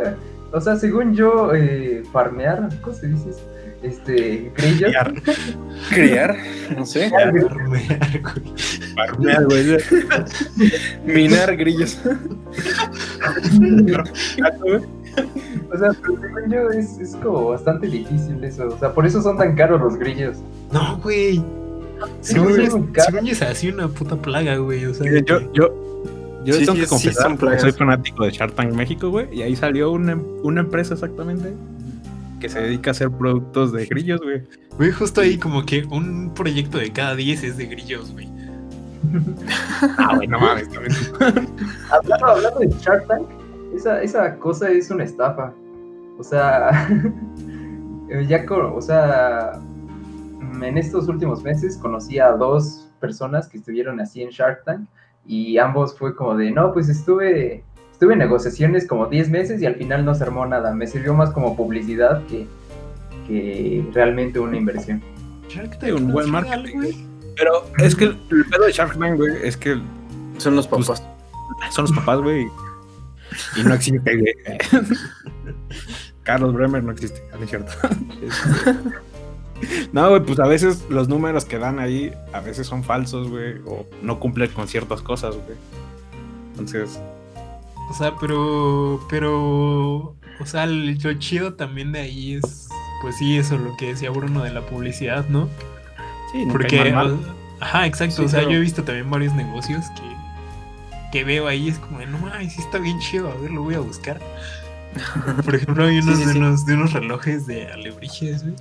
o 0.54 0.62
sea, 0.62 0.78
según 0.78 1.14
yo, 1.14 1.54
eh, 1.54 2.04
farmear, 2.12 2.70
¿cómo 2.82 2.96
se 2.96 3.08
dice? 3.08 3.30
eso? 3.32 3.42
Este, 3.84 4.52
grillos. 4.56 4.94
Farmear, 4.94 5.24
Crear, 5.90 6.38
no 6.78 6.86
sé. 6.86 7.10
Farmear, 7.10 7.68
güey. 7.68 7.84
farmear, 8.96 9.46
güey. 9.46 9.78
Minar 11.06 11.58
grillos. 11.58 11.98
O 15.74 15.78
sea, 15.78 15.92
pero 16.02 16.22
según 16.22 16.52
yo 16.52 16.70
es, 16.70 16.98
es 17.00 17.16
como 17.18 17.50
bastante 17.50 17.88
difícil 17.88 18.44
eso. 18.44 18.68
O 18.68 18.78
sea, 18.78 18.94
por 18.94 19.06
eso 19.06 19.22
son 19.22 19.38
tan 19.38 19.56
caros 19.56 19.82
los 19.82 19.98
grillos. 19.98 20.38
No, 20.72 20.98
güey. 20.98 21.38
Sí, 22.22 22.34
Según 22.34 22.94
yo 23.24 23.32
es 23.32 23.42
así 23.42 23.70
una 23.70 23.88
puta 23.88 24.16
plaga, 24.16 24.58
güey. 24.58 24.86
O 24.86 24.94
sea, 24.94 25.12
Yo, 25.12 25.40
yo, 25.54 25.70
yo 26.46 26.54
Sí, 26.54 26.60
tengo 26.60 26.74
sí, 26.74 26.80
que 26.80 26.86
sí 26.86 26.90
confesar 26.90 27.60
soy 27.60 27.72
fanático 27.72 28.26
de 28.26 28.32
Shark 28.32 28.54
Tank 28.54 28.74
México, 28.74 29.10
güey. 29.10 29.28
Y 29.34 29.42
ahí 29.44 29.56
salió 29.56 29.92
una, 29.92 30.16
una 30.44 30.62
empresa 30.62 30.94
exactamente 30.94 31.54
que 32.42 32.50
se 32.50 32.60
dedica 32.60 32.90
a 32.90 32.92
hacer 32.92 33.10
productos 33.10 33.72
de 33.72 33.86
grillos, 33.86 34.20
güey. 34.22 34.44
güey, 34.78 34.92
justo 34.92 35.22
ahí 35.22 35.38
como 35.38 35.66
que 35.66 35.86
un 35.86 36.34
proyecto 36.34 36.78
de 36.78 36.92
cada 36.92 37.16
10 37.16 37.44
es 37.44 37.58
de 37.58 37.68
grillos, 37.68 38.12
güey. 38.12 38.28
Ah, 39.98 40.16
güey, 40.16 40.28
no 40.28 40.40
mames. 40.40 40.70
también. 40.70 40.94
Hablando, 41.90 42.26
hablando 42.26 42.60
de 42.60 42.70
Shark 42.80 43.08
Tank, 43.08 43.28
esa, 43.74 44.02
esa 44.02 44.36
cosa 44.38 44.70
es 44.70 44.92
una 44.92 45.04
estafa. 45.04 45.54
O 46.18 46.24
sea, 46.24 46.90
ya, 48.28 48.46
o 48.50 48.82
sea, 48.82 49.54
en 50.62 50.78
estos 50.78 51.08
últimos 51.08 51.44
meses 51.44 51.78
conocí 51.78 52.20
a 52.20 52.32
dos 52.32 52.90
personas 53.00 53.48
que 53.48 53.58
estuvieron 53.58 54.00
así 54.00 54.22
en 54.22 54.30
Shark 54.30 54.64
Tank 54.66 54.88
y 55.26 55.58
ambos 55.58 55.98
fue 55.98 56.16
como 56.16 56.36
de, 56.36 56.52
no, 56.52 56.74
pues 56.74 56.90
estuve, 56.90 57.64
estuve 58.02 58.14
en 58.14 58.20
negociaciones 58.20 58.88
como 58.88 59.06
10 59.06 59.30
meses 59.30 59.62
y 59.62 59.68
al 59.68 59.76
final 59.76 60.04
no 60.04 60.16
se 60.16 60.24
armó 60.24 60.44
nada. 60.48 60.74
Me 60.74 60.88
sirvió 60.88 61.14
más 61.14 61.30
como 61.30 61.56
publicidad 61.56 62.26
que, 62.26 62.48
que 63.28 63.86
realmente 63.94 64.40
una 64.40 64.58
inversión. 64.58 65.04
Shark 65.48 65.78
Hay 65.84 65.92
un 65.92 66.12
buen 66.12 66.32
marketing, 66.32 66.78
güey. 66.78 66.98
Pero 67.38 67.64
es 67.78 67.96
que 67.96 68.06
el 68.06 68.16
pedo 68.50 68.66
de 68.66 68.72
Shark 68.72 68.98
Tank, 68.98 69.18
güey, 69.18 69.34
es 69.44 69.56
que 69.56 69.80
Son 70.40 70.56
los 70.56 70.68
Pues, 70.68 70.88
papás. 70.88 71.04
son 71.70 71.84
los 71.84 71.92
papás, 71.92 72.22
güey. 72.22 72.48
Y 73.56 73.64
no 73.64 73.76
existe, 73.76 74.18
güey. 74.18 74.34
Carlos 76.24 76.56
Bremer 76.56 76.84
no 76.84 76.94
existe, 76.94 77.22
no 77.38 77.44
es 77.44 77.50
cierto. 77.52 77.72
No, 79.94 80.10
güey, 80.10 80.24
pues 80.26 80.40
a 80.40 80.48
veces 80.48 80.86
los 80.90 81.08
números 81.08 81.46
que 81.46 81.60
dan 81.60 81.78
ahí, 81.78 82.12
a 82.34 82.40
veces 82.40 82.66
son 82.66 82.84
falsos, 82.84 83.30
güey, 83.30 83.60
o 83.68 83.86
no 84.02 84.20
cumplen 84.20 84.50
con 84.50 84.68
ciertas 84.68 85.04
cosas, 85.04 85.36
güey. 85.36 85.56
Entonces, 86.50 87.00
O 87.90 87.94
sea, 87.94 88.16
pero, 88.16 89.06
pero, 89.10 90.16
o 90.40 90.46
sea, 90.46 90.64
el- 90.64 90.98
lo 90.98 91.14
chido 91.16 91.54
también 91.56 91.92
de 91.92 92.00
ahí 92.02 92.34
es, 92.36 92.70
pues 93.02 93.18
sí, 93.18 93.38
eso, 93.38 93.58
lo 93.58 93.76
que 93.78 93.88
decía 93.88 94.10
Bruno 94.12 94.44
de 94.44 94.52
la 94.52 94.62
publicidad, 94.66 95.28
¿no? 95.30 95.50
sí, 96.32 96.46
Porque, 96.50 96.92
mal. 96.94 97.20
ajá, 97.60 97.86
exacto, 97.86 98.16
Sí, 98.18 98.22
o 98.24 98.28
sea, 98.30 98.40
claro. 98.40 98.52
yo 98.52 98.58
he 98.58 98.62
visto 98.62 98.84
también 98.84 99.10
varios 99.10 99.34
negocios 99.34 99.86
que, 99.98 101.12
que 101.12 101.24
veo 101.26 101.48
ahí, 101.48 101.68
es 101.68 101.80
como, 101.80 102.00
de, 102.00 102.08
no 102.08 102.18
mames, 102.20 102.54
sí 102.54 102.62
está 102.62 102.78
bien 102.78 102.98
chido, 103.00 103.30
a 103.30 103.36
ver, 103.36 103.52
lo 103.52 103.64
voy 103.64 103.76
a 103.76 103.80
buscar. 103.82 104.22
Por 105.46 105.56
ejemplo, 105.56 105.86
hay 105.86 106.00
unos, 106.00 106.18
Sí, 106.18 106.24
sí, 106.26 106.32
de, 106.34 106.40
unos 106.40 106.66
de 106.66 106.74
unos 106.74 106.94
relojes 106.94 107.46
de 107.48 107.68
alebrijes, 107.68 108.44
güey. 108.44 108.56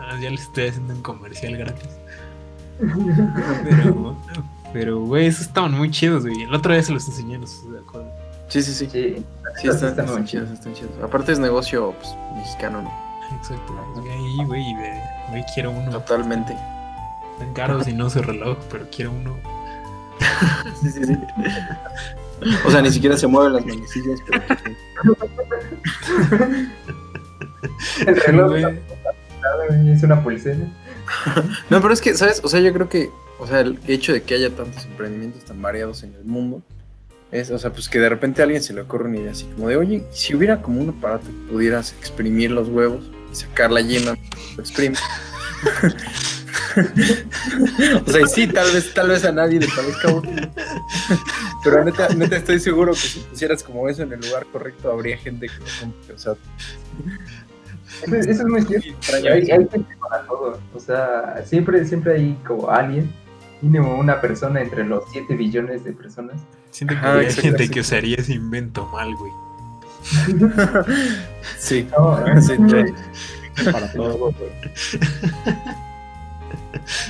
Ah, 0.00 0.16
ya 0.20 0.30
les 0.30 0.42
estoy 0.42 0.68
haciendo 0.68 0.94
un 0.94 1.02
comercial 1.02 1.56
gratis. 1.58 1.88
Pero, 3.64 4.16
Pero, 4.72 5.00
güey, 5.00 5.26
esos 5.26 5.42
estaban 5.46 5.72
muy 5.72 5.90
chidos, 5.90 6.24
güey. 6.26 6.42
El 6.42 6.54
otro 6.54 6.72
día 6.72 6.82
se 6.82 6.92
los 6.92 7.06
enseñé, 7.08 7.38
no 7.38 7.46
sé 7.46 7.56
si 7.62 7.70
se 7.70 7.78
acuerdan. 7.78 8.10
Sí, 8.48 8.62
sí, 8.62 8.72
sí. 8.72 8.88
Sí, 8.90 9.24
Sí, 9.60 9.68
están, 9.68 9.90
están 9.90 10.04
muy 10.06 10.14
están 10.14 10.24
chidos, 10.26 10.50
están 10.50 10.74
chidos. 10.74 10.92
Aparte 11.02 11.32
es 11.32 11.38
negocio 11.38 11.94
pues, 11.98 12.14
mexicano, 12.36 12.82
¿no? 12.82 12.92
Exacto. 13.36 13.74
Ahí, 14.10 14.44
güey, 14.46 14.62
y 14.62 14.74
güey, 14.74 15.44
quiero 15.54 15.72
uno. 15.72 15.90
Totalmente. 15.90 16.56
Tan 17.38 17.52
caro 17.54 17.82
si 17.82 17.92
no 17.92 18.08
su 18.08 18.22
reloj, 18.22 18.56
pero 18.70 18.86
quiero 18.94 19.12
uno. 19.12 19.36
Sí, 20.80 20.90
sí, 20.90 21.04
sí. 21.04 21.16
O 22.64 22.70
sea, 22.70 22.82
ni 22.82 22.90
siquiera 22.90 23.16
se 23.16 23.26
mueven 23.26 23.54
las 23.54 23.66
manecillas, 23.66 24.20
pero 24.26 24.42
pues, 24.46 24.60
El 28.06 28.16
reloj 28.16 28.50
Güey, 28.50 29.90
es 29.92 30.02
una 30.02 30.22
pulsera. 30.22 30.58
No, 31.70 31.80
pero 31.80 31.92
es 31.92 32.00
que, 32.00 32.14
¿sabes? 32.14 32.40
O 32.44 32.48
sea, 32.48 32.60
yo 32.60 32.72
creo 32.72 32.88
que, 32.88 33.10
o 33.38 33.46
sea, 33.46 33.60
el 33.60 33.78
hecho 33.86 34.12
de 34.12 34.22
que 34.22 34.34
haya 34.34 34.50
tantos 34.54 34.84
emprendimientos 34.84 35.44
tan 35.44 35.60
variados 35.60 36.02
en 36.02 36.14
el 36.14 36.24
mundo, 36.24 36.62
es, 37.30 37.50
o 37.50 37.58
sea, 37.58 37.72
pues 37.72 37.88
que 37.88 37.98
de 37.98 38.08
repente 38.08 38.40
a 38.42 38.44
alguien 38.44 38.62
se 38.62 38.72
le 38.72 38.80
ocurre 38.80 39.04
una 39.08 39.18
idea 39.18 39.32
así 39.32 39.44
como 39.54 39.68
de, 39.68 39.76
oye, 39.76 40.04
si 40.10 40.34
hubiera 40.34 40.62
como 40.62 40.80
un 40.80 40.90
aparato 40.90 41.26
que 41.26 41.52
pudieras 41.52 41.92
exprimir 41.98 42.50
los 42.50 42.68
huevos 42.68 43.10
y 43.30 43.36
sacar 43.36 43.70
la 43.70 43.80
yema, 43.82 44.14
lo 44.56 44.62
exprime. 44.62 44.96
o 48.06 48.10
sea, 48.10 48.26
sí, 48.26 48.46
tal 48.46 48.72
vez, 48.72 48.94
tal 48.94 49.08
vez 49.08 49.24
a 49.24 49.32
nadie 49.32 49.60
le 49.60 49.68
parezca 49.68 50.12
útil. 50.12 50.50
Pero 51.64 51.84
neta, 51.84 52.08
neta 52.10 52.36
estoy 52.36 52.60
seguro 52.60 52.92
que 52.92 52.98
si 52.98 53.20
pusieras 53.20 53.62
como 53.62 53.88
eso 53.88 54.02
en 54.02 54.12
el 54.12 54.20
lugar 54.20 54.46
correcto, 54.46 54.90
habría 54.90 55.18
gente 55.18 55.48
que 55.48 55.58
lo 55.58 55.66
compre. 55.80 56.14
O 56.14 56.18
sea, 56.18 56.34
Eso, 58.02 58.14
eso 58.16 58.30
es 58.30 58.44
muy 58.44 58.62
cierto. 58.62 58.88
extraño. 58.88 59.32
Hay, 59.32 59.50
hay 59.50 59.68
gente 59.68 59.96
para 60.00 60.24
todo. 60.24 60.60
O 60.74 60.80
sea, 60.80 61.42
siempre, 61.44 61.84
siempre 61.84 62.14
hay 62.14 62.38
como 62.46 62.70
alguien, 62.70 63.12
mínimo 63.60 63.98
una 63.98 64.20
persona 64.20 64.62
entre 64.62 64.84
los 64.84 65.04
7 65.12 65.34
billones 65.34 65.84
de 65.84 65.92
personas. 65.92 66.36
Siento 66.70 66.94
que 67.00 67.06
hay 67.06 67.32
gente 67.32 67.68
que 67.70 67.80
usaría 67.80 68.16
ese 68.16 68.34
invento 68.34 68.86
mal, 68.86 69.14
güey. 69.16 69.32
Sí, 71.58 71.86
No, 71.96 72.18
sí, 72.42 72.54
sí. 72.68 73.64
Para 73.72 73.90
todo, 73.92 74.16
güey. 74.18 74.34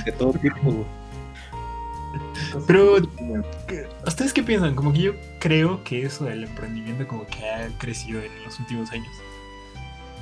De 0.05 0.11
todo 0.13 0.33
tipo, 0.33 0.57
güey. 0.63 0.85
Pero, 2.65 2.95
¿qué- 3.67 3.87
¿ustedes 4.07 4.33
qué 4.33 4.41
piensan? 4.41 4.73
Como 4.75 4.91
que 4.91 4.99
yo 4.99 5.13
creo 5.39 5.83
que 5.83 6.03
eso 6.03 6.25
del 6.25 6.43
emprendimiento 6.45 7.07
como 7.07 7.27
que 7.27 7.47
ha 7.47 7.67
crecido 7.77 8.21
en 8.21 8.31
los 8.43 8.59
últimos 8.59 8.91
años. 8.91 9.11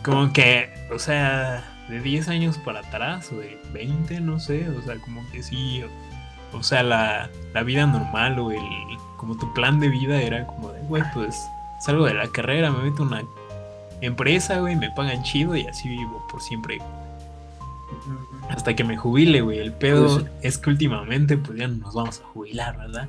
Como 0.03 0.33
que, 0.33 0.69
o 0.91 0.99
sea, 0.99 1.63
de 1.89 2.01
10 2.01 2.27
años 2.27 2.57
para 2.57 2.79
atrás 2.81 3.31
o 3.31 3.37
de 3.37 3.57
20, 3.73 4.19
no 4.21 4.39
sé, 4.39 4.67
o 4.69 4.81
sea, 4.81 4.97
como 4.99 5.27
que 5.31 5.41
sí, 5.43 5.83
o, 6.53 6.57
o 6.57 6.63
sea, 6.63 6.83
la, 6.83 7.29
la 7.53 7.63
vida 7.63 7.85
normal 7.87 8.39
o 8.39 8.51
el, 8.51 8.59
como 9.17 9.35
tu 9.37 9.53
plan 9.53 9.79
de 9.79 9.89
vida 9.89 10.21
era 10.21 10.45
como 10.47 10.71
de, 10.71 10.79
güey, 10.81 11.03
pues 11.13 11.35
salgo 11.81 12.05
de 12.05 12.13
la 12.13 12.27
carrera, 12.27 12.71
me 12.71 12.83
meto 12.89 13.03
a 13.03 13.07
una 13.07 13.23
empresa, 14.01 14.59
güey, 14.59 14.75
me 14.75 14.89
pagan 14.91 15.23
chido 15.23 15.55
y 15.55 15.65
así 15.67 15.89
vivo 15.89 16.25
por 16.31 16.41
siempre. 16.41 16.79
Hasta 18.49 18.75
que 18.75 18.83
me 18.83 18.95
jubile, 18.97 19.41
güey. 19.41 19.59
El 19.59 19.73
pedo 19.73 20.19
Pues 20.19 20.31
es 20.41 20.57
que 20.57 20.69
últimamente, 20.69 21.37
pues 21.37 21.57
ya 21.59 21.67
no 21.67 21.77
nos 21.77 21.93
vamos 21.93 22.21
a 22.21 22.23
jubilar, 22.33 22.77
¿verdad? 22.77 23.07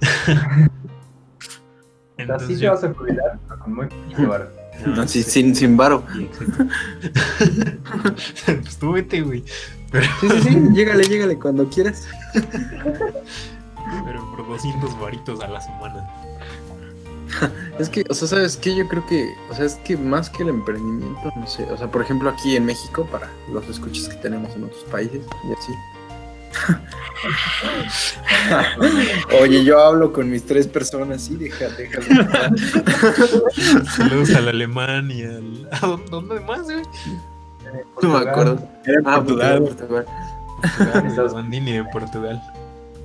Así 2.18 2.22
Entonces 2.22 2.48
te 2.58 2.64
yo- 2.64 2.72
vas 2.72 2.84
a 2.84 2.92
jubilar 2.92 3.38
pero 3.48 3.60
con 3.60 3.74
muy 3.74 3.86
poquito 3.86 4.28
varo. 4.28 4.48
No, 4.86 5.06
sí, 5.08 5.22
sin, 5.22 5.54
sin 5.54 5.76
varo. 5.76 6.02
Pues 8.46 8.76
tú 8.78 8.92
vete, 8.92 9.20
güey. 9.22 9.44
Pero, 9.90 10.06
Sí, 10.20 10.28
sí, 10.28 10.40
sí, 10.42 10.60
llégale, 10.72 11.04
llégale 11.04 11.38
cuando 11.38 11.68
quieras. 11.68 12.06
Pero 14.04 14.28
por 14.30 14.46
200 14.46 14.98
varitos 15.00 15.40
a 15.40 15.48
la 15.48 15.60
semana. 15.60 16.08
Es 17.78 17.88
que, 17.88 18.04
o 18.10 18.14
sea, 18.14 18.26
¿sabes 18.26 18.56
qué? 18.56 18.74
Yo 18.74 18.88
creo 18.88 19.06
que, 19.06 19.32
o 19.50 19.54
sea, 19.54 19.64
es 19.64 19.76
que 19.76 19.96
más 19.96 20.28
que 20.28 20.42
el 20.42 20.48
emprendimiento, 20.48 21.32
no 21.36 21.46
sé, 21.46 21.62
o 21.70 21.76
sea, 21.78 21.86
por 21.90 22.02
ejemplo, 22.02 22.28
aquí 22.28 22.56
en 22.56 22.66
México, 22.66 23.06
para 23.10 23.30
los 23.52 23.66
escuchas 23.68 24.08
que 24.08 24.16
tenemos 24.16 24.54
en 24.56 24.64
otros 24.64 24.82
países, 24.90 25.24
y 25.48 25.52
así. 25.52 25.72
Oye, 29.40 29.64
yo 29.64 29.80
hablo 29.80 30.12
con 30.12 30.28
mis 30.30 30.44
tres 30.44 30.66
personas, 30.66 31.22
sí, 31.22 31.36
deja, 31.36 31.68
déjalo. 31.68 32.06
Saludos 33.96 34.34
al 34.34 34.48
alemán 34.48 35.10
y 35.10 35.22
al. 35.22 35.68
¿A 35.72 35.86
dónde- 36.10 36.40
más, 36.40 36.62
güey? 36.64 36.82
No 38.02 38.08
me 38.18 38.28
acuerdo. 38.28 38.58
Era 38.84 39.00
Ah, 39.04 39.14
Portugal, 39.16 39.62
Portugal, 39.62 40.06
Portugal. 40.60 41.32
Portugal, 41.32 41.88
Portugal. 41.92 42.42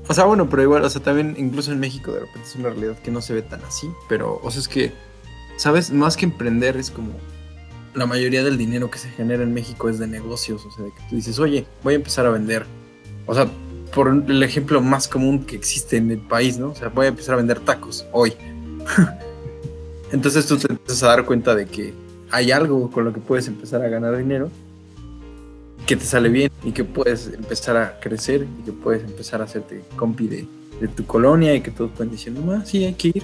O 0.07 0.13
sea, 0.13 0.25
bueno, 0.25 0.47
pero 0.49 0.61
igual, 0.61 0.83
o 0.83 0.89
sea, 0.89 1.01
también 1.01 1.35
incluso 1.37 1.71
en 1.71 1.79
México 1.79 2.11
de 2.11 2.21
repente 2.21 2.47
es 2.47 2.55
una 2.55 2.69
realidad 2.69 2.97
que 2.99 3.11
no 3.11 3.21
se 3.21 3.33
ve 3.33 3.41
tan 3.41 3.63
así, 3.63 3.89
pero, 4.07 4.39
o 4.43 4.51
sea, 4.51 4.61
es 4.61 4.67
que, 4.67 4.91
¿sabes? 5.57 5.91
Más 5.91 6.15
que 6.15 6.25
emprender 6.25 6.77
es 6.77 6.91
como 6.91 7.11
la 7.95 8.05
mayoría 8.05 8.43
del 8.43 8.57
dinero 8.57 8.91
que 8.91 8.99
se 8.99 9.09
genera 9.09 9.43
en 9.43 9.53
México 9.53 9.89
es 9.89 9.97
de 9.97 10.07
negocios, 10.07 10.65
o 10.65 10.71
sea, 10.71 10.85
de 10.85 10.91
que 10.91 11.01
tú 11.09 11.15
dices, 11.15 11.39
oye, 11.39 11.65
voy 11.83 11.93
a 11.93 11.95
empezar 11.97 12.25
a 12.25 12.29
vender. 12.29 12.65
O 13.25 13.33
sea, 13.33 13.47
por 13.93 14.09
el 14.09 14.43
ejemplo 14.43 14.81
más 14.81 15.07
común 15.07 15.45
que 15.45 15.55
existe 15.55 15.97
en 15.97 16.11
el 16.11 16.19
país, 16.19 16.57
¿no? 16.57 16.69
O 16.69 16.75
sea, 16.75 16.89
voy 16.89 17.05
a 17.05 17.09
empezar 17.09 17.33
a 17.33 17.37
vender 17.37 17.59
tacos 17.61 18.05
hoy. 18.11 18.33
Entonces 20.11 20.45
tú 20.45 20.57
te 20.57 20.71
empiezas 20.71 21.01
a 21.03 21.07
dar 21.07 21.25
cuenta 21.25 21.55
de 21.55 21.65
que 21.65 21.93
hay 22.29 22.51
algo 22.51 22.91
con 22.91 23.05
lo 23.05 23.13
que 23.13 23.21
puedes 23.21 23.47
empezar 23.47 23.81
a 23.81 23.87
ganar 23.87 24.15
dinero 24.17 24.51
que 25.85 25.95
te 25.95 26.05
sale 26.05 26.29
bien 26.29 26.51
y 26.63 26.71
que 26.71 26.83
puedes 26.83 27.27
empezar 27.27 27.77
a 27.77 27.99
crecer 27.99 28.47
y 28.59 28.63
que 28.63 28.71
puedes 28.71 29.03
empezar 29.03 29.41
a 29.41 29.45
hacerte 29.45 29.83
compi 29.95 30.27
de, 30.27 30.47
de 30.81 30.87
tu 30.87 31.05
colonia 31.05 31.53
y 31.55 31.61
que 31.61 31.71
todos 31.71 31.91
pueden 31.91 32.11
diciendo, 32.11 32.41
ah, 32.51 32.63
sí, 32.65 32.83
hay 32.85 32.93
que 32.93 33.09
ir. 33.09 33.23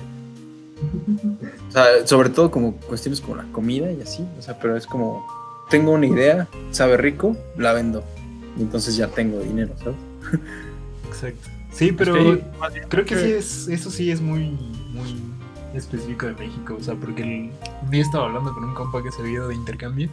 O 1.67 1.71
sea, 1.71 2.06
sobre 2.08 2.30
todo 2.30 2.50
como 2.52 2.76
cuestiones 2.78 3.21
como 3.21 3.36
la 3.36 3.45
comida 3.52 3.91
y 3.91 4.02
así, 4.02 4.26
o 4.38 4.41
sea, 4.41 4.60
pero 4.60 4.76
es 4.76 4.86
como, 4.88 5.26
tengo 5.69 5.91
una 5.91 6.08
idea, 6.08 6.47
sabe 6.71 6.97
rico, 6.97 7.38
la 7.58 7.74
vendo. 7.74 8.04
Y 8.58 8.62
entonces 8.63 8.95
ya 8.97 9.08
tengo 9.08 9.39
dinero, 9.39 9.74
¿sabes? 9.80 9.95
Exacto. 11.08 11.50
Sí, 11.71 11.91
pero 11.93 12.13
bien 12.15 12.41
creo 12.89 13.06
que 13.06 13.15
sí 13.17 13.32
es. 13.32 13.67
Eso 13.69 13.89
sí 13.89 14.12
es 14.12 14.19
muy. 14.19 14.50
Muy 14.91 15.15
específico 15.74 16.26
de 16.26 16.34
México. 16.34 16.76
O 16.78 16.84
sea, 16.84 16.95
porque 16.95 17.24
el- 17.24 17.52
un 17.84 17.89
día 17.91 18.02
estaba 18.02 18.26
hablando 18.26 18.54
con 18.54 18.65
un 18.65 18.74
compa 18.74 19.02
que 19.02 19.10
se 19.10 19.21
había 19.21 19.34
ido 19.36 19.47
de 19.47 19.56
intercambio. 19.56 20.10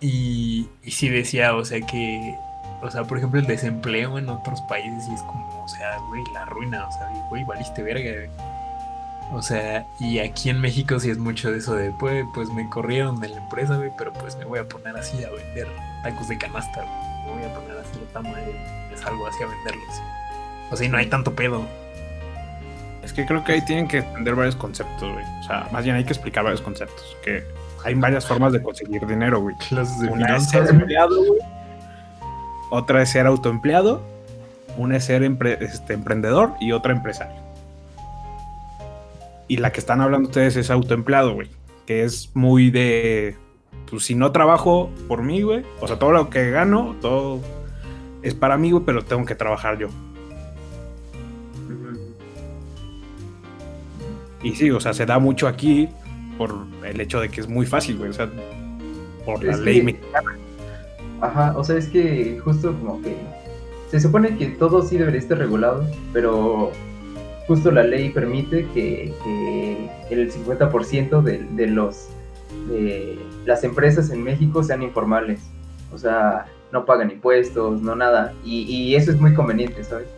Y, 0.00 0.68
y 0.82 0.90
sí 0.90 1.08
decía, 1.08 1.54
o 1.54 1.64
sea, 1.64 1.80
que. 1.80 2.34
O 2.82 2.90
sea, 2.90 3.04
por 3.04 3.18
ejemplo, 3.18 3.40
el 3.40 3.46
desempleo 3.46 4.18
en 4.18 4.28
otros 4.28 4.60
países 4.62 5.08
y 5.08 5.14
es 5.14 5.22
como, 5.22 5.64
o 5.64 5.68
sea, 5.68 5.98
güey, 6.08 6.22
la 6.34 6.44
ruina. 6.44 6.86
O 6.86 6.92
sea, 6.92 7.08
güey, 7.30 7.44
valiste 7.44 7.82
verga. 7.82 8.10
güey. 8.12 8.56
O 9.32 9.42
sea, 9.42 9.84
y 9.98 10.18
aquí 10.20 10.50
en 10.50 10.60
México 10.60 11.00
sí 11.00 11.10
es 11.10 11.18
mucho 11.18 11.50
de 11.50 11.58
eso 11.58 11.74
de, 11.74 11.90
pues, 11.90 12.24
pues 12.32 12.48
me 12.50 12.68
corrieron 12.68 13.18
de 13.20 13.28
la 13.28 13.38
empresa, 13.38 13.76
güey, 13.76 13.90
pero 13.98 14.12
pues 14.12 14.36
me 14.36 14.44
voy 14.44 14.60
a 14.60 14.68
poner 14.68 14.96
así 14.96 15.24
a 15.24 15.30
vender 15.30 15.66
tacos 16.02 16.28
de 16.28 16.38
canasta, 16.38 16.82
güey. 16.82 17.26
Me 17.26 17.42
voy 17.42 17.50
a 17.50 17.54
poner 17.54 17.76
así 17.78 17.98
la 17.98 18.12
tama 18.12 18.38
y 18.40 18.96
salgo 18.96 19.26
así 19.26 19.42
a 19.42 19.46
venderlos. 19.46 20.02
O 20.70 20.76
sea, 20.76 20.86
y 20.86 20.88
no 20.90 20.98
hay 20.98 21.06
tanto 21.06 21.34
pedo. 21.34 21.66
Es 23.02 23.12
que 23.12 23.26
creo 23.26 23.42
que 23.44 23.52
ahí 23.52 23.64
tienen 23.64 23.88
que 23.88 23.98
entender 23.98 24.34
varios 24.34 24.56
conceptos, 24.56 25.12
güey. 25.12 25.24
O 25.40 25.42
sea, 25.42 25.68
más 25.72 25.84
bien 25.84 25.96
hay 25.96 26.04
que 26.04 26.12
explicar 26.12 26.44
varios 26.44 26.60
conceptos. 26.60 27.16
Que 27.24 27.44
hay 27.84 27.94
varias 27.94 28.26
formas 28.26 28.52
de 28.52 28.62
conseguir 28.62 29.06
dinero, 29.06 29.40
güey. 29.40 29.54
De 29.70 30.08
Una 30.10 30.36
es 30.36 30.48
ser 30.50 30.62
güey. 30.64 30.74
empleado, 30.76 31.16
güey. 31.24 31.40
Otra 32.70 33.02
es 33.02 33.10
ser 33.10 33.26
autoempleado. 33.26 34.02
Una 34.76 34.96
es 34.96 35.04
ser 35.04 35.22
empre- 35.22 35.58
este, 35.60 35.94
emprendedor 35.94 36.54
y 36.60 36.72
otra 36.72 36.92
empresario. 36.92 37.40
Y 39.48 39.58
la 39.58 39.70
que 39.72 39.78
están 39.80 40.00
hablando 40.00 40.28
ustedes 40.28 40.56
es 40.56 40.70
autoempleado, 40.70 41.34
güey. 41.34 41.48
Que 41.86 42.02
es 42.04 42.30
muy 42.34 42.70
de. 42.70 43.36
Pues 43.88 44.04
si 44.04 44.14
no 44.16 44.32
trabajo 44.32 44.90
por 45.06 45.22
mí, 45.22 45.42
güey. 45.42 45.64
O 45.80 45.86
sea, 45.86 45.98
todo 45.98 46.10
lo 46.12 46.28
que 46.30 46.50
gano, 46.50 46.96
todo 47.00 47.40
es 48.22 48.34
para 48.34 48.56
mí, 48.58 48.72
güey, 48.72 48.84
pero 48.84 49.04
tengo 49.04 49.24
que 49.24 49.36
trabajar 49.36 49.78
yo. 49.78 49.88
Y 54.42 54.54
sí, 54.54 54.70
o 54.70 54.80
sea, 54.80 54.92
se 54.94 55.06
da 55.06 55.18
mucho 55.18 55.48
aquí 55.48 55.88
por 56.38 56.54
el 56.84 57.00
hecho 57.00 57.20
de 57.20 57.28
que 57.28 57.40
es 57.40 57.48
muy 57.48 57.66
fácil, 57.66 57.96
güey. 57.98 58.10
O 58.10 58.12
sea, 58.12 58.28
por 59.24 59.42
la 59.42 59.52
Es 59.52 59.58
ley 59.60 59.78
que- 59.78 59.82
mexicana. 59.84 60.36
Ajá, 61.20 61.54
o 61.56 61.64
sea, 61.64 61.76
es 61.76 61.86
que 61.88 62.38
justo 62.44 62.74
como 62.78 63.00
que 63.02 63.16
se 63.90 64.00
supone 64.00 64.36
que 64.36 64.46
todo 64.46 64.82
sí 64.82 64.98
debería 64.98 65.20
estar 65.20 65.38
regulado, 65.38 65.84
pero 66.12 66.72
justo 67.46 67.70
la 67.70 67.82
ley 67.84 68.10
permite 68.10 68.66
que, 68.74 69.14
que 69.24 69.90
el 70.10 70.30
50% 70.32 71.22
de, 71.22 71.38
de 71.38 71.66
los 71.68 72.08
de 72.68 73.18
las 73.44 73.62
empresas 73.64 74.10
en 74.10 74.22
México 74.24 74.62
sean 74.62 74.82
informales. 74.82 75.40
O 75.92 75.98
sea, 75.98 76.46
no 76.72 76.84
pagan 76.84 77.10
impuestos, 77.10 77.80
no 77.80 77.94
nada. 77.94 78.32
Y, 78.44 78.62
y 78.62 78.94
eso 78.96 79.10
es 79.12 79.20
muy 79.20 79.32
conveniente, 79.34 79.84
¿sabes? 79.84 80.08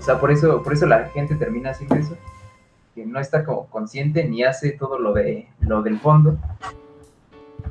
O 0.00 0.02
sea, 0.02 0.20
por 0.20 0.30
eso, 0.30 0.62
por 0.62 0.72
eso 0.72 0.86
la 0.86 1.08
gente 1.10 1.34
termina 1.34 1.70
haciendo 1.70 1.96
eso. 1.96 2.16
Que 2.98 3.06
no 3.06 3.20
está 3.20 3.44
como 3.44 3.66
consciente 3.66 4.24
ni 4.24 4.42
hace 4.42 4.72
todo 4.72 4.98
lo 4.98 5.12
de 5.12 5.46
lo 5.60 5.82
del 5.82 6.00
fondo. 6.00 6.36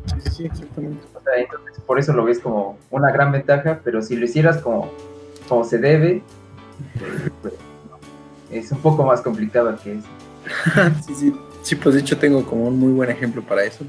Sí, 0.05 0.29
sí, 0.31 0.45
exactamente. 0.45 1.03
O 1.13 1.19
sea, 1.19 1.35
entonces 1.35 1.83
por 1.85 1.99
eso 1.99 2.13
lo 2.13 2.23
ves 2.23 2.39
como 2.39 2.77
una 2.91 3.11
gran 3.11 3.33
ventaja, 3.33 3.81
pero 3.83 4.01
si 4.01 4.15
lo 4.15 4.23
hicieras 4.23 4.59
como, 4.59 4.89
como 5.49 5.65
se 5.65 5.79
debe, 5.79 6.23
pues, 6.97 7.31
pues, 7.41 7.53
es 8.51 8.71
un 8.71 8.77
poco 8.77 9.03
más 9.03 9.19
complicado 9.19 9.77
que 9.83 9.95
eso. 9.95 10.07
sí, 11.05 11.13
sí. 11.13 11.35
Sí, 11.61 11.75
pues 11.75 11.95
de 11.95 11.99
hecho 11.99 12.17
tengo 12.17 12.45
como 12.45 12.65
un 12.65 12.79
muy 12.79 12.93
buen 12.93 13.09
ejemplo 13.09 13.41
para 13.41 13.65
eso. 13.65 13.83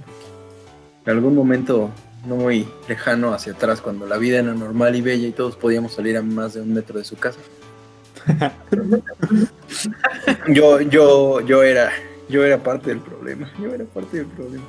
En 1.06 1.12
algún 1.12 1.36
momento 1.36 1.88
no 2.26 2.34
muy 2.34 2.66
lejano 2.88 3.32
hacia 3.32 3.52
atrás, 3.52 3.80
cuando 3.80 4.06
la 4.06 4.16
vida 4.16 4.40
era 4.40 4.54
normal 4.54 4.96
y 4.96 5.02
bella 5.02 5.28
y 5.28 5.30
todos 5.30 5.54
podíamos 5.54 5.92
salir 5.92 6.16
a 6.16 6.22
más 6.22 6.54
de 6.54 6.62
un 6.62 6.74
metro 6.74 6.98
de 6.98 7.04
su 7.04 7.14
casa. 7.14 7.38
yo, 10.48 10.80
yo, 10.80 11.40
yo 11.40 11.62
era, 11.62 11.90
yo 12.28 12.44
era 12.44 12.58
parte 12.62 12.90
del 12.90 13.00
problema. 13.00 13.50
Yo 13.60 13.74
era 13.74 13.84
parte 13.84 14.18
del 14.18 14.26
problema. 14.26 14.64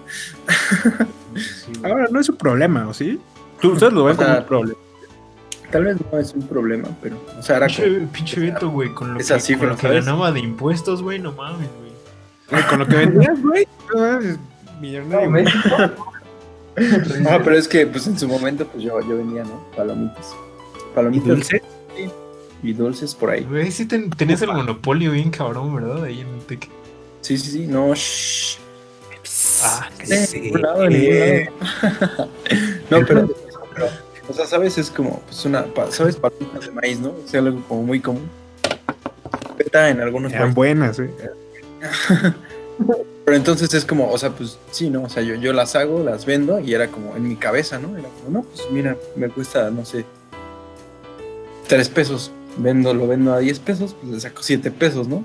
Ahora 1.83 2.07
no 2.11 2.19
es 2.19 2.29
un 2.29 2.37
problema, 2.37 2.87
¿o 2.87 2.93
sí? 2.93 3.19
¿Tú, 3.61 3.73
ustedes 3.73 3.93
lo 3.93 4.05
ven 4.05 4.15
O 4.15 4.19
sea, 4.19 4.25
como 4.27 4.39
un 4.39 4.45
problema. 4.45 4.79
Tal 5.71 5.83
vez 5.83 5.97
no 6.11 6.19
es 6.19 6.33
un 6.33 6.47
problema, 6.47 6.87
pero, 7.01 7.17
o 7.37 7.41
sea, 7.43 7.57
era 7.57 7.67
como- 7.67 7.77
Pinche, 7.83 8.07
pinche 8.11 8.39
Beto, 8.39 8.69
güey, 8.71 8.89
con 8.93 9.13
lo 9.13 9.19
Esa 9.19 9.35
que, 9.35 9.41
cifra, 9.41 9.59
con 9.67 9.69
lo 9.69 9.75
que 9.75 9.81
¿sabes? 9.83 10.05
ganaba 10.05 10.31
de 10.31 10.39
impuestos, 10.39 11.03
güey, 11.03 11.19
no 11.19 11.31
mames, 11.33 11.69
güey. 11.79 12.63
Con 12.67 12.79
lo 12.79 12.87
que 12.87 12.95
vendías, 12.95 13.39
güey. 13.41 13.67
no 13.93 13.99
mames, 14.01 14.37
No, 14.37 14.81
Millonario. 14.81 15.29
México. 15.29 15.75
Ah, 17.29 17.39
pero 17.43 17.55
es 17.57 17.67
que 17.67 17.85
pues 17.85 18.07
en 18.07 18.17
su 18.17 18.27
momento 18.27 18.65
pues 18.65 18.83
yo, 18.83 18.99
yo 19.01 19.17
vendía, 19.17 19.43
¿no? 19.43 19.63
Palomitas. 19.75 20.33
¿Y 20.91 20.95
Palomitas 20.95 21.27
dulce? 21.27 21.61
Y 22.63 22.73
dulces 22.73 23.15
por 23.15 23.29
ahí. 23.29 23.43
Güey, 23.43 23.71
sí 23.71 23.85
ten- 23.85 24.09
tenías 24.09 24.41
el 24.41 24.51
monopolio 24.51 25.11
bien 25.11 25.29
cabrón, 25.31 25.75
¿verdad? 25.75 26.03
Ahí 26.03 26.21
en 26.21 26.27
el 26.27 26.41
Tec. 26.41 26.67
Sí, 27.21 27.37
sí, 27.37 27.51
sí. 27.51 27.67
No, 27.67 27.93
shh. 27.95 28.57
Ah, 29.61 29.89
lado, 30.59 30.85
en 30.85 30.93
ningún 30.93 31.41
lado. 31.41 32.29
no, 32.89 33.05
pero, 33.05 33.29
pero, 33.75 33.87
o 34.29 34.33
sea, 34.33 34.45
¿sabes? 34.45 34.77
Es 34.77 34.89
como, 34.89 35.19
pues 35.21 35.43
una, 35.45 35.65
¿sabes? 35.89 36.15
Palomitas 36.15 36.65
de 36.65 36.71
maíz, 36.71 36.99
¿no? 36.99 37.13
Es 37.25 37.33
algo 37.35 37.61
como 37.67 37.83
muy 37.83 37.99
común. 37.99 38.29
Peta 39.57 39.89
en 39.89 39.99
algunos 40.01 40.31
Eran 40.31 40.53
países. 40.53 40.55
buenas, 40.55 40.99
¿eh? 40.99 41.09
Pero 43.25 43.37
entonces 43.37 43.73
es 43.73 43.85
como, 43.85 44.09
o 44.09 44.17
sea, 44.17 44.31
pues 44.31 44.57
sí, 44.71 44.89
¿no? 44.89 45.03
O 45.03 45.09
sea, 45.09 45.21
yo, 45.21 45.35
yo 45.35 45.53
las 45.53 45.75
hago, 45.75 46.03
las 46.03 46.25
vendo 46.25 46.59
y 46.59 46.73
era 46.73 46.87
como 46.87 47.15
en 47.15 47.27
mi 47.27 47.35
cabeza, 47.35 47.77
¿no? 47.77 47.95
Era 47.97 48.07
como, 48.09 48.29
no, 48.39 48.41
pues 48.43 48.61
mira, 48.71 48.97
me 49.15 49.29
cuesta, 49.29 49.69
no 49.69 49.85
sé, 49.85 50.05
tres 51.67 51.89
pesos. 51.89 52.31
Vendo, 52.57 52.93
lo 52.93 53.07
vendo 53.07 53.33
a 53.33 53.39
10 53.39 53.59
pesos, 53.59 53.95
pues 53.99 54.13
le 54.13 54.19
saco 54.19 54.41
7 54.41 54.71
pesos, 54.71 55.07
¿no? 55.07 55.23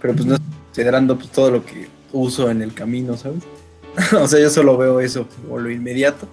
Pero 0.00 0.14
pues 0.14 0.26
no 0.26 0.34
estoy 0.34 0.50
considerando 0.66 1.16
pues, 1.16 1.30
todo 1.30 1.50
lo 1.50 1.64
que 1.64 1.88
uso 2.12 2.50
en 2.50 2.62
el 2.62 2.74
camino, 2.74 3.16
¿sabes? 3.16 3.42
o 4.20 4.26
sea, 4.26 4.40
yo 4.40 4.50
solo 4.50 4.76
veo 4.76 5.00
eso, 5.00 5.26
o 5.50 5.58
lo 5.58 5.70
inmediato. 5.70 6.26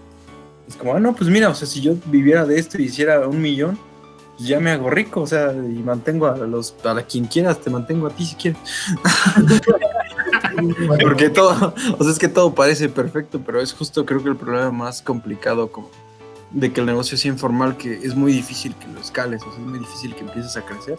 Es 0.67 0.75
como, 0.75 0.93
ah, 0.93 0.99
no, 0.99 1.15
pues 1.15 1.29
mira, 1.29 1.49
o 1.49 1.55
sea, 1.55 1.67
si 1.67 1.81
yo 1.81 1.95
viviera 2.05 2.45
de 2.45 2.59
esto 2.59 2.79
y 2.79 2.85
hiciera 2.85 3.27
un 3.27 3.41
millón, 3.41 3.79
pues 4.35 4.49
ya 4.49 4.59
me 4.59 4.71
hago 4.71 4.89
rico, 4.89 5.21
o 5.21 5.27
sea, 5.27 5.53
y 5.53 5.81
mantengo 5.83 6.27
a 6.27 6.37
los, 6.37 6.75
a 6.83 7.01
quien 7.03 7.25
quieras, 7.25 7.59
te 7.61 7.69
mantengo 7.69 8.07
a 8.07 8.09
ti 8.11 8.25
si 8.25 8.35
quieres. 8.35 8.59
Porque 11.01 11.29
todo, 11.29 11.73
o 11.97 12.03
sea, 12.03 12.11
es 12.11 12.19
que 12.19 12.27
todo 12.27 12.53
parece 12.53 12.89
perfecto, 12.89 13.41
pero 13.45 13.61
es 13.61 13.73
justo 13.73 14.05
creo 14.05 14.23
que 14.23 14.29
el 14.29 14.35
problema 14.35 14.71
más 14.71 15.01
complicado 15.01 15.71
como 15.71 15.89
de 16.57 16.73
que 16.73 16.79
el 16.79 16.87
negocio 16.87 17.15
sea 17.19 17.31
informal, 17.31 17.77
que 17.77 17.93
es 17.93 18.15
muy 18.15 18.33
difícil 18.33 18.73
que 18.75 18.87
lo 18.87 18.99
escales, 18.99 19.43
o 19.43 19.51
sea, 19.51 19.61
es 19.61 19.67
muy 19.67 19.77
difícil 19.77 20.15
que 20.15 20.21
empieces 20.21 20.57
a 20.57 20.65
crecer. 20.65 20.97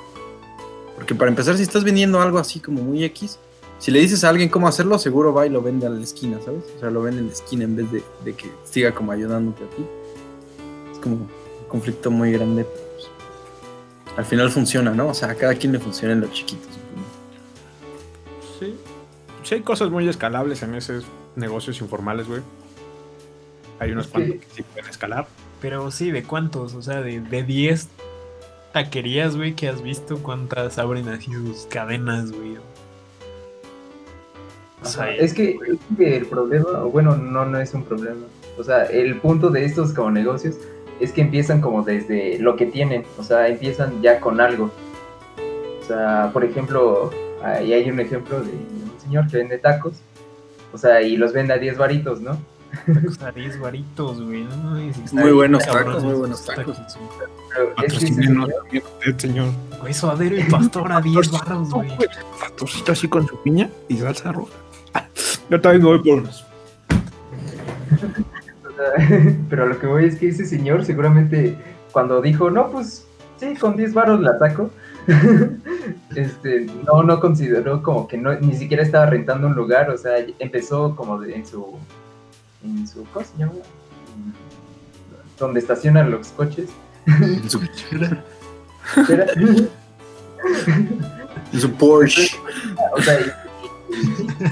Porque 0.94 1.16
para 1.16 1.30
empezar, 1.30 1.56
si 1.56 1.64
estás 1.64 1.82
vendiendo 1.82 2.20
algo 2.20 2.38
así 2.38 2.60
como 2.60 2.80
muy 2.80 3.02
X, 3.02 3.40
si 3.80 3.90
le 3.90 3.98
dices 3.98 4.22
a 4.22 4.28
alguien 4.28 4.50
cómo 4.50 4.68
hacerlo, 4.68 5.00
seguro 5.00 5.34
va 5.34 5.46
y 5.46 5.50
lo 5.50 5.60
vende 5.60 5.88
a 5.88 5.90
la 5.90 6.00
esquina, 6.00 6.38
¿sabes? 6.44 6.62
O 6.76 6.78
sea, 6.78 6.90
lo 6.90 7.02
vende 7.02 7.22
en 7.22 7.26
la 7.26 7.32
esquina 7.32 7.64
en 7.64 7.74
vez 7.74 7.90
de, 7.90 8.04
de 8.24 8.34
que 8.34 8.52
siga 8.64 8.94
como 8.94 9.10
ayudándote 9.10 9.64
a 9.64 9.68
ti. 9.68 9.84
Es 10.92 10.98
como 11.00 11.16
un 11.16 11.28
conflicto 11.68 12.12
muy 12.12 12.30
grande. 12.30 12.64
pues, 12.64 13.08
al 14.16 14.24
final 14.24 14.50
funciona, 14.52 14.92
¿no? 14.92 15.08
O 15.08 15.14
sea, 15.14 15.30
a 15.30 15.34
cada 15.34 15.56
quien 15.56 15.72
le 15.72 15.80
funciona 15.80 16.14
en 16.14 16.20
lo 16.20 16.28
chiquito. 16.28 16.62
supongo. 16.62 17.08
Sí. 18.60 18.76
Sí 19.42 19.54
hay 19.56 19.62
cosas 19.62 19.90
muy 19.90 20.08
escalables 20.08 20.62
en 20.62 20.76
esos 20.76 21.04
negocios 21.34 21.80
informales, 21.80 22.28
güey. 22.28 22.42
Hay 23.80 23.90
unos 23.90 24.06
cuantos 24.06 24.36
que 24.36 24.46
sí 24.54 24.62
pueden 24.62 24.88
escalar. 24.88 25.26
Pero 25.60 25.90
sí, 25.90 26.10
¿de 26.10 26.22
cuántos? 26.22 26.74
O 26.74 26.82
sea, 26.82 27.02
de, 27.02 27.20
de 27.20 27.42
10 27.42 27.88
taquerías, 28.72 29.36
güey, 29.36 29.54
que 29.54 29.68
has 29.68 29.82
visto, 29.82 30.18
¿cuántas 30.22 30.78
abren 30.78 31.08
así 31.08 31.32
sus 31.32 31.66
cadenas, 31.66 32.32
güey? 32.32 32.56
O 34.82 34.86
sea, 34.86 35.12
es 35.12 35.34
que, 35.34 35.58
es 35.66 35.96
que 35.96 36.16
el 36.16 36.26
problema, 36.26 36.84
o 36.84 36.90
bueno, 36.90 37.16
no, 37.16 37.44
no 37.44 37.58
es 37.58 37.74
un 37.74 37.84
problema. 37.84 38.26
O 38.56 38.64
sea, 38.64 38.84
el 38.84 39.16
punto 39.16 39.50
de 39.50 39.64
estos 39.64 39.92
como 39.92 40.10
negocios 40.10 40.56
es 41.00 41.12
que 41.12 41.22
empiezan 41.22 41.60
como 41.60 41.82
desde 41.82 42.38
lo 42.38 42.56
que 42.56 42.66
tienen, 42.66 43.04
o 43.18 43.22
sea, 43.22 43.48
empiezan 43.48 44.02
ya 44.02 44.20
con 44.20 44.40
algo. 44.40 44.70
O 45.80 45.84
sea, 45.84 46.30
por 46.32 46.44
ejemplo, 46.44 47.10
ahí 47.42 47.72
hay 47.72 47.90
un 47.90 47.98
ejemplo 47.98 48.40
de 48.40 48.50
un 48.50 49.00
señor 49.00 49.28
que 49.28 49.38
vende 49.38 49.58
tacos, 49.58 49.94
o 50.72 50.78
sea, 50.78 51.02
y 51.02 51.16
los 51.16 51.32
vende 51.32 51.54
a 51.54 51.58
10 51.58 51.78
varitos, 51.78 52.20
¿no? 52.20 52.38
Tacos 52.94 53.22
a 53.22 53.32
10 53.32 53.60
varitos, 53.60 54.22
güey. 54.22 54.44
No, 54.44 55.20
Muy 55.22 55.32
buenos 55.32 55.64
tacos, 55.66 56.02
muy 56.04 56.14
buenos 56.14 56.44
tacos. 56.44 56.78
Patrocínenos 57.76 58.48
señor- 58.48 58.62
también 58.62 58.84
usted, 58.84 59.18
señor. 59.18 59.48
Güey, 59.80 59.94
suadero 59.94 60.36
y 60.36 60.42
pastor 60.44 60.92
a 60.92 61.00
10 61.00 61.30
barros, 61.30 61.70
güey. 61.70 61.90
Pastorcito 62.40 62.92
así 62.92 63.08
con 63.08 63.26
su 63.26 63.36
piña 63.42 63.68
y 63.88 63.96
salsa 63.98 64.32
roja. 64.32 64.52
Yo 65.50 65.60
también 65.60 65.82
me 65.82 65.88
voy 65.88 65.98
por 66.00 66.18
unos. 66.20 66.44
Pero 69.48 69.66
lo 69.66 69.78
que 69.78 69.86
voy 69.86 70.04
es 70.06 70.16
que 70.16 70.28
ese 70.28 70.44
señor 70.46 70.84
seguramente 70.84 71.56
cuando 71.92 72.20
dijo, 72.20 72.50
no, 72.50 72.70
pues 72.70 73.06
sí, 73.38 73.54
con 73.56 73.76
10 73.76 73.94
varos 73.94 74.20
la 74.20 74.38
saco, 74.38 74.70
este, 76.14 76.66
no, 76.86 77.02
no 77.02 77.18
consideró 77.18 77.82
como 77.82 78.06
que 78.06 78.18
no, 78.18 78.34
ni 78.38 78.54
siquiera 78.54 78.82
estaba 78.82 79.06
rentando 79.06 79.46
un 79.46 79.54
lugar, 79.54 79.90
o 79.90 79.96
sea, 79.96 80.12
empezó 80.38 80.94
como 80.94 81.18
de- 81.18 81.34
en 81.34 81.46
su, 81.46 81.78
en 82.76 82.86
su, 82.86 83.04
¿cómo 83.12 83.24
se 83.24 83.36
llama? 83.38 83.52
Donde 85.38 85.60
estacionan 85.60 86.10
los 86.10 86.28
coches. 86.28 86.68
En 87.06 87.48
su, 87.48 87.60
Era- 89.08 89.32
en 91.52 91.60
su 91.60 91.70
Porsche. 91.72 92.28
o 92.92 93.00
sea, 93.00 93.18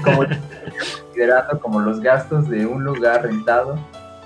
como 0.03 0.23
considerando 1.07 1.59
como 1.59 1.79
los 1.81 1.99
gastos 1.99 2.49
de 2.49 2.65
un 2.65 2.83
lugar 2.83 3.23
rentado 3.23 3.77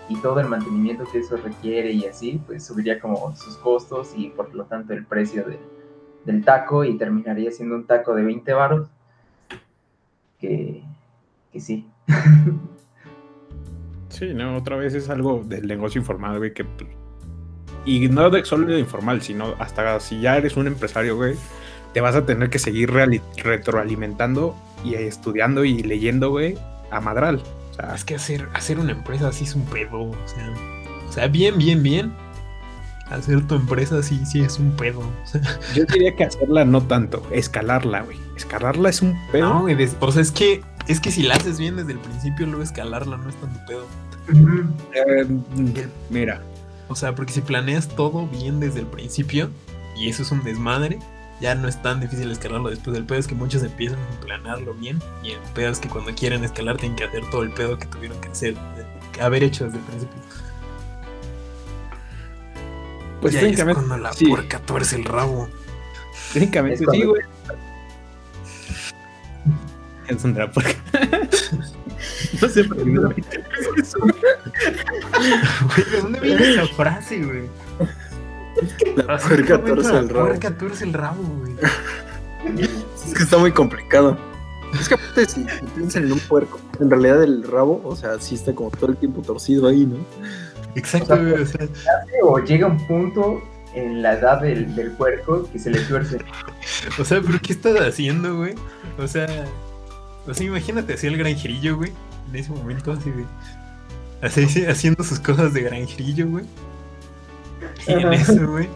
y 0.09 0.15
todo 0.17 0.39
el 0.39 0.47
mantenimiento 0.47 1.03
que 1.11 1.19
eso 1.19 1.37
requiere 1.37 1.91
y 1.91 2.05
así, 2.05 2.41
pues 2.45 2.65
subiría 2.65 2.99
como 2.99 3.35
sus 3.35 3.55
costos 3.57 4.11
y 4.15 4.29
por 4.29 4.53
lo 4.53 4.65
tanto 4.65 4.93
el 4.93 5.05
precio 5.05 5.43
de- 5.45 5.59
del 6.25 6.43
taco 6.45 6.83
y 6.83 6.97
terminaría 6.97 7.51
siendo 7.51 7.75
un 7.75 7.85
taco 7.85 8.13
de 8.13 8.23
20 8.23 8.53
varos. 8.53 8.87
Que, 10.39 10.83
que 11.51 11.59
sí. 11.59 11.87
Sí, 14.11 14.33
no, 14.33 14.57
otra 14.57 14.75
vez 14.75 14.93
es 14.93 15.09
algo 15.09 15.43
del 15.45 15.67
negocio 15.67 15.99
informal, 15.99 16.37
güey, 16.37 16.53
que... 16.53 16.65
Y 17.85 18.09
no 18.09 18.29
de 18.29 18.45
solo 18.45 18.67
de 18.67 18.79
informal, 18.79 19.21
sino 19.21 19.55
hasta 19.57 19.99
si 19.99 20.21
ya 20.21 20.37
eres 20.37 20.55
un 20.55 20.67
empresario, 20.67 21.15
güey, 21.15 21.35
te 21.93 22.01
vas 22.01 22.15
a 22.15 22.25
tener 22.25 22.49
que 22.49 22.59
seguir 22.59 22.91
retroalimentando 22.91 24.55
y 24.83 24.93
estudiando 24.95 25.63
y 25.63 25.81
leyendo, 25.81 26.29
güey, 26.29 26.57
a 26.91 26.99
madral. 27.01 27.41
O 27.71 27.73
sea, 27.73 27.95
Es 27.95 28.03
que 28.03 28.15
hacer, 28.15 28.47
hacer 28.53 28.79
una 28.79 28.91
empresa 28.91 29.29
así 29.29 29.45
es 29.45 29.55
un 29.55 29.65
pedo. 29.65 30.01
O 30.01 30.27
sea, 30.27 30.53
o 31.07 31.11
sea, 31.11 31.27
bien, 31.27 31.57
bien, 31.57 31.81
bien. 31.81 32.13
Hacer 33.09 33.45
tu 33.45 33.55
empresa 33.55 34.01
sí, 34.03 34.25
sí 34.25 34.41
es 34.41 34.59
un 34.59 34.71
pedo. 34.77 34.99
O 34.99 35.27
sea, 35.27 35.41
yo 35.75 35.83
diría 35.85 36.15
que 36.15 36.23
hacerla 36.23 36.63
no 36.63 36.83
tanto, 36.83 37.25
escalarla, 37.31 38.01
güey. 38.01 38.17
Escalarla 38.37 38.89
es 38.89 39.01
un 39.01 39.19
pedo. 39.31 39.49
no, 39.49 39.61
güey, 39.61 39.89
o 39.99 40.11
sea, 40.11 40.21
es 40.21 40.31
que, 40.31 40.61
es 40.87 40.99
que 40.99 41.11
si 41.11 41.23
la 41.23 41.35
haces 41.35 41.59
bien 41.59 41.75
desde 41.75 41.93
el 41.93 41.99
principio, 41.99 42.45
luego 42.47 42.63
escalarla 42.63 43.17
no 43.17 43.29
es 43.29 43.35
tanto 43.35 43.59
pedo. 43.65 43.85
Eh, 44.93 45.27
mira, 46.09 46.41
O 46.87 46.95
sea, 46.95 47.15
porque 47.15 47.33
si 47.33 47.41
planeas 47.41 47.87
todo 47.87 48.27
bien 48.27 48.59
desde 48.59 48.79
el 48.81 48.87
principio, 48.87 49.49
y 49.95 50.09
eso 50.09 50.23
es 50.23 50.31
un 50.31 50.43
desmadre, 50.43 50.99
ya 51.39 51.55
no 51.55 51.67
es 51.67 51.81
tan 51.81 51.99
difícil 51.99 52.29
escalarlo 52.31 52.69
después. 52.69 52.95
El 52.95 53.05
pedo 53.05 53.19
es 53.19 53.27
que 53.27 53.35
muchos 53.35 53.63
empiezan 53.63 53.99
a 53.99 54.21
planearlo 54.21 54.73
bien, 54.75 54.99
y 55.23 55.31
el 55.31 55.39
pedo 55.55 55.71
es 55.71 55.79
que 55.79 55.89
cuando 55.89 56.13
quieren 56.13 56.43
escalar 56.43 56.77
tienen 56.77 56.95
que 56.95 57.03
hacer 57.05 57.23
todo 57.31 57.43
el 57.43 57.51
pedo 57.51 57.77
que 57.77 57.87
tuvieron 57.87 58.19
que 58.21 58.29
hacer, 58.29 58.55
que 59.11 59.21
haber 59.21 59.43
hecho 59.43 59.65
desde 59.65 59.77
el 59.77 59.83
principio. 59.85 60.21
pues 63.21 63.33
y 63.33 63.37
ahí 63.37 63.43
es 63.43 63.49
técnicamente, 63.49 63.81
cuando 63.81 63.97
la 63.97 64.13
sí. 64.13 64.25
puerca 64.27 64.59
tuerce 64.59 64.95
el 64.95 65.05
rabo. 65.05 65.47
técnicamente 66.33 66.85
sí, 66.91 67.03
güey. 67.03 67.21
Es 70.11 70.23
una 70.25 70.51
puerca. 70.51 70.75
no 72.41 72.49
sé 72.49 72.63
por 72.65 72.77
qué 72.77 72.85
me 72.85 73.01
da 73.01 73.15
eso. 73.77 73.97
Güey, 73.99 75.89
¿de 75.89 76.01
dónde 76.01 76.19
viene 76.19 76.51
esa 76.51 76.67
frase, 76.67 77.23
güey? 77.23 77.43
La 78.97 79.17
puerca 79.17 79.63
torce 79.63 79.93
la 79.93 79.99
el 79.99 80.09
rabo. 80.09 80.27
Puerca 80.27 80.57
tuerce 80.57 80.83
el 80.83 80.93
rabo, 80.93 81.23
güey. 81.23 81.55
Es 83.07 83.13
que 83.13 83.23
está 83.23 83.37
muy 83.37 83.51
complicado. 83.51 84.17
Es 84.79 84.89
que 84.89 84.95
aparte, 84.95 85.25
si, 85.25 85.43
si 85.43 85.65
piensan 85.75 86.03
en 86.03 86.13
un 86.13 86.19
puerco, 86.19 86.59
en 86.79 86.89
realidad 86.89 87.23
el 87.23 87.43
rabo, 87.43 87.81
o 87.83 87.95
sea, 87.95 88.19
sí 88.19 88.35
está 88.35 88.53
como 88.53 88.71
todo 88.71 88.91
el 88.91 88.97
tiempo 88.97 89.21
torcido 89.21 89.67
ahí, 89.67 89.85
¿no? 89.85 89.97
Exacto, 90.75 91.13
O 91.13 91.17
sea, 91.17 91.23
güey. 91.23 91.41
O 91.41 91.45
sea, 91.45 91.67
o 92.23 92.39
llega 92.39 92.67
un 92.67 92.85
punto 92.87 93.41
en 93.73 94.01
la 94.01 94.13
edad 94.13 94.41
del, 94.41 94.75
del 94.75 94.91
puerco 94.91 95.47
que 95.51 95.59
se 95.59 95.69
le 95.69 95.79
tuerce. 95.81 96.19
O 96.99 97.05
sea, 97.05 97.21
pero 97.21 97.39
¿qué 97.41 97.53
estás 97.53 97.75
haciendo, 97.79 98.37
güey? 98.37 98.55
O 98.97 99.07
sea, 99.07 99.27
o 100.27 100.33
sea, 100.33 100.45
imagínate 100.45 100.93
así 100.93 101.07
el 101.07 101.17
granjerillo, 101.17 101.77
güey. 101.77 101.91
En 102.29 102.35
ese 102.35 102.51
momento, 102.51 102.91
así 102.91 103.09
de. 103.09 103.25
Así, 104.21 104.65
haciendo 104.65 105.03
sus 105.03 105.19
cosas 105.19 105.53
de 105.53 105.63
granjerillo, 105.63 106.27
güey. 106.27 106.45
Y 107.87 107.91
en 107.91 108.13
eso, 108.13 108.47
güey. 108.47 108.69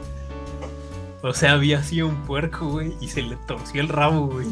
O 1.21 1.33
sea, 1.33 1.53
había 1.53 1.79
así 1.79 2.01
un 2.03 2.15
puerco, 2.25 2.69
güey, 2.69 2.93
y 3.01 3.07
se 3.07 3.23
le 3.23 3.35
torció 3.47 3.81
el 3.81 3.89
rabo, 3.89 4.27
güey. 4.27 4.47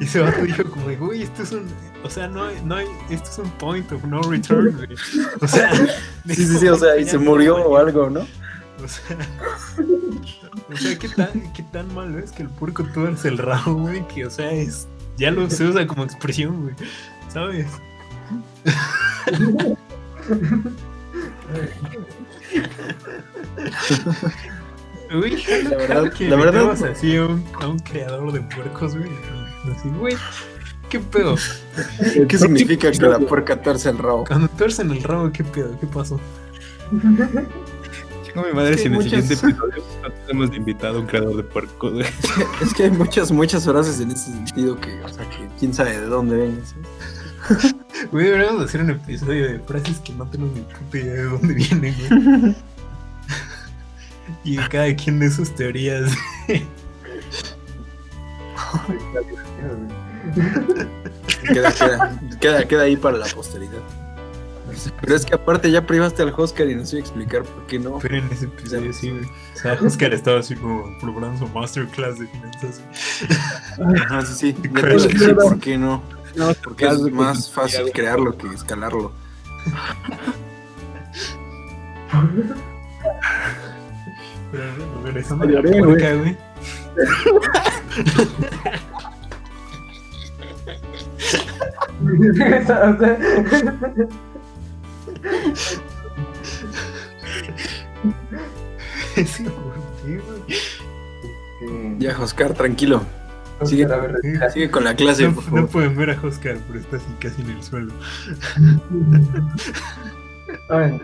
Y 0.00 0.04
ese 0.04 0.20
vato 0.20 0.42
dijo 0.42 0.64
como, 0.64 0.86
güey, 0.96 1.22
esto 1.22 1.44
es 1.44 1.52
un... 1.52 1.66
O 2.02 2.10
sea, 2.10 2.26
no 2.26 2.44
hay, 2.44 2.60
no 2.64 2.74
hay... 2.74 2.86
Esto 3.10 3.30
es 3.30 3.38
un 3.38 3.50
point 3.52 3.92
of 3.92 4.02
no 4.04 4.20
return, 4.22 4.76
güey. 4.76 4.88
O 5.40 5.46
sea... 5.46 5.70
Sí, 6.26 6.34
sí, 6.34 6.58
sí, 6.58 6.68
o 6.68 6.76
sea, 6.76 6.98
y 6.98 7.06
se 7.06 7.16
murió 7.16 7.56
o 7.56 7.76
algo, 7.76 8.10
¿no? 8.10 8.20
O 8.82 8.88
sea... 8.88 9.16
O 10.70 10.76
sea, 10.76 10.98
¿qué 10.98 11.08
tan, 11.08 11.52
qué 11.54 11.62
tan 11.62 11.94
malo 11.94 12.18
es 12.18 12.32
que 12.32 12.42
el 12.42 12.50
puerco 12.50 12.84
tuerce 12.84 13.28
el 13.28 13.38
rabo, 13.38 13.74
güey? 13.74 14.06
Que, 14.08 14.26
o 14.26 14.30
sea, 14.30 14.50
es... 14.50 14.86
Ya 15.18 15.30
lo 15.30 15.50
se 15.50 15.64
usa 15.64 15.86
como 15.86 16.04
expresión, 16.04 16.62
güey. 16.62 16.74
¿Sabes? 17.28 17.66
Uy, 25.14 25.42
La 25.70 25.76
verdad- 25.76 26.12
que 26.12 26.28
la 26.28 26.36
verdad- 26.36 26.84
así 26.90 27.16
a 27.16 27.24
un, 27.26 27.44
a 27.60 27.68
un 27.68 27.78
creador 27.78 28.32
de 28.32 28.40
puercos, 28.42 28.96
güey. 28.96 29.08
Así, 29.74 29.88
güey, 29.88 30.14
¿qué 30.90 31.00
pedo? 31.00 31.36
¿Qué 32.28 32.38
significa 32.38 32.90
que 32.90 32.98
la 33.00 33.18
puerca 33.18 33.60
torce 33.60 33.88
el 33.90 33.98
rabo? 33.98 34.24
Cuando 34.26 34.48
tuercen 34.48 34.90
el 34.90 35.02
rabo, 35.02 35.30
¿qué 35.32 35.44
pedo? 35.44 35.78
¿Qué 35.80 35.86
pasó? 35.86 36.20
Chingo 38.38 38.48
mi 38.48 38.54
madre 38.54 38.74
Sí, 38.74 38.80
si 38.82 38.86
en 38.86 38.92
el 38.94 38.98
muchas- 38.98 39.24
siguiente 39.24 39.34
episodio 39.34 39.84
no 40.02 40.12
tenemos 40.26 40.50
de 40.50 40.56
invitado 40.56 40.98
a 40.98 41.00
un 41.00 41.06
creador 41.06 41.36
de 41.36 41.42
puercos, 41.42 41.92
güey. 41.92 42.06
Es 42.62 42.74
que 42.74 42.84
hay 42.84 42.90
muchas, 42.90 43.30
muchas 43.32 43.64
frases 43.64 44.00
en 44.00 44.10
ese 44.12 44.30
sentido 44.32 44.78
que, 44.80 45.02
o 45.02 45.08
sea, 45.08 45.28
que 45.28 45.48
quién 45.58 45.74
sabe 45.74 45.98
de 45.98 46.06
dónde 46.06 46.36
ven. 46.36 46.62
¿sí? 46.64 47.74
Güey, 48.12 48.26
deberíamos 48.26 48.62
hacer 48.64 48.80
un 48.82 48.90
episodio 48.90 49.48
de 49.48 49.58
frases 49.60 49.98
que 49.98 50.12
no 50.12 50.24
tenemos 50.28 50.54
ni 50.54 50.60
puta 50.62 50.98
idea 50.98 51.14
de 51.14 51.24
dónde 51.24 51.54
vienen, 51.54 51.94
güey. 52.08 52.56
y 54.44 54.56
cada 54.68 54.94
quien 54.94 55.18
de 55.18 55.30
sus 55.30 55.52
teorías. 55.54 56.12
Queda, 61.52 61.72
queda, 61.72 62.20
queda, 62.40 62.68
queda 62.68 62.82
ahí 62.82 62.96
para 62.96 63.16
la 63.18 63.26
posteridad. 63.26 63.80
Pero 65.00 65.14
es 65.16 65.24
que 65.24 65.34
aparte 65.34 65.70
ya 65.70 65.86
privaste 65.86 66.22
al 66.22 66.32
Oscar 66.36 66.68
y 66.68 66.74
no 66.74 66.84
sé 66.86 66.98
explicar 66.98 67.42
por 67.42 67.66
qué 67.66 67.78
no. 67.78 67.98
Pero 67.98 68.16
en 68.16 68.26
ese 68.30 68.46
episodio 68.46 68.92
sí, 68.92 69.10
güey. 69.10 69.24
O 69.24 69.56
sea, 69.56 69.72
Oscar 69.82 70.12
estaba 70.14 70.40
así 70.40 70.54
como 70.56 70.84
preparando 71.00 71.38
su 71.46 71.52
masterclass 71.52 72.18
de 72.18 72.26
finanzas. 72.26 72.80
Ajá, 73.96 74.22
sí, 74.26 74.34
sí. 74.34 74.52
Ya 74.62 74.62
te 74.62 74.68
Pero- 74.80 75.00
dije 75.02 75.34
por 75.34 75.58
qué 75.60 75.78
no. 75.78 76.02
No, 76.36 76.52
Porque 76.62 76.86
es 76.86 77.00
más 77.10 77.50
fácil 77.50 77.90
crearlo 77.92 78.36
que 78.36 78.46
escalarlo. 78.48 79.12
Pero 84.52 84.64
regresando 85.04 85.44
a 85.44 85.46
la 85.48 85.52
Lloré, 85.60 85.82
puerca, 85.82 86.14
güey. 86.14 86.36
O 92.00 92.64
sea, 92.66 92.96
Este, 99.16 99.44
Ya, 101.98 102.18
Oscar, 102.20 102.54
tranquilo. 102.54 103.02
Oscar, 103.60 103.68
sigue. 103.68 103.86
ver, 103.86 104.70
con 104.70 104.84
la 104.84 104.94
clase, 104.94 105.24
No, 105.24 105.34
por 105.34 105.44
no 105.44 105.50
favor. 105.50 105.68
pueden 105.70 105.96
ver 105.96 106.10
a 106.10 106.20
Oscar, 106.22 106.56
pero 106.68 106.78
está 106.78 106.96
así 106.96 107.06
casi 107.18 107.42
en 107.42 107.50
el 107.50 107.62
suelo. 107.62 107.92
Ay. 110.70 111.00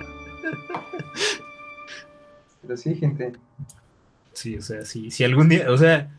Pero 2.62 2.77
sí, 2.77 2.94
gente. 2.94 3.33
Sí, 4.33 4.57
o 4.57 4.62
sea, 4.62 4.85
sí, 4.85 5.11
si 5.11 5.24
algún 5.24 5.48
día, 5.48 5.70
o 5.70 5.77
sea, 5.77 6.11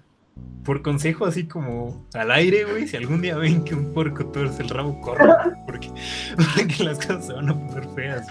por 0.65 0.81
consejo 0.81 1.25
así 1.25 1.45
como 1.47 2.05
al 2.13 2.31
aire, 2.31 2.65
güey, 2.65 2.87
si 2.87 2.97
algún 2.97 3.21
día 3.21 3.37
ven 3.37 3.63
que 3.63 3.75
un 3.75 3.93
puerco 3.93 4.25
tuerce 4.25 4.63
el 4.63 4.69
rabo, 4.69 4.99
corran, 4.99 5.29
güey, 5.65 5.65
porque, 5.65 6.83
las 6.83 6.97
cosas 6.97 7.27
se 7.27 7.33
van 7.33 7.49
a 7.49 7.53
poner 7.53 7.87
feas. 7.95 8.27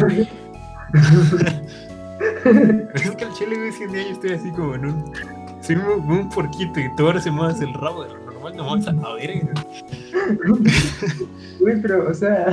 güey. 0.00 0.28
Es 2.94 3.10
que 3.16 3.24
el 3.24 3.32
chile, 3.32 3.56
güey, 3.56 3.72
si 3.72 3.84
un 3.84 3.92
día 3.92 4.02
yo 4.02 4.10
estoy 4.10 4.32
así 4.32 4.50
como 4.50 4.74
en 4.74 4.86
un, 4.86 5.12
soy 5.60 5.76
un, 5.76 6.10
un 6.10 6.28
porquito 6.30 6.78
y 6.78 6.94
tuerce 6.96 7.30
más 7.30 7.60
el 7.60 7.72
rabo 7.74 8.04
de 8.04 8.10
lo 8.10 8.18
normal, 8.20 8.56
no 8.56 8.64
vamos 8.64 8.86
a 8.86 9.14
ver, 9.14 9.48
Uy, 11.60 11.78
pero, 11.82 12.08
o 12.08 12.14
sea, 12.14 12.46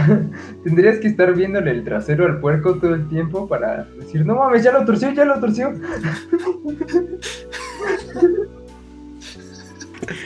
tendrías 0.64 1.00
que 1.00 1.08
estar 1.08 1.34
viéndole 1.34 1.72
el 1.72 1.84
trasero 1.84 2.26
al 2.26 2.40
puerco 2.40 2.76
todo 2.76 2.96
el 2.96 3.08
tiempo 3.08 3.48
para 3.48 3.86
decir, 4.00 4.26
no 4.26 4.36
mames, 4.36 4.64
ya 4.64 4.72
lo 4.72 4.86
torció, 4.86 5.12
ya 5.12 5.26
lo 5.26 5.40
torció. 5.40 5.74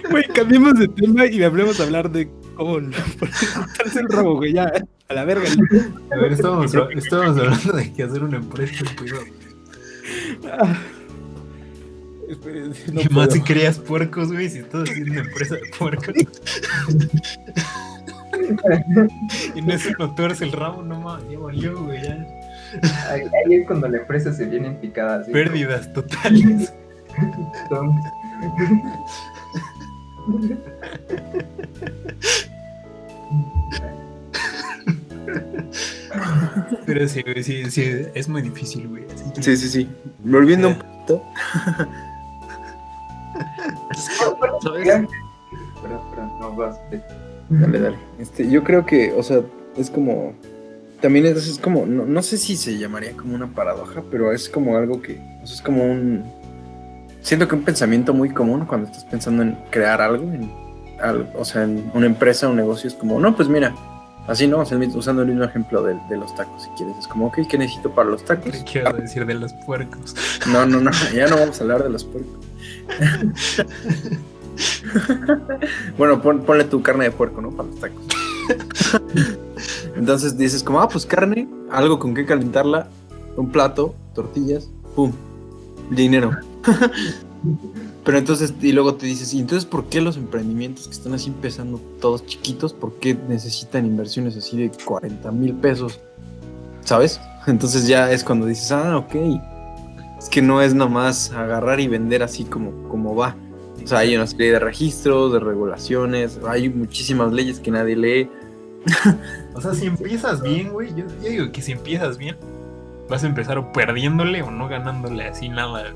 Güey, 0.09 0.23
cambiemos 0.27 0.77
de 0.79 0.87
tema 0.87 1.25
y 1.25 1.43
hablemos 1.43 1.79
a 1.79 1.83
hablar 1.83 2.11
de 2.11 2.29
cómo 2.55 2.79
cortarse 3.19 3.99
el 3.99 4.09
rabo, 4.09 4.35
güey, 4.35 4.53
ya, 4.53 4.71
a 5.07 5.13
la 5.13 5.25
verga. 5.25 5.49
A 6.11 6.15
ver, 6.17 6.33
estábamos, 6.33 6.73
estábamos 6.95 7.37
hablando 7.37 7.73
de 7.73 7.93
que 7.93 8.03
hacer 8.03 8.23
una 8.23 8.37
empresa, 8.37 8.85
cuidado. 8.97 9.25
Ah. 10.51 10.77
No 12.93 13.01
y 13.01 13.09
más 13.09 13.33
si 13.33 13.41
creas 13.41 13.77
puercos, 13.77 14.31
güey, 14.31 14.49
si 14.49 14.59
estás 14.59 14.89
haciendo 14.89 15.11
una 15.11 15.21
empresa 15.21 15.55
de 15.55 15.63
puercos. 15.77 16.15
y 19.55 19.59
en 19.59 19.71
eso 19.71 19.89
no 19.99 20.15
tuerce 20.15 20.45
el 20.45 20.53
rabo, 20.53 20.81
no 20.81 21.01
mames, 21.01 21.29
ya 21.29 21.39
valió, 21.39 21.83
güey, 21.83 22.01
ya. 22.03 22.25
Ahí, 23.09 23.23
ahí 23.23 23.55
es 23.55 23.67
cuando 23.67 23.89
la 23.89 23.97
empresa 23.97 24.31
se 24.31 24.45
viene 24.45 24.67
en 24.67 24.77
picada. 24.77 25.25
Pérdidas 25.25 25.91
totales. 25.91 26.71
Pero 36.85 37.07
sí, 37.07 37.21
güey, 37.23 37.43
sí, 37.43 37.69
sí, 37.71 37.83
es 38.13 38.27
muy 38.27 38.41
difícil, 38.41 38.87
güey. 38.87 39.05
Así 39.13 39.31
que, 39.33 39.43
Sí, 39.43 39.57
sí, 39.57 39.69
sí. 39.69 39.87
Volviendo 40.23 40.69
un 40.69 40.73
Eh. 40.73 40.77
poquito. 40.77 41.23
¿Sabes? 44.61 45.07
Perdón, 45.81 46.01
perdón, 46.11 46.39
no 46.39 46.55
vas. 46.55 46.77
Dale, 47.49 47.79
dale. 47.79 47.97
Este, 48.19 48.49
yo 48.49 48.63
creo 48.63 48.85
que, 48.85 49.11
o 49.13 49.23
sea, 49.23 49.41
es 49.77 49.89
como. 49.89 50.33
También 51.01 51.25
es, 51.25 51.47
es 51.47 51.57
como. 51.57 51.85
No, 51.85 52.05
no 52.05 52.21
sé 52.21 52.37
si 52.37 52.55
se 52.55 52.77
llamaría 52.77 53.13
como 53.13 53.33
una 53.35 53.47
paradoja, 53.47 54.03
pero 54.11 54.31
es 54.31 54.49
como 54.49 54.77
algo 54.77 55.01
que. 55.01 55.19
O 55.43 55.47
sea, 55.47 55.55
es 55.55 55.61
como 55.61 55.83
un. 55.83 56.23
Siento 57.21 57.47
que 57.47 57.55
un 57.55 57.63
pensamiento 57.63 58.13
muy 58.13 58.29
común 58.31 58.65
cuando 58.65 58.87
estás 58.87 59.05
pensando 59.05 59.43
en 59.43 59.57
crear 59.69 60.01
algo, 60.01 60.23
en, 60.23 60.51
o 61.37 61.45
sea, 61.45 61.63
en 61.63 61.89
una 61.93 62.05
empresa, 62.07 62.47
un 62.47 62.55
negocio, 62.55 62.87
es 62.87 62.93
como, 62.95 63.19
no, 63.19 63.35
pues 63.35 63.47
mira, 63.47 63.75
así 64.27 64.47
no, 64.47 64.59
o 64.59 64.65
sea, 64.65 64.77
usando 64.95 65.21
el 65.21 65.27
mismo 65.29 65.43
ejemplo 65.43 65.83
de, 65.83 65.97
de 66.09 66.17
los 66.17 66.33
tacos, 66.35 66.63
si 66.63 66.69
quieres, 66.71 66.97
es 66.97 67.07
como, 67.07 67.27
ok, 67.27 67.39
¿qué 67.49 67.57
necesito 67.57 67.91
para 67.91 68.09
los 68.09 68.25
tacos? 68.25 68.51
¿Qué 68.51 68.63
quiero 68.63 68.93
decir 68.93 69.25
de 69.25 69.35
los 69.35 69.53
puercos? 69.65 70.15
No, 70.51 70.65
no, 70.65 70.81
no, 70.81 70.91
ya 71.13 71.27
no 71.27 71.37
vamos 71.37 71.59
a 71.59 71.63
hablar 71.63 71.83
de 71.83 71.89
los 71.89 72.03
puercos. 72.05 72.45
bueno, 75.97 76.21
pon- 76.21 76.41
ponle 76.41 76.63
tu 76.65 76.81
carne 76.81 77.05
de 77.05 77.11
puerco, 77.11 77.41
¿no? 77.41 77.51
Para 77.51 77.69
los 77.69 77.79
tacos. 77.79 78.03
Entonces 79.95 80.37
dices 80.37 80.63
como, 80.63 80.81
ah, 80.81 80.89
pues 80.89 81.05
carne, 81.05 81.47
algo 81.71 81.99
con 81.99 82.13
que 82.13 82.25
calentarla, 82.25 82.87
un 83.37 83.49
plato, 83.51 83.95
tortillas, 84.13 84.69
pum, 84.95 85.11
dinero. 85.95 86.31
Pero 88.03 88.17
entonces, 88.17 88.53
y 88.61 88.71
luego 88.71 88.95
te 88.95 89.05
dices, 89.05 89.33
¿y 89.33 89.39
entonces 89.39 89.65
por 89.65 89.85
qué 89.85 90.01
los 90.01 90.17
emprendimientos 90.17 90.87
que 90.87 90.93
están 90.93 91.13
así 91.13 91.29
empezando 91.29 91.79
todos 91.99 92.25
chiquitos, 92.25 92.73
por 92.73 92.95
qué 92.95 93.15
necesitan 93.29 93.85
inversiones 93.85 94.35
así 94.35 94.57
de 94.57 94.71
40 94.85 95.31
mil 95.31 95.53
pesos? 95.53 95.99
¿Sabes? 96.83 97.21
Entonces 97.47 97.87
ya 97.87 98.11
es 98.11 98.23
cuando 98.23 98.47
dices, 98.47 98.71
ah, 98.71 98.97
ok. 98.97 99.15
Es 100.17 100.29
que 100.29 100.41
no 100.41 100.61
es 100.61 100.73
nomás 100.73 101.31
agarrar 101.31 101.79
y 101.79 101.87
vender 101.87 102.23
así 102.23 102.43
como, 102.43 102.87
como 102.89 103.15
va. 103.15 103.35
O 103.83 103.87
sea, 103.87 103.99
hay 103.99 104.15
una 104.15 104.27
serie 104.27 104.51
de 104.51 104.59
registros, 104.59 105.33
de 105.33 105.39
regulaciones, 105.39 106.39
hay 106.47 106.69
muchísimas 106.69 107.31
leyes 107.31 107.59
que 107.59 107.71
nadie 107.71 107.95
lee. 107.95 108.29
O 109.53 109.61
sea, 109.61 109.73
si 109.73 109.85
empiezas 109.85 110.41
bien, 110.41 110.69
güey, 110.69 110.89
yo, 110.95 111.05
yo 111.21 111.29
digo 111.29 111.51
que 111.51 111.61
si 111.61 111.73
empiezas 111.73 112.17
bien, 112.17 112.37
vas 113.11 113.23
a 113.23 113.27
empezar 113.27 113.57
o 113.57 113.71
perdiéndole 113.73 114.41
o 114.41 114.49
no 114.49 114.67
ganándole 114.67 115.25
así 115.25 115.49
nada. 115.49 115.93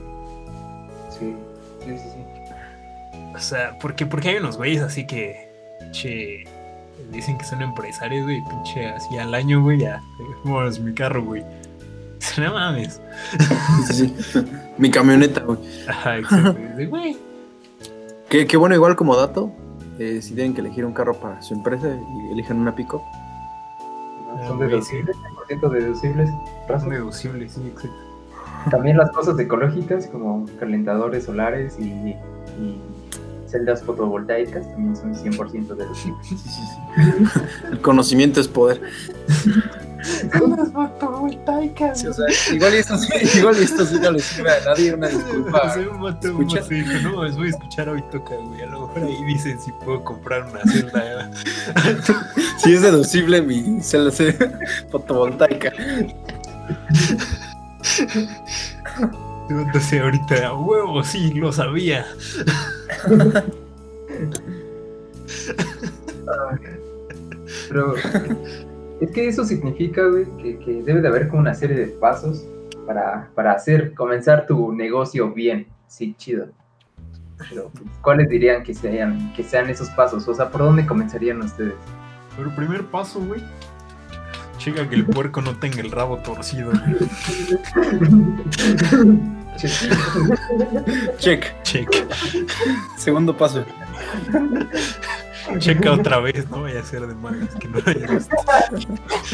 Sí, 1.09 1.33
sí, 1.79 1.97
sí. 1.97 2.09
sí. 2.13 2.25
O 3.33 3.39
sea, 3.39 3.77
porque, 3.79 4.05
porque 4.05 4.29
hay 4.29 4.37
unos 4.37 4.57
güeyes 4.57 4.81
así 4.81 5.07
que, 5.07 5.49
che, 5.91 6.43
dicen 7.11 7.37
que 7.37 7.45
son 7.45 7.61
empresarios, 7.61 8.25
güey, 8.25 8.41
pinche, 8.49 8.87
así 8.87 9.17
al 9.17 9.33
año, 9.33 9.61
güey, 9.61 9.79
ya, 9.79 10.01
vámonos 10.43 10.79
mi 10.79 10.93
carro, 10.93 11.23
güey. 11.23 11.43
No 12.37 12.53
mames. 12.53 12.99
Sí, 13.91 14.13
sí. 14.17 14.43
Mi 14.77 14.89
camioneta, 14.89 15.41
güey. 15.41 15.59
Ajá, 15.87 16.17
exacto. 16.17 16.53
De, 16.75 16.87
güey. 16.87 17.15
Que, 18.29 18.47
que 18.47 18.57
bueno, 18.57 18.73
igual 18.73 18.95
como 18.95 19.15
dato, 19.15 19.51
eh, 19.99 20.19
si 20.21 20.33
tienen 20.33 20.53
que 20.53 20.61
elegir 20.61 20.85
un 20.85 20.93
carro 20.93 21.13
para 21.13 21.41
su 21.41 21.53
empresa 21.53 21.87
y 21.87 22.31
elijan 22.31 22.57
una 22.57 22.75
pick-up, 22.75 23.01
Son 24.47 24.57
güey, 24.57 24.69
deducibles, 24.69 25.15
100% 25.47 25.69
deducibles. 25.71 26.29
Son 26.29 26.69
Razón. 26.69 26.89
deducibles, 26.89 27.51
sí, 27.53 27.61
exacto. 27.67 27.95
También 28.71 28.97
las 28.97 29.11
cosas 29.11 29.37
ecológicas 29.39 30.07
como 30.07 30.45
calentadores 30.59 31.25
solares 31.25 31.77
y, 31.79 31.83
y 31.83 32.81
celdas 33.47 33.83
fotovoltaicas 33.83 34.67
también 34.71 34.95
son 34.95 35.13
100% 35.13 35.75
deducibles. 35.75 36.27
Sí, 36.27 36.35
sí, 36.37 36.49
sí. 36.49 37.39
El 37.71 37.79
conocimiento 37.81 38.39
es 38.41 38.47
poder. 38.47 38.81
Las 40.33 40.71
fotovoltaicas. 40.71 41.99
Sí, 41.99 42.07
o 42.07 42.13
sea, 42.13 42.25
igual 42.53 42.73
esto, 42.73 42.97
sí- 42.97 43.37
igual 43.39 43.55
esto 43.57 43.85
sí 43.85 43.95
no 44.01 44.11
le 44.11 44.19
sirve 44.19 44.49
a 44.51 44.65
nadie, 44.65 44.93
una 44.93 45.07
disculpa. 45.09 45.75
Dijo, 46.69 47.09
no, 47.11 47.23
les 47.23 47.35
voy 47.35 47.47
a 47.47 47.49
escuchar 47.49 47.89
hoy 47.89 48.03
toca, 48.11 48.35
güey. 48.35 48.61
Mejor 48.95 49.09
ahí 49.09 49.23
dicen 49.25 49.59
si 49.59 49.71
puedo 49.73 50.03
comprar 50.03 50.45
una 50.45 50.61
celda. 50.71 51.31
Si 52.57 52.73
es 52.73 52.81
deducible 52.81 53.41
mi 53.41 53.81
celda 53.81 54.11
fotovoltaica. 54.89 55.71
Entonces 59.49 60.01
ahorita, 60.01 60.47
a 60.47 60.53
huevo, 60.53 61.03
sí, 61.03 61.33
lo 61.33 61.51
sabía. 61.51 62.05
Pero 67.67 67.95
es 69.01 69.11
que 69.11 69.27
eso 69.27 69.43
significa, 69.43 70.07
güey, 70.07 70.25
que, 70.37 70.57
que 70.59 70.81
debe 70.81 71.01
de 71.01 71.07
haber 71.07 71.27
como 71.27 71.41
una 71.41 71.53
serie 71.53 71.77
de 71.77 71.87
pasos 71.87 72.45
para, 72.87 73.29
para 73.35 73.51
hacer, 73.51 73.93
comenzar 73.93 74.47
tu 74.47 74.71
negocio 74.71 75.31
bien. 75.31 75.67
Sí, 75.87 76.15
chido. 76.17 76.47
Pero, 77.37 77.71
¿cuáles 78.01 78.29
dirían 78.29 78.63
que 78.63 78.73
sean, 78.73 79.33
que 79.33 79.43
sean 79.43 79.69
esos 79.69 79.89
pasos? 79.89 80.27
O 80.27 80.33
sea, 80.33 80.49
¿por 80.49 80.61
dónde 80.61 80.85
comenzarían 80.85 81.41
ustedes? 81.41 81.75
Pero 82.37 82.55
primer 82.55 82.85
paso, 82.85 83.19
güey. 83.19 83.43
Checa 84.57 84.87
que 84.89 84.95
el 84.95 85.05
puerco 85.05 85.41
no 85.41 85.57
tenga 85.57 85.81
el 85.81 85.91
rabo 85.91 86.17
torcido. 86.19 86.71
Check. 91.17 91.61
Checa. 91.63 91.97
Segundo 92.97 93.35
paso. 93.35 93.65
Checa 95.59 95.91
otra 95.91 96.19
vez, 96.19 96.49
no 96.49 96.63
vaya 96.63 96.79
a 96.79 96.83
ser 96.83 97.05
de 97.05 97.13
malas 97.15 97.53
que 97.55 97.67
no 97.67 97.79
haya 97.85 98.07
visto. 98.07 98.35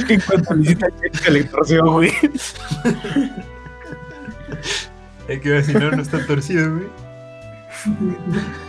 En 0.10 0.22
cuanto 0.22 0.56
necesita 0.56 0.88
que 1.24 1.32
le 1.32 1.44
torció, 1.46 1.86
güey. 1.86 2.12
Hay 5.30 5.40
que 5.40 5.50
ver 5.50 5.64
si 5.64 5.74
no, 5.74 5.92
no 5.92 6.02
está 6.02 6.26
torcido, 6.26 6.74
güey. 6.74 6.88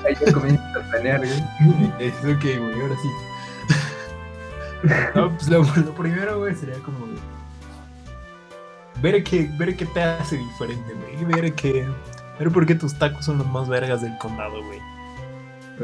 Ahí 0.06 0.14
ya 0.24 0.32
comienzas 0.32 0.76
a 0.76 0.80
planear, 0.90 1.18
güey. 1.20 1.92
Es 1.98 2.14
ok, 2.24 2.42
güey, 2.42 2.80
ahora 2.80 2.94
sí. 3.02 3.08
No, 5.14 5.30
pues 5.30 5.48
lo, 5.48 5.62
lo 5.62 5.94
primero, 5.94 6.38
güey, 6.40 6.54
sería 6.56 6.76
como 6.80 7.06
de 7.06 7.14
ver 9.00 9.22
qué, 9.24 9.48
ver 9.58 9.76
qué 9.76 9.86
te 9.86 10.02
hace 10.02 10.36
diferente, 10.36 10.92
güey. 10.94 11.24
Ver 11.24 11.52
que. 11.54 11.86
Ver 12.38 12.50
por 12.50 12.66
qué 12.66 12.74
tus 12.74 12.98
tacos 12.98 13.24
son 13.24 13.38
los 13.38 13.46
más 13.46 13.68
vergas 13.68 14.02
del 14.02 14.16
condado, 14.18 14.62
güey. 14.64 14.80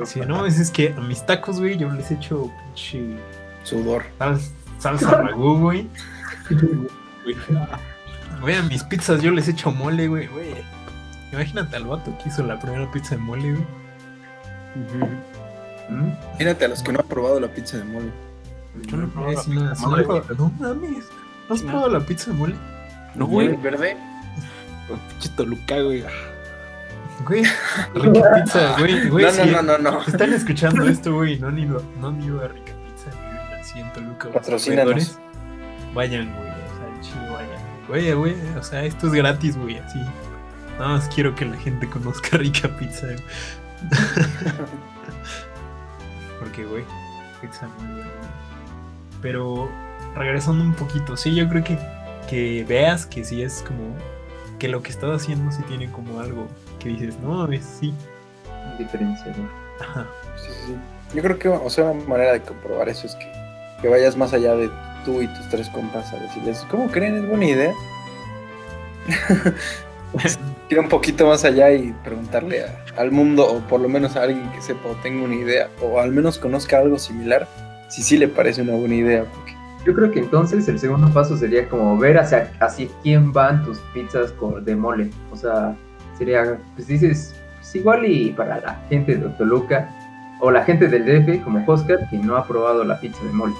Si 0.06 0.20
no, 0.20 0.46
es, 0.46 0.58
es 0.58 0.70
que 0.70 0.94
a 0.96 1.00
mis 1.00 1.24
tacos, 1.26 1.58
güey, 1.60 1.76
yo 1.76 1.90
les 1.92 2.10
echo 2.10 2.50
pinche 2.66 3.16
Sudor. 3.64 4.04
sal- 4.18 4.40
salsa 4.78 5.10
ragú, 5.22 5.58
güey. 5.58 5.88
Güey, 8.40 8.54
a 8.56 8.62
mis 8.62 8.84
pizzas 8.84 9.20
yo 9.22 9.30
les 9.30 9.48
echo 9.48 9.70
mole, 9.72 10.08
güey, 10.08 10.26
güey. 10.28 10.54
Imagínate 11.32 11.76
al 11.76 11.84
vato 11.84 12.16
que 12.22 12.28
hizo 12.28 12.42
la 12.42 12.58
primera 12.58 12.90
pizza 12.90 13.14
de 13.16 13.20
mole, 13.20 13.52
güey. 13.52 13.66
¿Mm? 15.90 16.12
Mírate 16.38 16.64
a 16.64 16.68
los 16.68 16.82
que 16.82 16.92
no 16.92 17.00
han 17.00 17.06
probado 17.06 17.40
la 17.40 17.48
pizza 17.48 17.78
de 17.78 17.84
mole. 17.84 18.10
Yo 18.86 18.96
no 18.96 19.04
he 19.04 19.08
probado 19.08 19.32
la 19.32 19.38
la 19.38 19.42
pizza 19.44 19.74
de 19.74 19.86
mole. 19.86 20.34
No 20.38 20.52
mames. 20.58 21.04
¿No 21.48 21.54
has 21.54 21.62
No. 21.62 21.70
probado 21.70 21.88
la 21.98 22.00
pizza 22.00 22.30
de 22.30 22.36
mole? 22.36 22.54
No, 23.14 23.26
güey. 23.26 23.56
verde? 23.56 23.96
Pinche 25.10 25.28
Toluca, 25.36 25.80
güey. 25.80 26.04
Güey, 27.26 27.42
rica 27.94 28.30
pizza, 28.34 28.76
güey, 28.78 29.08
güey. 29.08 29.24
No, 29.24 29.44
no, 29.46 29.62
no, 29.62 29.78
no, 29.78 29.90
no. 29.90 30.02
Están 30.02 30.32
escuchando 30.32 30.86
esto, 30.86 31.12
güey, 31.14 31.38
no 31.40 31.48
han 31.48 31.58
ido, 31.58 31.82
no 32.00 32.08
han 32.08 32.22
ido 32.22 32.42
a 32.44 32.48
Rica 32.48 32.72
Pizza, 32.86 33.10
viven 33.10 33.60
así 33.60 33.80
en 33.80 33.92
Toluca. 33.92 34.28
o 34.28 34.32
Patrocínanos. 34.32 34.92
alrededores, 34.92 35.18
Vayan, 35.94 36.32
güey, 36.36 36.48
o 36.48 36.54
sea, 36.54 37.00
chile 37.00 37.28
vayan. 37.30 37.60
Güey, 37.88 38.12
güey, 38.12 38.56
o 38.56 38.62
sea, 38.62 38.84
esto 38.84 39.08
es 39.08 39.12
gratis, 39.14 39.56
güey, 39.58 39.78
así. 39.78 39.98
Nada 40.78 40.90
más 40.90 41.08
quiero 41.08 41.34
que 41.34 41.44
la 41.44 41.56
gente 41.56 41.88
conozca 41.88 42.36
Rica 42.38 42.68
Pizza, 42.76 43.06
güey. 43.06 43.18
Porque, 46.38 46.64
güey, 46.64 46.84
pizza 47.40 47.68
muy 47.78 47.92
buena. 47.94 48.10
Pero, 49.20 49.68
regresando 50.14 50.62
un 50.62 50.74
poquito, 50.74 51.16
sí, 51.16 51.34
yo 51.34 51.48
creo 51.48 51.64
que, 51.64 51.78
que 52.28 52.64
veas 52.68 53.06
que 53.06 53.24
sí 53.24 53.42
es 53.42 53.64
como, 53.66 53.96
que 54.58 54.68
lo 54.68 54.82
que 54.82 54.90
estás 54.90 55.22
haciendo 55.22 55.50
sí 55.50 55.62
tiene 55.64 55.90
como 55.90 56.20
algo 56.20 56.46
que 56.78 56.90
dices, 56.90 57.18
no, 57.18 57.50
es 57.50 57.64
sí. 57.80 57.92
Diferenciador. 58.78 59.48
Ajá. 59.80 60.06
Sí, 60.36 60.52
sí, 60.52 60.60
sí. 60.66 60.76
Yo 61.16 61.22
creo 61.22 61.38
que, 61.38 61.48
o 61.48 61.70
sea, 61.70 61.86
una 61.86 62.04
manera 62.04 62.32
de 62.32 62.42
comprobar 62.42 62.88
eso 62.88 63.06
es 63.06 63.14
que, 63.16 63.32
que 63.80 63.88
vayas 63.88 64.16
más 64.16 64.32
allá 64.32 64.54
de 64.54 64.70
tú 65.04 65.22
y 65.22 65.26
tus 65.26 65.48
tres 65.48 65.68
compas 65.70 66.12
a 66.12 66.16
decirles, 66.18 66.64
¿cómo 66.70 66.88
creen? 66.88 67.16
¿Es 67.16 67.28
buena 67.28 67.46
idea? 67.46 67.74
Ir 70.70 70.78
un 70.78 70.88
poquito 70.88 71.26
más 71.26 71.44
allá 71.44 71.70
y 71.72 71.94
preguntarle 72.04 72.62
a- 72.64 72.84
al 73.00 73.10
mundo, 73.10 73.46
o 73.50 73.60
por 73.60 73.80
lo 73.80 73.88
menos 73.88 74.16
a 74.16 74.22
alguien 74.24 74.50
que 74.52 74.60
sepa 74.60 74.88
o 74.90 74.92
tenga 75.02 75.24
una 75.24 75.34
idea, 75.34 75.68
o 75.82 75.98
al 75.98 76.12
menos 76.12 76.38
conozca 76.38 76.78
algo 76.78 76.98
similar, 76.98 77.48
si 77.88 78.02
sí 78.02 78.18
le 78.18 78.28
parece 78.28 78.60
una 78.62 78.74
buena 78.74 78.94
idea. 78.94 79.24
Porque 79.24 79.54
Yo 79.86 79.94
creo 79.94 80.10
que 80.10 80.18
entonces 80.18 80.68
el 80.68 80.78
segundo 80.78 81.08
paso 81.14 81.36
sería 81.38 81.66
como 81.68 81.96
ver 81.96 82.18
hacia, 82.18 82.52
hacia 82.60 82.88
quién 83.02 83.32
van 83.32 83.64
tus 83.64 83.78
pizzas 83.94 84.34
de 84.64 84.76
mole. 84.76 85.08
O 85.32 85.36
sea, 85.36 85.74
sería, 86.18 86.58
pues 86.74 86.88
dices, 86.88 87.34
pues 87.58 87.74
igual 87.76 88.04
y 88.04 88.30
para 88.32 88.60
la 88.60 88.74
gente 88.90 89.16
de 89.16 89.28
Toluca 89.30 89.88
o 90.40 90.50
la 90.50 90.62
gente 90.64 90.88
del 90.88 91.06
DF, 91.06 91.42
como 91.42 91.64
Oscar, 91.66 92.06
que 92.10 92.18
no 92.18 92.36
ha 92.36 92.46
probado 92.46 92.84
la 92.84 93.00
pizza 93.00 93.24
de 93.24 93.32
mole. 93.32 93.54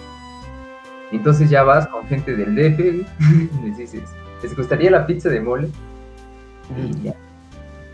Entonces 1.13 1.49
ya 1.49 1.63
vas 1.63 1.87
con 1.89 2.07
gente 2.09 2.37
del 2.37 2.55
DF 2.55 2.81
y 3.65 3.67
les 3.67 3.79
dices, 3.79 4.03
¿les 4.43 4.55
gustaría 4.55 4.91
la 4.91 5.07
pizza 5.07 5.31
de 5.31 5.41
mole? 5.41 5.69
Y 6.77 7.03
ya. 7.03 7.15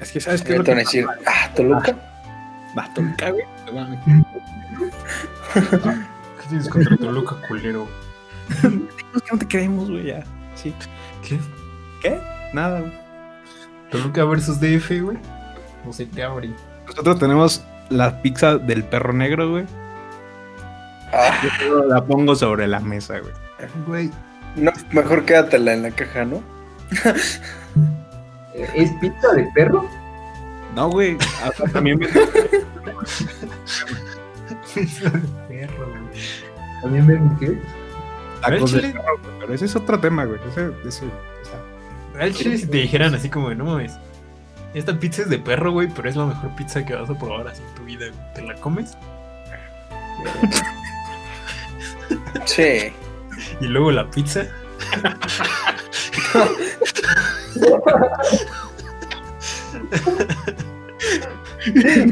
Es 0.00 0.12
que, 0.12 0.20
¿sabes 0.20 0.42
qué? 0.42 0.48
te 0.48 0.52
es 0.54 0.58
lo 0.58 0.64
van 0.64 0.72
a 0.72 0.74
que 0.74 0.84
decir, 0.84 1.06
ah, 1.26 1.50
Toluca. 1.54 1.96
Va, 2.76 2.92
Toluca, 2.94 3.30
güey. 3.30 3.44
No. 3.72 3.96
¿Qué 5.54 6.48
tienes 6.48 6.68
contra 6.68 6.96
Toluca, 6.96 7.36
culero? 7.48 7.86
Es 8.50 9.22
que 9.22 9.32
no 9.32 9.38
te 9.38 9.48
creemos, 9.48 9.90
güey, 9.90 10.06
ya. 10.06 10.24
Sí. 10.54 10.74
¿Qué? 11.26 11.38
¿Qué? 12.02 12.20
Nada, 12.52 12.80
güey. 12.80 12.92
Toluca 13.90 14.24
versus 14.24 14.60
DF, 14.60 14.90
güey. 15.02 15.18
No 15.84 15.92
se 15.92 16.06
te 16.06 16.22
abre. 16.22 16.50
Nosotros 16.86 17.18
tenemos 17.18 17.64
la 17.90 18.20
pizza 18.22 18.58
del 18.58 18.84
perro 18.84 19.12
negro, 19.12 19.50
güey. 19.50 19.66
Ah, 21.12 21.40
Yo 21.60 21.84
la 21.84 22.04
pongo 22.04 22.34
sobre 22.34 22.66
la 22.66 22.80
mesa, 22.80 23.20
güey. 23.20 23.32
Güey. 23.86 24.10
no, 24.56 24.72
mejor 24.90 25.24
quédatela 25.24 25.72
en 25.74 25.82
la 25.82 25.90
caja, 25.90 26.24
¿no? 26.24 26.42
¿Es 28.55 28.92
pizza 29.00 29.32
de 29.32 29.44
perro? 29.55 29.88
No, 30.74 30.88
güey. 30.90 31.16
también 31.72 31.98
me- 31.98 32.07
Perro, 35.48 35.86
güey. 35.88 36.20
¿También 36.82 37.07
ven 37.07 37.36
qué? 37.38 37.59
tacos 38.40 38.74
Al 38.74 38.80
de 38.82 38.88
chile- 38.88 38.92
perro, 38.92 39.18
güey, 39.22 39.38
pero 39.40 39.55
ese 39.55 39.64
es 39.64 39.76
otro 39.76 39.98
tema, 40.00 40.24
güey. 40.24 40.38
Ese, 40.48 40.70
ese, 40.86 41.05
o 41.07 41.44
sea, 41.44 42.20
Al 42.20 42.32
chile 42.34 42.59
si 42.59 42.66
te 42.66 42.76
dijeran 42.78 43.14
así 43.14 43.28
como, 43.28 43.52
no 43.55 43.64
mames. 43.64 43.96
Esta 44.74 44.98
pizza 44.98 45.22
es 45.22 45.30
de 45.30 45.38
perro, 45.38 45.70
güey, 45.72 45.88
pero 45.88 46.09
es 46.09 46.16
la 46.16 46.26
mejor 46.26 46.55
pizza 46.57 46.84
que 46.84 46.94
vas 46.94 47.09
a 47.09 47.14
probar 47.14 47.46
así 47.48 47.62
en 47.62 47.74
tu 47.76 47.84
vida. 47.84 48.07
güey. 48.09 48.34
¿Te 48.34 48.42
la 48.42 48.55
comes? 48.57 48.96
Sí. 52.44 52.92
Y 53.61 53.66
luego 53.66 53.90
la 53.92 54.11
pizza. 54.11 54.44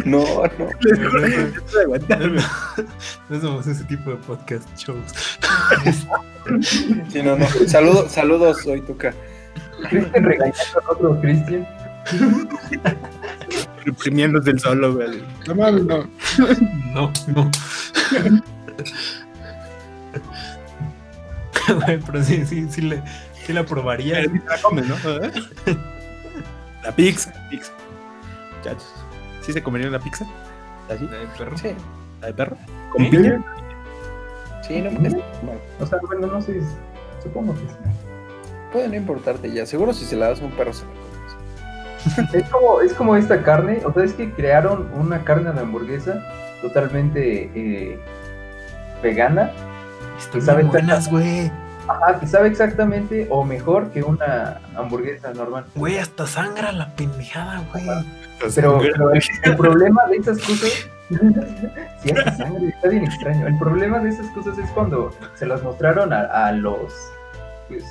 No, 0.04 0.24
no. 0.56 0.68
No 3.28 3.40
somos 3.40 3.66
ese 3.66 3.84
tipo 3.84 4.10
de 4.10 4.16
podcast 4.16 4.68
shows. 4.76 5.38
Sí, 7.10 7.22
no, 7.22 7.36
no. 7.36 7.46
Saludos, 7.66 8.12
saludos, 8.12 8.62
soy 8.62 8.80
Tuca. 8.82 9.14
Cristian 9.88 10.24
regañando 10.24 10.80
a 10.86 10.92
otro 10.92 11.20
Cristian. 11.20 11.66
Reprimiéndose 13.84 14.50
el 14.50 14.60
solo, 14.60 14.94
güey. 14.94 15.22
No 15.46 15.54
mames, 15.54 15.84
no. 15.84 16.08
No, 16.94 17.12
no. 17.28 17.50
Güey, 21.68 21.98
pero 22.00 22.24
sí, 22.24 22.44
sí, 22.44 22.66
sí 22.70 22.80
le, 22.82 23.02
Sí 23.46 23.52
la 23.52 23.64
probaría. 23.64 24.16
Pero 24.16 24.32
sí 24.32 24.38
te 24.40 24.48
la 24.48 24.58
comes, 24.62 24.88
¿no? 24.88 24.96
La 26.84 26.92
pizza. 26.94 27.32
Pizza. 27.50 27.72
Muchachos. 28.58 28.94
¿Sí 29.42 29.52
se 29.52 29.62
comerían 29.62 29.92
la 29.92 29.98
pizza? 30.00 30.24
¿Así? 30.88 31.06
La 31.06 31.18
de 31.18 31.26
perro. 31.38 31.56
Sí, 31.58 31.74
¿La 32.20 32.26
de 32.28 32.34
perro? 32.34 32.56
¿Con 32.90 33.10
piña? 33.10 33.42
sí, 34.62 34.80
no, 34.80 34.90
bueno, 34.90 35.18
O 35.80 35.86
sea, 35.86 35.98
bueno, 36.06 36.26
no 36.28 36.40
sé, 36.40 36.60
supongo 37.22 37.54
que 37.54 37.60
sí. 37.60 37.76
puede 38.72 38.88
no 38.88 38.96
importarte 38.96 39.50
ya. 39.52 39.66
Seguro 39.66 39.92
si 39.92 40.04
se 40.04 40.16
la 40.16 40.28
das 40.28 40.40
a 40.40 40.44
un 40.44 40.52
perro 40.52 40.72
se 40.72 40.84
la 40.84 40.90
comes. 40.92 42.34
Es 42.34 42.48
como, 42.50 42.80
es 42.80 42.92
como 42.94 43.16
esta 43.16 43.42
carne, 43.42 43.80
o 43.84 43.92
sea, 43.92 44.02
es 44.04 44.12
que 44.14 44.32
crearon 44.32 44.88
una 44.94 45.22
carne 45.24 45.52
de 45.52 45.60
hamburguesa 45.60 46.20
totalmente 46.60 47.50
eh, 47.54 47.98
vegana, 49.02 49.52
Están 50.18 50.42
¿Saben 50.42 50.70
bien 50.70 50.72
buenas, 50.86 51.08
güey. 51.10 51.50
Ajá, 51.88 52.20
que 52.20 52.26
sabe 52.26 52.48
exactamente 52.48 53.26
o 53.30 53.44
mejor 53.44 53.90
que 53.90 54.02
una 54.02 54.60
hamburguesa 54.76 55.32
normal. 55.32 55.64
Güey, 55.74 55.98
hasta 55.98 56.26
sangra 56.26 56.72
la 56.72 56.94
pendejada, 56.94 57.62
güey. 57.72 57.84
Pero, 58.54 58.80
pero 58.80 59.12
el, 59.12 59.22
el 59.44 59.56
problema 59.56 60.04
de 60.06 60.16
esas 60.16 60.38
cosas, 60.38 60.88
sí, 62.02 62.10
hasta 62.10 62.36
sangre, 62.36 62.68
está 62.68 62.88
bien 62.88 63.04
extraño. 63.04 63.46
El 63.46 63.58
problema 63.58 63.98
de 64.00 64.10
esas 64.10 64.26
cosas 64.32 64.58
es 64.58 64.68
cuando 64.70 65.14
se 65.34 65.46
las 65.46 65.62
mostraron 65.62 66.12
a, 66.12 66.22
a 66.22 66.52
los, 66.52 66.92
pues, 67.68 67.84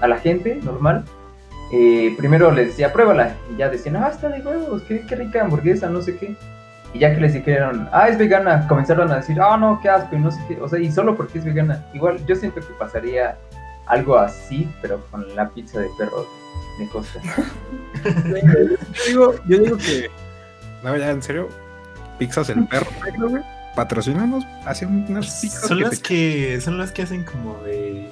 a 0.00 0.06
la 0.08 0.18
gente 0.18 0.58
normal. 0.62 1.04
eh, 1.72 2.14
primero 2.18 2.50
les 2.52 2.68
decía, 2.68 2.92
pruébala, 2.92 3.34
y 3.52 3.56
ya 3.58 3.68
decían, 3.68 3.96
ah, 3.96 4.08
está 4.08 4.28
de 4.28 4.40
huevos, 4.42 4.82
qué, 4.82 5.04
qué 5.06 5.16
rica 5.16 5.42
hamburguesa, 5.42 5.88
no 5.88 6.00
sé 6.02 6.16
qué. 6.18 6.36
Y 6.94 6.98
ya 6.98 7.14
que 7.14 7.20
les 7.20 7.32
dijeron, 7.32 7.88
ah, 7.92 8.08
es 8.08 8.18
vegana, 8.18 8.66
comenzaron 8.68 9.10
a 9.10 9.16
decir, 9.16 9.40
ah, 9.40 9.56
no, 9.56 9.80
qué 9.80 9.88
asco, 9.88 10.14
y 10.14 10.18
no 10.18 10.30
sé 10.30 10.40
qué. 10.48 10.60
O 10.60 10.68
sea, 10.68 10.78
y 10.78 10.92
solo 10.92 11.16
porque 11.16 11.38
es 11.38 11.44
vegana. 11.44 11.84
Igual, 11.94 12.24
yo 12.26 12.36
siento 12.36 12.60
que 12.60 12.72
pasaría 12.78 13.36
algo 13.86 14.16
así, 14.18 14.70
pero 14.82 15.00
con 15.10 15.34
la 15.34 15.48
pizza 15.48 15.80
de 15.80 15.88
perro 15.96 16.26
de 16.78 16.88
costa. 16.88 17.20
Yo 18.04 18.66
digo, 19.06 19.34
yo 19.46 19.58
digo 19.58 19.76
que. 19.76 20.10
No, 20.82 20.96
ya, 20.96 21.10
en 21.10 21.22
serio. 21.22 21.48
Pizzas 22.18 22.48
el 22.50 22.66
perro, 22.66 22.86
güey. 23.18 23.42
Patrocínanos. 23.76 24.44
Hace 24.66 24.86
unas 24.86 25.40
pizzas. 25.40 25.68
Son 25.68 25.78
que 25.78 25.84
las 25.84 25.90
te- 26.00 26.02
que 26.02 26.60
son 26.60 26.78
las 26.78 26.92
que 26.92 27.02
hacen 27.02 27.24
como 27.24 27.58
de 27.62 28.08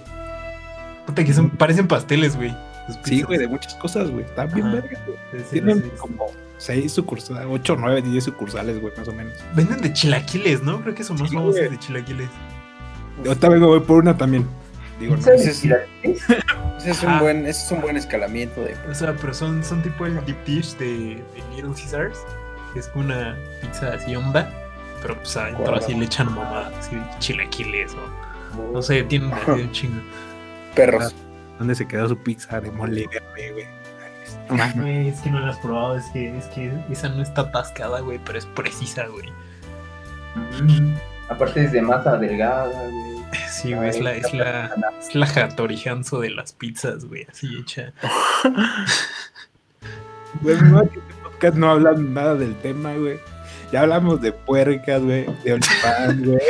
Puta 1.06 1.24
que 1.24 1.32
son 1.32 1.50
parecen 1.50 1.88
pasteles, 1.88 2.36
güey. 2.36 2.54
Sí, 3.04 3.22
güey, 3.22 3.38
de 3.38 3.48
muchas 3.48 3.74
cosas, 3.76 4.10
güey. 4.10 4.24
Están 4.24 4.52
bien 4.52 4.72
vergas, 4.72 5.00
güey. 5.06 5.18
Sí, 5.32 5.38
sí, 5.38 5.44
Tienen 5.52 5.78
sí, 5.82 5.90
sí. 5.92 5.96
como 5.98 6.26
6 6.60 6.92
sucursales, 6.92 7.46
8, 7.50 7.76
9, 7.78 8.02
10 8.02 8.24
sucursales, 8.24 8.80
güey, 8.80 8.92
más 8.96 9.08
o 9.08 9.12
menos. 9.12 9.32
Venden 9.54 9.80
de 9.80 9.92
chilaquiles, 9.92 10.62
¿no? 10.62 10.80
Creo 10.82 10.94
que 10.94 11.02
son 11.04 11.18
más 11.18 11.30
Sí, 11.30 11.34
famosos 11.34 11.60
de 11.60 11.78
chilaquiles. 11.78 12.28
Yo 13.24 13.36
también 13.36 13.62
voy 13.64 13.80
por 13.80 13.98
una 14.02 14.16
también. 14.16 14.46
Digo, 14.98 15.12
no. 15.12 15.18
¿Pizza 15.18 15.30
de 15.30 15.36
ese 15.36 15.50
es- 15.50 15.60
chilaquiles? 15.62 16.22
Ese 16.78 16.90
es 16.92 17.04
Ajá. 17.04 17.12
un 17.14 17.18
buen, 17.20 17.46
ese 17.46 17.64
es 17.66 17.72
un 17.72 17.80
buen 17.82 17.96
escalamiento 17.96 18.60
de 18.62 18.74
O 18.90 18.94
sea, 18.94 19.14
pero 19.14 19.34
son, 19.34 19.62
son 19.64 19.82
tipo 19.82 20.06
el 20.06 20.14
deep 20.24 20.44
dish 20.44 20.76
de, 20.78 20.86
de 21.16 21.42
Little 21.56 21.72
Caesars. 21.74 22.18
Que 22.72 22.80
es 22.80 22.88
como 22.88 23.06
una 23.06 23.36
pizza 23.60 23.92
así 23.94 24.14
onda. 24.16 24.50
Pero 25.02 25.16
pues 25.16 25.36
adentro 25.36 25.74
así 25.74 25.94
le 25.94 26.04
echan 26.04 26.26
mamadas, 26.34 26.72
así 26.78 26.94
de 26.96 27.02
chilaquiles 27.20 27.94
o 27.94 28.72
no 28.72 28.82
sé, 28.82 29.02
tienen 29.04 29.32
así 29.32 29.50
un 29.62 29.72
chingo. 29.72 30.00
perros. 30.74 31.14
¿Dónde 31.58 31.74
se 31.74 31.86
quedó 31.88 32.08
su 32.08 32.16
pizza 32.18 32.60
de 32.60 32.70
mole 32.70 33.06
verde, 33.08 33.52
güey? 33.52 33.66
No. 34.48 34.82
Güey, 34.82 35.08
es 35.08 35.20
que 35.20 35.30
no 35.30 35.40
la 35.40 35.50
has 35.50 35.58
probado, 35.58 35.96
es 35.96 36.06
que, 36.06 36.36
es 36.36 36.46
que 36.46 36.72
esa 36.90 37.08
no 37.08 37.22
está 37.22 37.42
atascada, 37.42 38.00
güey, 38.00 38.18
pero 38.24 38.38
es 38.38 38.46
precisa, 38.46 39.06
güey. 39.06 39.28
Mm, 40.62 40.94
Aparte 41.28 41.64
es 41.64 41.72
de 41.72 41.82
masa 41.82 42.16
delgada, 42.16 42.66
güey. 42.88 43.20
Sí, 43.48 43.74
güey, 43.74 43.90
es 43.90 44.00
la, 44.00 44.14
es 44.14 44.32
la, 44.32 44.70
es 45.00 45.14
la 45.14 45.26
Hattori 45.26 45.80
Hanzo 45.86 46.20
de 46.20 46.30
las 46.30 46.52
pizzas, 46.52 47.04
güey, 47.04 47.26
así 47.30 47.48
hecha. 47.58 47.92
Güey, 50.42 50.56
mi 50.62 50.70
madre, 50.70 50.90
que 50.90 51.00
este 51.00 51.14
podcast 51.24 51.56
no 51.56 51.70
hablan 51.70 52.14
nada 52.14 52.36
del 52.36 52.54
tema, 52.56 52.94
güey. 52.94 53.18
Ya 53.72 53.80
hablamos 53.80 54.20
de 54.20 54.32
puercas, 54.32 55.02
güey, 55.02 55.26
de 55.44 55.52
olifán, 55.54 56.24
güey. 56.24 56.40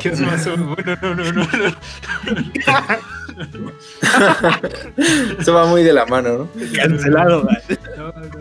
¿Qué 0.00 0.08
es 0.08 0.20
más? 0.20 0.46
Bueno, 0.46 0.96
no, 1.02 1.14
no, 1.14 1.32
no, 1.32 1.42
no. 1.42 1.76
Eso 5.38 5.54
va 5.54 5.66
muy 5.66 5.82
de 5.82 5.92
la 5.92 6.06
mano, 6.06 6.38
¿no? 6.38 6.48
Cancelado, 6.76 7.42
güey. 7.44 7.56
No, 7.96 8.12
no, 8.12 8.20
no. 8.20 8.38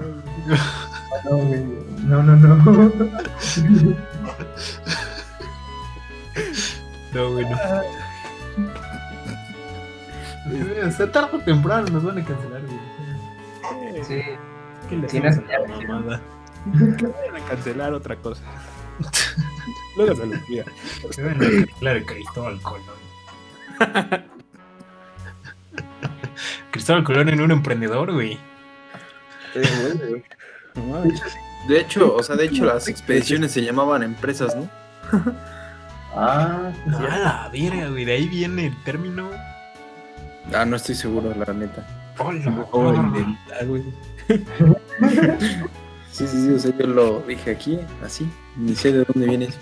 No. 2.05 2.23
No, 2.23 2.23
no, 2.23 2.35
no. 2.35 2.55
No, 7.13 7.31
güey, 7.31 7.45
no. 7.45 7.57
O 10.87 10.91
sea, 10.91 11.11
tarde 11.11 11.37
o 11.37 11.39
temprano 11.39 11.87
nos 11.91 12.03
van 12.03 12.17
a 12.19 12.25
cancelar, 12.25 12.61
güey. 12.61 12.79
Sí. 14.03 14.21
¿Qué 14.89 14.95
le 14.97 15.07
Tienes 15.07 15.37
hacemos 15.37 15.53
a 15.53 15.59
la 15.59 15.79
que- 15.79 15.87
mamada? 15.87 16.21
Van 16.65 17.35
a 17.35 17.45
cancelar 17.47 17.93
otra 17.93 18.15
cosa. 18.15 18.41
Luego 19.97 20.15
se 20.15 20.25
lo 20.25 20.33
olvida. 20.35 20.65
Se 21.11 21.23
van 21.23 21.35
a 21.35 21.39
cancelar 21.39 21.97
a 21.97 22.05
Cristóbal 22.05 22.61
Colón. 22.61 22.99
Cristóbal 26.71 27.03
Colón 27.03 27.29
en 27.29 27.41
un 27.41 27.51
emprendedor, 27.51 28.11
güey. 28.13 28.37
Mames. 30.75 31.21
De 31.67 31.79
hecho, 31.81 32.15
o 32.15 32.23
sea, 32.23 32.35
de 32.35 32.45
hecho 32.45 32.65
las 32.65 32.87
expediciones 32.87 33.51
se 33.51 33.61
llamaban 33.63 34.01
empresas, 34.03 34.55
¿no? 34.55 34.69
Ah, 36.15 36.71
sí, 36.73 36.81
No, 36.89 36.97
sí. 36.99 37.05
a 37.09 37.17
la 37.17 37.49
verga, 37.51 37.89
güey. 37.89 38.05
De 38.05 38.13
ahí 38.13 38.27
viene 38.27 38.67
el 38.67 38.83
término. 38.83 39.29
Ah, 40.53 40.65
no 40.65 40.75
estoy 40.75 40.95
seguro, 40.95 41.33
la 41.35 41.53
neta. 41.53 41.85
Hola, 42.17 43.11
identidad, 43.13 43.67
güey. 43.67 43.83
Sí, 46.11 46.27
sí, 46.27 46.41
sí, 46.45 46.49
o 46.53 46.59
sea, 46.59 46.71
yo 46.77 46.87
lo 46.87 47.19
dije 47.21 47.51
aquí, 47.51 47.79
así, 48.03 48.27
ni 48.57 48.75
sé 48.75 48.91
de 48.91 49.05
dónde 49.05 49.27
viene 49.27 49.45
eso. 49.45 49.59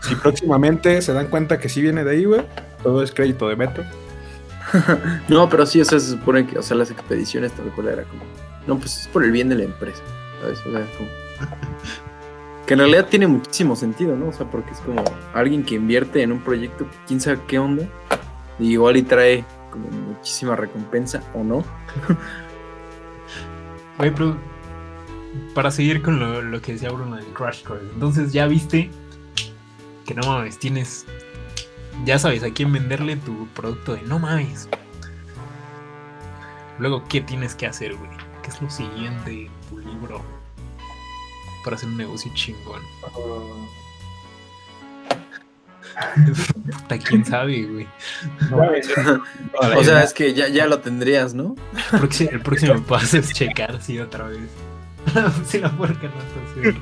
Si 0.00 0.14
próximamente 0.16 1.00
se 1.02 1.12
dan 1.12 1.28
cuenta 1.28 1.58
que 1.60 1.68
sí 1.68 1.82
viene 1.82 2.02
de 2.02 2.10
ahí, 2.10 2.24
güey, 2.24 2.42
todo 2.82 3.02
es 3.02 3.12
crédito 3.12 3.48
de 3.48 3.56
Metro. 3.56 3.84
No, 5.28 5.48
pero 5.48 5.66
sí, 5.66 5.80
o 5.80 5.84
sea, 5.84 5.98
se 6.00 6.10
supone 6.10 6.46
que, 6.46 6.58
o 6.58 6.62
sea, 6.62 6.76
las 6.76 6.90
expediciones 6.90 7.52
tal 7.52 7.66
cual 7.74 7.88
era 7.88 8.04
como, 8.04 8.22
no, 8.66 8.78
pues 8.78 9.00
es 9.02 9.08
por 9.08 9.24
el 9.24 9.32
bien 9.32 9.48
de 9.48 9.56
la 9.56 9.64
empresa, 9.64 10.02
¿sabes? 10.40 10.58
O 10.66 10.70
sea, 10.70 10.86
como... 10.96 11.08
Que 12.66 12.74
en 12.74 12.80
realidad 12.80 13.08
tiene 13.10 13.26
muchísimo 13.26 13.76
sentido, 13.76 14.16
¿no? 14.16 14.28
O 14.28 14.32
sea, 14.32 14.50
porque 14.50 14.70
es 14.70 14.78
como 14.78 15.04
alguien 15.34 15.64
que 15.64 15.74
invierte 15.74 16.22
en 16.22 16.32
un 16.32 16.40
proyecto, 16.40 16.86
quién 17.06 17.20
sabe 17.20 17.38
qué 17.46 17.58
onda, 17.58 17.86
y 18.58 18.72
igual 18.72 18.96
y 18.96 19.02
trae 19.02 19.44
como 19.70 19.90
muchísima 19.90 20.56
recompensa, 20.56 21.22
¿o 21.34 21.44
no? 21.44 21.64
Güey, 23.98 24.12
pero 24.12 24.36
para 25.54 25.70
seguir 25.70 26.02
con 26.02 26.18
lo, 26.18 26.42
lo 26.42 26.60
que 26.60 26.72
decía 26.72 26.90
Bruno 26.90 27.14
del 27.14 27.26
Crash 27.26 27.62
Course, 27.62 27.84
entonces 27.94 28.32
ya 28.32 28.48
viste 28.48 28.90
que 30.04 30.14
no 30.14 30.26
mames, 30.26 30.58
tienes, 30.58 31.06
ya 32.04 32.18
sabes 32.18 32.42
a 32.42 32.50
quién 32.50 32.72
venderle 32.72 33.16
tu 33.16 33.46
producto 33.48 33.94
de 33.94 34.02
no 34.02 34.18
mames. 34.18 34.68
Luego, 36.78 37.04
¿qué 37.08 37.20
tienes 37.20 37.54
que 37.54 37.66
hacer, 37.66 37.94
güey? 37.94 38.10
¿Qué 38.42 38.50
es 38.50 38.60
lo 38.60 38.68
siguiente 38.68 39.46
en 39.46 39.52
tu 39.68 39.78
libro 39.78 40.22
para 41.64 41.76
hacer 41.76 41.88
un 41.88 41.96
negocio 41.96 42.30
chingón? 42.34 42.82
Puta, 46.72 46.98
quién 46.98 47.24
sabe, 47.24 47.62
güey. 47.62 47.86
O 49.76 49.84
sea, 49.84 50.02
es 50.02 50.12
que 50.12 50.34
ya, 50.34 50.48
ya 50.48 50.66
lo 50.66 50.80
tendrías, 50.80 51.34
¿no? 51.34 51.54
El 51.92 52.00
próximo, 52.00 52.30
el 52.32 52.40
próximo 52.40 52.82
paso 52.82 53.18
es 53.18 53.32
checar 53.32 53.80
si 53.80 54.00
otra 54.00 54.26
vez. 54.26 54.50
si 55.46 55.60
la 55.60 55.70
puerca 55.70 56.08
no 56.08 56.64
está 56.64 56.72
así, 56.72 56.78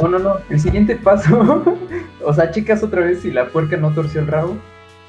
¿no? 0.00 0.08
No, 0.08 0.18
no, 0.18 0.18
no. 0.18 0.40
El 0.48 0.60
siguiente 0.60 0.96
paso, 0.96 1.78
o 2.26 2.34
sea, 2.34 2.50
checas 2.50 2.82
otra 2.82 3.02
vez 3.02 3.20
si 3.20 3.30
la 3.30 3.48
puerca 3.48 3.76
no 3.76 3.92
torció 3.92 4.20
el 4.20 4.26
rabo. 4.26 4.56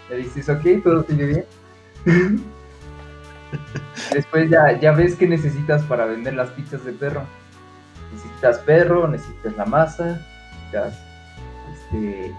Le 0.09 0.17
dices, 0.17 0.47
ok, 0.49 0.61
todo 0.83 1.03
sigue 1.03 1.25
bien. 1.25 1.45
Después 4.13 4.49
ya, 4.49 4.79
ya 4.79 4.91
ves 4.91 5.15
qué 5.15 5.27
necesitas 5.27 5.83
para 5.83 6.05
vender 6.05 6.33
las 6.35 6.49
pizzas 6.49 6.83
de 6.85 6.93
perro. 6.93 7.23
Necesitas 8.13 8.59
perro, 8.59 9.07
necesitas 9.07 9.55
la 9.57 9.65
masa, 9.65 10.21
necesitas, 10.53 10.93
este, 11.73 12.33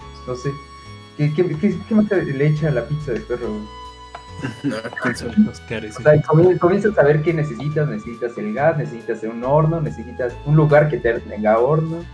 pues, 0.00 0.26
no 0.28 0.34
sé. 0.36 0.50
¿Qué, 1.16 1.34
qué, 1.34 1.56
qué, 1.58 1.78
qué 1.88 1.94
más 1.94 2.10
le 2.10 2.46
echa 2.46 2.68
a 2.68 2.72
la 2.72 2.84
pizza 2.84 3.12
de 3.12 3.20
perro? 3.20 3.48
O 5.98 6.02
sea, 6.02 6.14
comien- 6.22 6.58
comienzas 6.58 6.96
a 6.96 7.02
ver 7.02 7.22
qué 7.22 7.32
necesitas. 7.34 7.88
Necesitas 7.88 8.38
el 8.38 8.54
gas, 8.54 8.76
necesitas 8.78 9.22
un 9.24 9.42
horno, 9.44 9.80
necesitas 9.80 10.32
un 10.46 10.54
lugar 10.56 10.88
que 10.88 10.98
te 10.98 11.18
tenga 11.20 11.58
horno. 11.58 12.04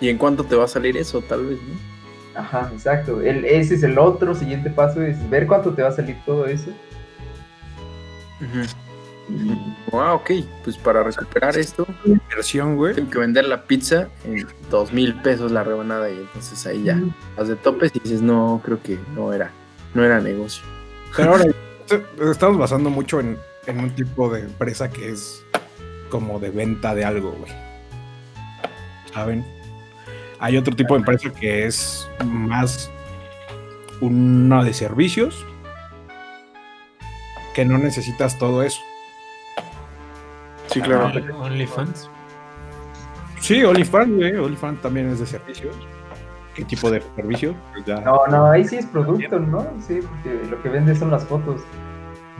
¿Y 0.00 0.08
en 0.08 0.18
cuánto 0.18 0.44
te 0.44 0.54
va 0.56 0.64
a 0.64 0.68
salir 0.68 0.96
eso, 0.96 1.20
tal 1.22 1.46
vez, 1.46 1.58
no? 1.62 2.40
Ajá, 2.40 2.70
exacto. 2.72 3.20
El, 3.20 3.44
ese 3.44 3.74
es 3.74 3.82
el 3.82 3.98
otro 3.98 4.34
siguiente 4.34 4.70
paso, 4.70 5.02
es 5.02 5.28
ver 5.28 5.46
cuánto 5.46 5.72
te 5.74 5.82
va 5.82 5.88
a 5.88 5.92
salir 5.92 6.16
todo 6.24 6.46
eso. 6.46 6.70
Y 9.28 9.52
Ah, 9.92 10.14
ok, 10.14 10.30
pues 10.64 10.76
para 10.78 11.02
recuperar 11.02 11.56
esto, 11.58 11.86
Inversión, 12.04 12.76
güey. 12.76 12.94
tengo 12.94 13.10
que 13.10 13.18
vender 13.18 13.46
la 13.46 13.64
pizza 13.64 14.08
en 14.24 14.46
dos 14.70 14.92
mil 14.92 15.14
pesos 15.20 15.50
la 15.50 15.64
rebanada 15.64 16.08
y 16.10 16.16
entonces 16.16 16.64
ahí 16.66 16.82
ya 16.84 16.98
vas 17.36 17.48
de 17.48 17.56
topes 17.56 17.90
y 17.94 18.00
dices, 18.00 18.22
no, 18.22 18.60
creo 18.64 18.80
que 18.82 18.98
no 19.14 19.32
era, 19.32 19.50
no 19.94 20.04
era 20.04 20.20
negocio. 20.20 20.62
Pero 21.16 21.32
ahora 21.32 21.44
te- 21.86 22.04
estamos 22.30 22.56
basando 22.58 22.88
mucho 22.90 23.20
en, 23.20 23.36
en 23.66 23.80
un 23.80 23.90
tipo 23.90 24.30
de 24.30 24.40
empresa 24.40 24.88
que 24.90 25.10
es 25.10 25.42
como 26.10 26.38
de 26.38 26.50
venta 26.50 26.94
de 26.94 27.04
algo, 27.04 27.32
güey. 27.32 27.52
¿Saben? 29.12 29.44
Hay 30.40 30.56
otro 30.56 30.74
tipo 30.74 30.94
de 30.94 31.00
empresa 31.00 31.30
que 31.30 31.66
es 31.66 32.08
más 32.24 32.90
una 34.00 34.62
de 34.62 34.72
servicios 34.72 35.44
que 37.54 37.64
no 37.64 37.76
necesitas 37.78 38.38
todo 38.38 38.62
eso. 38.62 38.80
Sí, 40.68 40.80
claro. 40.80 41.10
OnlyFans. 41.40 42.08
Sí, 43.40 43.64
OnlyFans, 43.64 44.14
güey. 44.14 44.36
OnlyFans 44.36 44.80
también 44.82 45.08
es 45.10 45.18
de 45.18 45.26
servicios. 45.26 45.74
¿Qué 46.54 46.64
tipo 46.64 46.90
de 46.90 47.02
servicio? 47.16 47.54
Pues 47.72 47.84
ya- 47.86 48.00
No, 48.00 48.26
no, 48.28 48.46
ahí 48.50 48.64
sí 48.66 48.76
es 48.76 48.86
producto, 48.86 49.38
¿no? 49.40 49.66
Sí, 49.86 50.00
porque 50.02 50.44
lo 50.48 50.60
que 50.62 50.68
vende 50.68 50.94
son 50.94 51.10
las 51.10 51.24
fotos. 51.24 51.62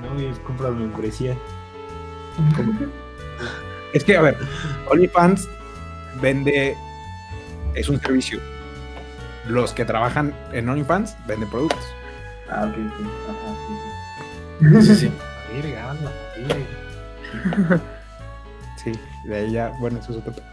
No, 0.03 0.21
y 0.21 0.31
compras 0.47 0.73
membresía. 0.73 1.35
Es 3.95 4.05
que, 4.05 4.17
a 4.19 4.21
ver, 4.21 4.37
OnlyFans 4.91 5.49
vende. 6.21 6.77
Es 7.75 7.89
un 7.89 8.01
servicio. 8.01 8.41
Los 9.47 9.73
que 9.73 9.85
trabajan 9.85 10.35
en 10.53 10.69
OnlyFans 10.69 11.17
venden 11.27 11.49
productos. 11.49 11.85
Ah, 12.51 12.67
ok, 12.69 12.75
sí. 12.77 13.05
Ajá, 13.29 14.83
sí, 14.83 14.83
Sí, 14.83 14.95
sí. 14.97 15.13
Sí, 18.85 18.93
de 19.25 19.37
ahí 19.37 19.53
ya, 19.53 19.73
bueno, 19.81 19.99
eso 19.99 20.13
es 20.13 20.19
otro 20.19 20.33
tema. 20.33 20.47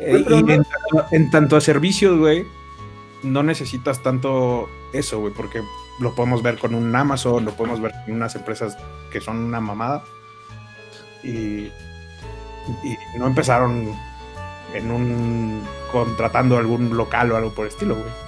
Eh, 0.00 0.24
y 0.28 0.34
en 0.34 0.46
tanto, 0.64 1.06
en 1.12 1.30
tanto 1.30 1.56
a 1.56 1.60
servicios, 1.60 2.18
güey, 2.18 2.44
no 3.22 3.42
necesitas 3.42 4.02
tanto 4.02 4.68
eso, 4.92 5.20
güey, 5.20 5.32
porque 5.32 5.62
lo 6.00 6.14
podemos 6.14 6.42
ver 6.42 6.58
con 6.58 6.74
un 6.74 6.94
Amazon, 6.94 7.44
lo 7.44 7.52
podemos 7.52 7.80
ver 7.80 7.92
con 8.04 8.14
unas 8.14 8.34
empresas 8.34 8.76
que 9.12 9.20
son 9.20 9.38
una 9.38 9.60
mamada. 9.60 10.02
Y, 11.22 11.70
y 12.82 12.96
no 13.18 13.26
empezaron 13.26 13.92
en 14.74 14.90
un 14.90 15.62
contratando 15.92 16.58
algún 16.58 16.96
local 16.96 17.32
o 17.32 17.36
algo 17.36 17.52
por 17.52 17.66
el 17.66 17.72
estilo, 17.72 17.96
güey. 17.96 18.08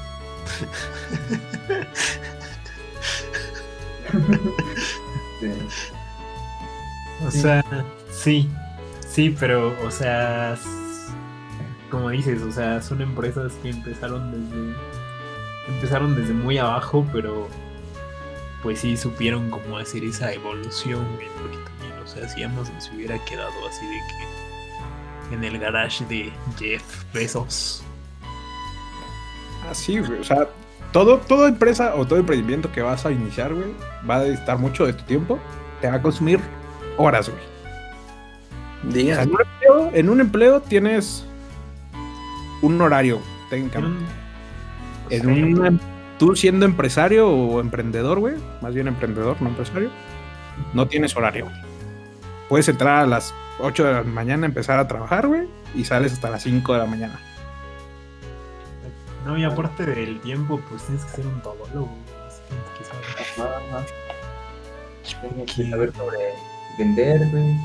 O 7.27 7.31
sea, 7.31 7.63
sí, 8.11 8.49
sí, 9.07 9.37
pero, 9.39 9.77
o 9.85 9.91
sea, 9.91 10.57
como 11.91 12.09
dices, 12.11 12.41
o 12.43 12.51
sea, 12.51 12.81
son 12.81 13.03
empresas 13.03 13.53
que 13.63 13.71
empezaron 13.71 14.33
desde, 14.33 14.75
empezaron 15.69 16.17
desde 16.17 16.33
muy 16.33 16.57
abajo, 16.59 17.07
pero 17.13 17.49
pues 18.63 18.81
sí 18.81 18.97
supieron 18.97 19.51
cómo 19.51 19.79
hacer 19.79 20.05
esa 20.05 20.33
evolución, 20.33 21.05
güey, 21.17 21.29
porque 21.41 21.59
también, 21.59 21.93
o 22.03 22.07
sea, 22.07 22.29
si 22.29 22.43
Amazon 22.43 22.81
se 22.81 22.95
hubiera 22.95 23.23
quedado 23.25 23.53
así 23.69 23.87
de 23.87 23.99
que 24.09 24.40
en 25.31 25.45
el 25.45 25.59
garage 25.59 26.05
de 26.07 26.33
Jeff 26.59 26.83
Bezos, 27.15 27.83
Así, 29.71 29.99
güey. 30.01 30.19
O 30.21 30.25
sea, 30.25 30.49
todo, 30.93 31.19
toda 31.19 31.49
empresa 31.49 31.95
o 31.95 32.07
todo 32.07 32.19
emprendimiento 32.19 32.73
que 32.73 32.83
vas 32.83 33.05
a 33.07 33.13
iniciar, 33.13 33.55
güey, 33.55 33.73
va 34.09 34.17
a 34.19 34.27
estar 34.27 34.59
mucho 34.59 34.87
de 34.87 34.93
tu 34.95 35.05
tiempo. 35.05 35.39
Te 35.81 35.89
va 35.89 35.97
a 35.97 36.03
consumir 36.03 36.41
horas, 36.97 37.29
güey. 37.29 37.41
O 38.89 38.93
sea, 38.93 39.03
Diga. 39.03 39.23
en, 39.23 39.31
un 39.31 39.41
empleo, 39.41 39.91
en 39.93 40.09
un 40.09 40.21
empleo 40.21 40.61
tienes 40.63 41.25
un 42.63 42.81
horario, 42.81 43.21
técnicamente. 43.51 44.05
En 45.11 45.29
una- 45.59 45.79
tú 46.19 46.35
siendo 46.35 46.65
empresario 46.67 47.29
o 47.29 47.61
emprendedor, 47.61 48.19
güey, 48.19 48.35
más 48.63 48.75
bien 48.75 48.89
emprendedor, 48.89 49.41
no 49.41 49.51
empresario, 49.51 49.91
no 50.75 50.87
tienes 50.89 51.15
horario. 51.17 51.45
güey. 51.45 51.70
Puedes 52.51 52.69
entrar 52.69 53.05
a 53.05 53.07
las 53.07 53.33
8 53.61 53.85
de 53.85 53.93
la 53.93 54.03
mañana, 54.03 54.45
empezar 54.45 54.81
a 54.81 54.89
trabajar, 54.89 55.29
güey, 55.29 55.47
y 55.73 55.85
sales 55.85 56.13
hasta 56.13 56.31
las 56.31 56.43
5 56.43 56.73
de 56.73 56.79
la 56.81 56.87
mañana. 56.87 57.21
No, 59.25 59.39
y 59.39 59.45
aparte 59.45 59.87
del 59.87 60.21
tiempo, 60.21 60.61
pues 60.69 60.83
tienes 60.83 61.05
que 61.05 61.11
ser 61.13 61.29
un 61.29 61.41
todólogo, 61.43 61.87
güey, 61.87 62.01
tienes 62.49 62.67
que 62.77 62.83
saber. 65.71 65.93
Sobre 65.93 66.19
vender, 66.77 67.21
güey. 67.31 67.57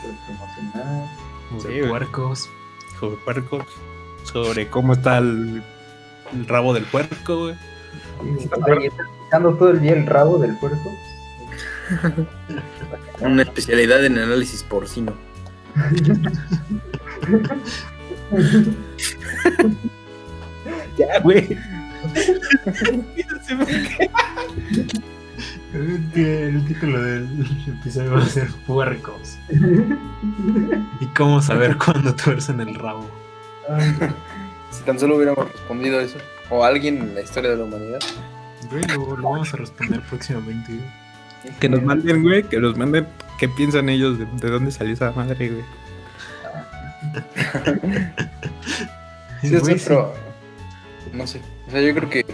Sobre 0.00 0.16
promocionar. 0.26 1.10
sobre 1.60 1.82
Sí, 1.82 1.88
puercos. 1.90 2.48
Sobre 2.98 3.16
puercos, 3.16 3.66
sobre 4.24 4.70
cómo 4.70 4.94
está 4.94 5.18
el, 5.18 5.62
el 6.32 6.48
rabo 6.48 6.72
del 6.72 6.84
puerco, 6.84 7.36
güey. 7.36 7.54
Sí, 8.38 8.48
picando 9.26 9.54
todo 9.56 9.72
el 9.72 9.82
día 9.82 9.92
el 9.92 10.06
rabo 10.06 10.38
del 10.38 10.56
puerco. 10.56 10.90
Una 13.20 13.42
especialidad 13.42 14.04
en 14.04 14.18
análisis 14.18 14.62
porcino. 14.62 15.14
Ya, 20.98 21.20
güey. 21.20 21.56
El, 25.74 26.10
que- 26.12 26.44
el 26.48 26.64
título 26.66 27.02
del 27.02 27.46
episodio 27.66 28.12
va 28.12 28.22
a 28.22 28.26
ser 28.26 28.48
Puercos. 28.66 29.38
¿Y 31.00 31.06
cómo 31.16 31.40
saber 31.40 31.78
cuándo 31.78 32.14
tuercen 32.14 32.60
el 32.60 32.74
rabo? 32.74 33.08
Ay, 33.68 33.94
Si 34.70 34.82
tan 34.84 34.98
solo 34.98 35.16
hubiéramos 35.16 35.50
respondido 35.50 36.00
eso, 36.00 36.18
o 36.50 36.64
alguien 36.64 36.98
en 36.98 37.14
la 37.14 37.22
historia 37.22 37.50
de 37.50 37.56
la 37.56 37.64
humanidad. 37.64 38.00
Güey, 38.70 38.84
lo, 38.84 39.16
lo 39.16 39.30
vamos 39.30 39.52
a 39.54 39.56
responder 39.56 40.00
próximamente. 40.02 40.78
Que 41.60 41.68
nos 41.68 41.82
manden, 41.82 42.22
güey, 42.22 42.42
que 42.44 42.58
nos 42.60 42.76
manden 42.76 43.06
qué 43.38 43.48
piensan 43.48 43.88
ellos 43.88 44.18
de, 44.18 44.26
de 44.26 44.50
dónde 44.50 44.70
salió 44.70 44.94
esa 44.94 45.12
madre, 45.12 45.50
güey. 45.50 45.64
Sí, 49.42 49.58
Güey, 49.58 49.76
sí, 49.76 49.84
pero 49.88 50.14
no 51.12 51.26
sé. 51.26 51.40
O 51.66 51.70
sea, 51.72 51.80
yo 51.80 51.92
creo 51.94 52.08
que 52.08 52.24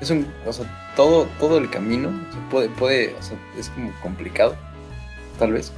es 0.00 0.10
un, 0.10 0.26
o 0.46 0.52
sea, 0.52 0.64
todo, 0.94 1.26
todo 1.40 1.58
el 1.58 1.68
camino 1.68 2.08
o 2.08 2.32
sea, 2.32 2.48
puede, 2.48 2.68
puede, 2.68 3.14
o 3.18 3.22
sea, 3.22 3.36
es 3.58 3.68
como 3.70 3.90
complicado, 4.00 4.56
tal 5.40 5.52
vez. 5.52 5.72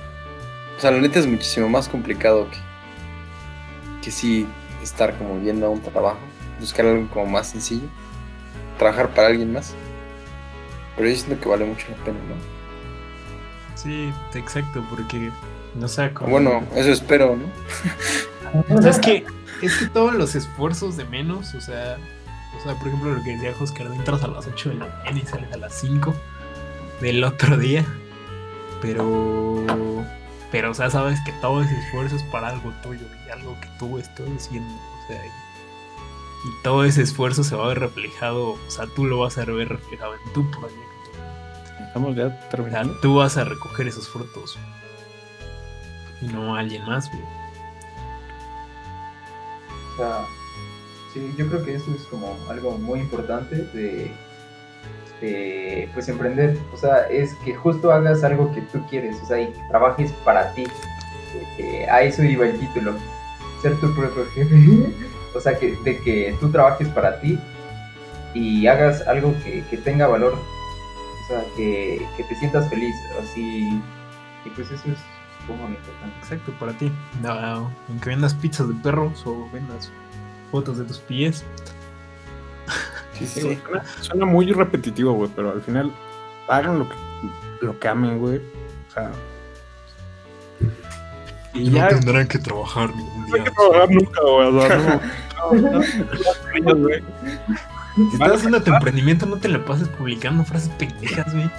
O 0.76 0.80
sea, 0.80 0.90
la 0.90 1.00
neta 1.00 1.20
es 1.20 1.26
muchísimo 1.26 1.68
más 1.70 1.88
complicado 1.88 2.48
que, 2.50 2.58
que 4.02 4.10
sí 4.10 4.46
estar 4.82 5.16
como 5.16 5.40
yendo 5.40 5.66
a 5.66 5.70
un 5.70 5.80
trabajo, 5.80 6.18
buscar 6.60 6.84
algo 6.84 7.08
como 7.08 7.26
más 7.26 7.48
sencillo, 7.48 7.88
trabajar 8.78 9.08
para 9.14 9.28
alguien 9.28 9.52
más. 9.52 9.74
Pero 10.96 11.08
yo 11.08 11.16
siento 11.16 11.40
que 11.40 11.48
vale 11.48 11.64
mucho 11.64 11.86
la 11.90 12.04
pena, 12.04 12.18
¿no? 12.28 12.57
Sí, 13.82 14.12
exacto, 14.34 14.84
porque 14.90 15.30
no 15.76 15.86
sé 15.86 16.12
cómo. 16.12 16.30
Bueno, 16.30 16.64
eso 16.74 16.90
espero, 16.90 17.36
¿no? 17.36 17.46
O 18.74 18.82
sea, 18.82 18.90
es 18.90 18.98
que, 18.98 19.24
es 19.62 19.76
que 19.76 19.86
todos 19.86 20.14
los 20.14 20.34
esfuerzos 20.34 20.96
de 20.96 21.04
menos, 21.04 21.54
o 21.54 21.60
sea, 21.60 21.96
o 22.58 22.62
sea, 22.64 22.74
por 22.74 22.88
ejemplo, 22.88 23.14
lo 23.14 23.22
que 23.22 23.36
decía 23.36 23.54
Oscar, 23.60 23.86
entras 23.86 24.22
a 24.24 24.28
las 24.28 24.46
8 24.46 24.70
de 24.70 24.74
la 24.76 24.86
mañana 24.86 25.18
y 25.18 25.26
sales 25.26 25.52
a 25.52 25.56
las 25.58 25.74
5 25.74 26.12
del 27.00 27.22
otro 27.22 27.56
día. 27.56 27.84
Pero, 28.82 29.64
pero, 30.50 30.70
o 30.72 30.74
sea, 30.74 30.90
sabes 30.90 31.20
que 31.24 31.32
todo 31.40 31.62
ese 31.62 31.78
esfuerzo 31.78 32.16
es 32.16 32.22
para 32.24 32.48
algo 32.48 32.72
tuyo 32.82 33.06
y 33.26 33.30
algo 33.30 33.56
que 33.60 33.68
tú 33.78 33.98
estás 33.98 34.26
haciendo, 34.36 34.72
o 34.74 35.06
sea, 35.06 35.24
y, 35.24 35.28
y 35.28 36.62
todo 36.62 36.84
ese 36.84 37.02
esfuerzo 37.02 37.44
se 37.44 37.54
va 37.56 37.64
a 37.64 37.68
ver 37.68 37.80
reflejado, 37.80 38.50
o 38.50 38.70
sea, 38.70 38.86
tú 38.94 39.04
lo 39.04 39.18
vas 39.18 39.36
a 39.38 39.44
ver 39.44 39.68
reflejado 39.68 40.14
en 40.14 40.32
tu 40.32 40.48
proyecto. 40.50 40.87
Estamos 41.88 42.14
ya 42.14 42.38
terminando. 42.50 42.94
tú 43.00 43.16
vas 43.16 43.36
a 43.36 43.44
recoger 43.44 43.88
esos 43.88 44.08
frutos 44.08 44.58
y 46.20 46.26
no 46.26 46.54
alguien 46.54 46.84
más, 46.84 47.10
güey. 47.10 47.22
O 49.92 49.96
sea, 49.96 50.24
sí, 51.12 51.34
yo 51.36 51.48
creo 51.48 51.64
que 51.64 51.74
eso 51.74 51.92
es 51.94 52.02
como 52.04 52.36
algo 52.48 52.72
muy 52.78 53.00
importante 53.00 53.56
de, 53.56 54.12
de, 55.20 55.90
pues 55.94 56.08
emprender. 56.08 56.56
O 56.72 56.76
sea, 56.76 57.08
es 57.08 57.34
que 57.44 57.54
justo 57.54 57.92
hagas 57.92 58.22
algo 58.24 58.52
que 58.52 58.62
tú 58.62 58.84
quieres, 58.88 59.16
o 59.22 59.26
sea, 59.26 59.40
y 59.40 59.46
que 59.46 59.60
trabajes 59.68 60.12
para 60.24 60.52
ti. 60.54 60.66
A 61.90 62.02
eso 62.02 62.22
iba 62.22 62.46
el 62.46 62.58
título, 62.58 62.94
ser 63.62 63.74
tu 63.80 63.92
propio 63.94 64.24
jefe. 64.34 64.92
o 65.34 65.40
sea, 65.40 65.58
que, 65.58 65.76
de 65.84 65.98
que 65.98 66.36
tú 66.40 66.50
trabajes 66.50 66.88
para 66.88 67.20
ti 67.20 67.38
y 68.34 68.66
hagas 68.66 69.06
algo 69.06 69.34
que, 69.42 69.64
que 69.68 69.76
tenga 69.78 70.06
valor. 70.06 70.36
O 71.28 71.30
sea, 71.30 71.44
que, 71.56 72.06
que 72.16 72.24
te 72.24 72.34
sientas 72.36 72.70
feliz, 72.70 72.96
así. 73.20 73.82
Y 74.46 74.50
pues 74.50 74.70
eso 74.70 74.90
es 74.90 74.98
como 75.46 75.64
lo 75.64 75.74
importante. 75.74 76.16
Exacto, 76.20 76.52
para 76.58 76.72
ti. 76.72 76.90
No, 77.22 77.70
aunque 77.88 78.08
vendas 78.08 78.32
pizzas 78.34 78.68
de 78.68 78.74
perros 78.74 79.22
o 79.26 79.46
vendas 79.52 79.92
fotos 80.50 80.78
de 80.78 80.84
tus 80.84 80.98
pies. 81.00 81.44
Sí, 83.12 83.26
Sí, 83.26 83.42
güey, 83.42 83.56
Suena, 83.56 83.84
suena 84.00 84.26
muy 84.26 84.52
repetitivo, 84.52 85.12
güey, 85.12 85.30
pero 85.34 85.50
al 85.50 85.60
final 85.60 85.92
hagan 86.46 86.78
lo 86.78 86.88
que, 86.88 86.94
lo 87.62 87.78
que 87.78 87.88
amen, 87.88 88.18
güey. 88.20 88.38
O 88.38 88.92
sea. 88.92 89.10
Y 91.52 91.70
ya. 91.70 91.88
tendrán 91.88 92.28
que 92.28 92.38
trabajar 92.38 92.94
ningún 92.94 93.28
No 93.28 93.34
hay 93.34 93.42
que 93.42 93.50
trabajar 93.50 93.90
nunca, 93.90 94.20
güey. 94.22 94.46
O 94.46 94.66
sea, 94.66 95.00
no. 95.36 95.52
no, 95.52 95.70
no, 95.72 95.80
no, 96.62 96.76
güey. 96.76 97.02
Si 97.98 98.12
estás 98.12 98.32
haciendo 98.32 98.62
tu 98.62 98.72
emprendimiento, 98.72 99.26
no 99.26 99.38
te 99.38 99.48
la 99.48 99.64
pases 99.64 99.88
publicando 99.88 100.44
frases 100.44 100.70
pendejas, 100.78 101.34
güey. 101.34 101.50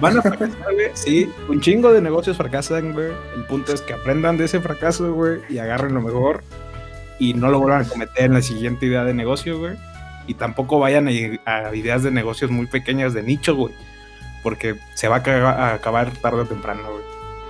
Van 0.00 0.18
a 0.18 0.22
fracasar, 0.22 0.72
güey. 0.72 0.90
Sí, 0.94 1.30
un 1.48 1.60
chingo 1.60 1.92
de 1.92 2.00
negocios 2.00 2.36
fracasan, 2.36 2.92
güey. 2.92 3.12
El 3.36 3.44
punto 3.44 3.74
es 3.74 3.82
que 3.82 3.92
aprendan 3.92 4.38
de 4.38 4.46
ese 4.46 4.60
fracaso, 4.60 5.12
güey, 5.12 5.40
y 5.50 5.58
agarren 5.58 5.94
lo 5.94 6.00
mejor 6.00 6.42
y 7.18 7.34
no 7.34 7.50
lo 7.50 7.60
vuelvan 7.60 7.82
a 7.82 7.88
cometer 7.88 8.24
en 8.24 8.34
la 8.34 8.42
siguiente 8.42 8.86
idea 8.86 9.04
de 9.04 9.12
negocio, 9.12 9.58
güey. 9.58 9.76
Y 10.26 10.34
tampoco 10.34 10.78
vayan 10.78 11.08
a, 11.08 11.10
a 11.44 11.74
ideas 11.74 12.02
de 12.02 12.10
negocios 12.10 12.50
muy 12.50 12.66
pequeñas 12.66 13.12
de 13.12 13.22
nicho, 13.22 13.54
güey. 13.54 13.74
Porque 14.42 14.76
se 14.94 15.08
va 15.08 15.16
a, 15.16 15.74
acabar 15.74 16.10
tarde 16.12 16.40
o 16.40 16.46
temprano, 16.46 16.82
güey. 16.90 17.04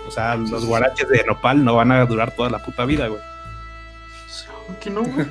O 0.09 0.11
sea, 0.11 0.35
los 0.35 0.66
guaraches 0.66 1.09
de 1.09 1.22
nopal 1.24 1.64
no 1.64 1.76
van 1.76 1.93
a 1.93 2.05
durar 2.05 2.35
toda 2.35 2.51
la 2.51 2.59
puta 2.59 2.85
vida, 2.85 3.07
güey. 3.07 3.20
¿Por 4.66 4.76
qué 4.76 4.91
no, 4.91 5.03
güey? 5.03 5.26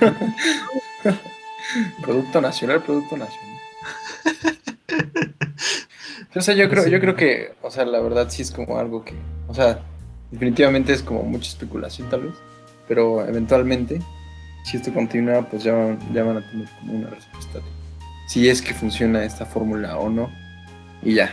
Producto 2.02 2.40
nacional, 2.40 2.82
producto 2.82 3.16
nacional. 3.16 3.58
O 6.36 6.40
sea, 6.40 6.54
yo 6.54 6.68
creo, 6.68 6.86
yo 6.86 7.00
creo 7.00 7.16
que, 7.16 7.54
o 7.62 7.70
sea, 7.70 7.84
la 7.84 8.00
verdad 8.00 8.28
sí 8.30 8.42
es 8.42 8.50
como 8.52 8.78
algo 8.78 9.04
que, 9.04 9.14
o 9.48 9.54
sea, 9.54 9.80
definitivamente 10.30 10.92
es 10.92 11.02
como 11.02 11.22
mucha 11.24 11.48
especulación 11.48 12.08
tal 12.10 12.20
vez, 12.24 12.34
pero 12.86 13.26
eventualmente, 13.26 14.00
si 14.64 14.76
esto 14.76 14.92
continúa, 14.92 15.42
pues 15.48 15.64
ya, 15.64 15.72
van- 15.72 15.98
ya 16.12 16.22
van 16.22 16.36
a 16.36 16.50
tener 16.50 16.68
como 16.78 16.92
una 16.92 17.08
respuesta 17.10 17.58
de 17.58 17.64
si 18.28 18.48
es 18.48 18.60
que 18.62 18.72
funciona 18.74 19.24
esta 19.24 19.46
fórmula 19.46 19.96
o 19.98 20.10
no, 20.10 20.30
y 21.02 21.14
ya, 21.14 21.32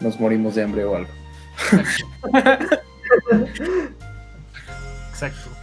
nos 0.00 0.20
morimos 0.20 0.54
de 0.54 0.62
hambre 0.62 0.84
o 0.84 0.94
algo. 0.94 1.10
Exacto. 5.10 5.50
Y 5.54 5.57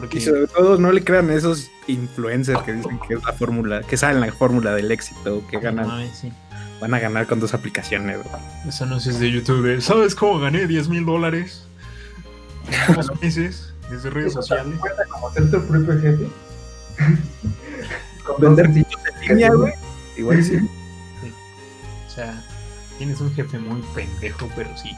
Porque 0.00 0.18
sobre 0.18 0.46
todo 0.46 0.78
no 0.78 0.92
le 0.92 1.04
crean 1.04 1.28
a 1.28 1.34
esos 1.34 1.70
influencers 1.86 2.62
que 2.62 2.72
dicen 2.72 2.98
que 3.06 3.14
es 3.14 3.22
la 3.22 3.34
fórmula, 3.34 3.82
que 3.82 3.98
saben 3.98 4.20
la 4.20 4.32
fórmula 4.32 4.74
del 4.74 4.90
éxito, 4.90 5.46
que 5.46 5.58
ganan, 5.58 6.10
sí. 6.14 6.32
van 6.80 6.94
a 6.94 6.98
ganar 6.98 7.26
con 7.26 7.38
dos 7.38 7.52
aplicaciones, 7.52 8.16
güey. 8.22 8.42
Los 8.64 8.80
anuncios 8.80 9.20
de 9.20 9.30
YouTube. 9.30 9.78
¿Sabes 9.82 10.14
cómo 10.14 10.40
gané 10.40 10.66
10 10.66 10.88
mil 10.88 11.04
dólares? 11.04 11.64
Dos 12.94 13.20
meses 13.20 13.74
desde 13.90 14.08
redes 14.08 14.32
sociales. 14.32 14.74
¿Cuenta 14.78 15.04
como 15.04 15.30
ser 15.32 15.50
tu 15.50 15.62
propio 15.66 16.00
jefe? 16.00 16.28
Con 18.24 18.40
Vender 18.40 18.70
cursos 18.70 19.00
en 19.20 19.28
línea, 19.28 19.50
güey. 19.52 19.72
Igual 20.16 20.44
sí. 20.44 20.56
O 22.06 22.10
sea, 22.10 22.42
tienes 22.98 23.20
un 23.20 23.32
jefe 23.34 23.58
muy 23.58 23.82
pendejo, 23.94 24.48
pero 24.56 24.70
sí. 24.76 24.96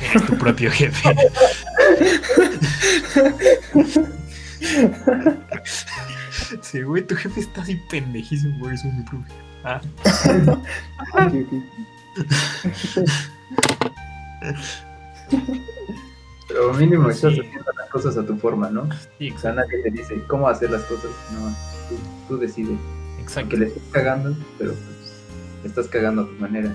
Eres 0.00 0.26
tu 0.26 0.36
propio 0.38 0.70
jefe. 0.70 1.14
Sí, 6.62 6.82
güey, 6.82 7.06
tu 7.06 7.14
jefe 7.16 7.40
está 7.40 7.62
así 7.62 7.76
pendejísimo, 7.90 8.58
güey. 8.58 8.76
Soy 8.76 8.90
mi 8.92 9.02
propio. 9.02 9.26
jefe. 9.34 9.44
Ah, 9.64 9.80
Pero 16.48 16.74
mínimo 16.74 17.08
estás 17.10 17.32
haciendo 17.32 17.72
las 17.78 17.88
cosas 17.90 18.16
a 18.18 18.26
tu 18.26 18.36
forma, 18.36 18.70
¿no? 18.70 18.88
sí, 19.18 19.30
O 19.30 19.38
sea, 19.38 19.52
nadie 19.52 19.82
te 19.82 19.90
dice 19.90 20.22
cómo 20.26 20.48
hacer 20.48 20.70
las 20.70 20.82
cosas, 20.82 21.10
no, 21.32 21.48
tú, 21.88 21.96
tú 22.28 22.38
decides. 22.38 22.78
exacto. 23.20 23.50
Que 23.50 23.56
le 23.56 23.66
estás 23.66 23.82
cagando, 23.92 24.36
pero 24.58 24.72
pues 24.74 25.22
le 25.62 25.68
estás 25.68 25.88
cagando 25.88 26.22
a 26.22 26.26
tu 26.26 26.32
manera. 26.34 26.74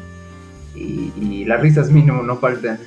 Y, 0.76 1.12
y 1.20 1.46
las 1.46 1.62
risas 1.62 1.90
mínimo 1.90 2.22
no 2.24 2.38
faltan. 2.38 2.80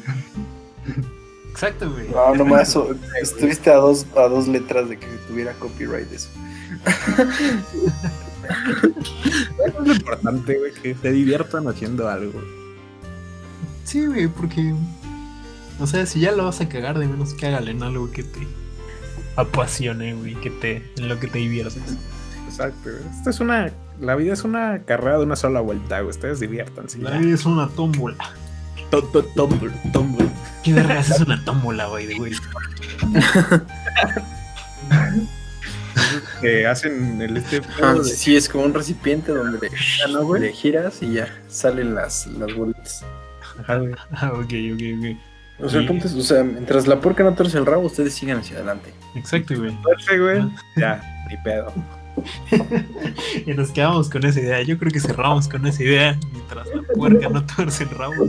Exacto, 1.50 1.90
güey. 1.90 2.08
No, 2.08 2.34
nomás 2.34 2.76
estuviste 3.20 3.70
a 3.70 3.76
dos, 3.76 4.06
a 4.16 4.22
dos 4.22 4.48
letras 4.48 4.88
de 4.88 4.98
que 4.98 5.06
tuviera 5.28 5.52
copyright 5.54 6.10
eso. 6.12 6.28
Es 9.66 9.74
lo 9.78 9.92
importante, 9.92 10.58
güey, 10.58 10.72
que 10.72 10.94
se 10.94 11.12
diviertan 11.12 11.68
haciendo 11.68 12.08
algo. 12.08 12.40
Sí, 13.84 14.06
güey, 14.06 14.28
porque. 14.28 14.74
O 15.78 15.86
sea, 15.86 16.06
si 16.06 16.20
ya 16.20 16.32
lo 16.32 16.44
vas 16.44 16.60
a 16.60 16.68
cagar, 16.68 16.98
de 16.98 17.06
menos 17.06 17.34
cágale 17.34 17.72
en 17.72 17.82
algo 17.82 18.10
que 18.10 18.22
te 18.22 18.46
apasione, 19.36 20.14
güey, 20.14 20.34
que 20.36 20.50
te, 20.50 20.82
en 20.96 21.08
lo 21.08 21.18
que 21.20 21.26
te 21.26 21.38
diviertas. 21.38 21.96
Exacto, 22.48 22.90
güey. 22.90 23.16
Esto 23.16 23.30
es 23.30 23.40
una. 23.40 23.72
La 24.00 24.16
vida 24.16 24.32
es 24.32 24.42
una 24.44 24.80
carrera 24.84 25.18
de 25.18 25.24
una 25.24 25.36
sola 25.36 25.60
vuelta, 25.60 26.00
güey. 26.00 26.10
Ustedes 26.10 26.40
diviértanse. 26.40 26.98
La 26.98 27.18
vida 27.18 27.34
es 27.34 27.44
una 27.46 27.68
tómbola. 27.68 28.16
Tumble, 28.90 29.70
tumble. 29.92 30.28
¿Qué 30.62 30.72
vergas 30.74 31.10
es 31.10 31.20
una 31.20 31.42
tómbola, 31.44 31.86
güey, 31.86 32.14
güey? 32.18 32.32
Que 36.40 36.66
hacen 36.66 37.20
el 37.22 37.36
este. 37.36 37.62
Ah, 37.82 37.94
de- 37.94 38.04
sí, 38.04 38.16
sí, 38.16 38.36
es 38.36 38.48
como 38.48 38.64
un 38.64 38.74
recipiente 38.74 39.32
donde 39.32 39.58
le, 39.60 40.12
¿no, 40.12 40.24
güey? 40.26 40.42
le 40.42 40.52
giras 40.52 41.02
y 41.02 41.14
ya 41.14 41.28
salen 41.48 41.94
las, 41.94 42.26
las 42.26 42.52
bolitas. 42.54 43.04
Ajá, 43.60 43.76
güey. 43.76 43.94
Ah, 44.12 44.32
ok, 44.34 44.40
ok, 44.74 44.82
ok. 44.98 45.64
O 45.64 45.68
sea, 45.68 45.80
el 45.80 45.86
punto 45.86 46.06
es, 46.08 46.14
o 46.14 46.22
sea, 46.22 46.42
mientras 46.42 46.86
la 46.88 47.00
puerca 47.00 47.22
no 47.22 47.34
torce 47.34 47.56
el 47.58 47.66
rabo, 47.66 47.82
ustedes 47.86 48.14
sigan 48.14 48.38
hacia 48.38 48.56
adelante. 48.56 48.92
Exacto, 49.14 49.54
güey. 49.56 49.76
Güey. 50.18 50.50
Ya, 50.76 51.00
ni 51.30 51.36
pedo. 51.38 51.72
Y 53.46 53.54
nos 53.54 53.70
quedamos 53.70 54.08
con 54.08 54.24
esa 54.24 54.40
idea. 54.40 54.62
Yo 54.62 54.78
creo 54.78 54.92
que 54.92 55.00
cerramos 55.00 55.48
con 55.48 55.66
esa 55.66 55.82
idea. 55.82 56.18
Mientras 56.32 56.68
la 56.68 56.82
puerca 56.94 57.28
no 57.28 57.44
torce 57.44 57.84
el 57.84 57.90
rabo. 57.90 58.28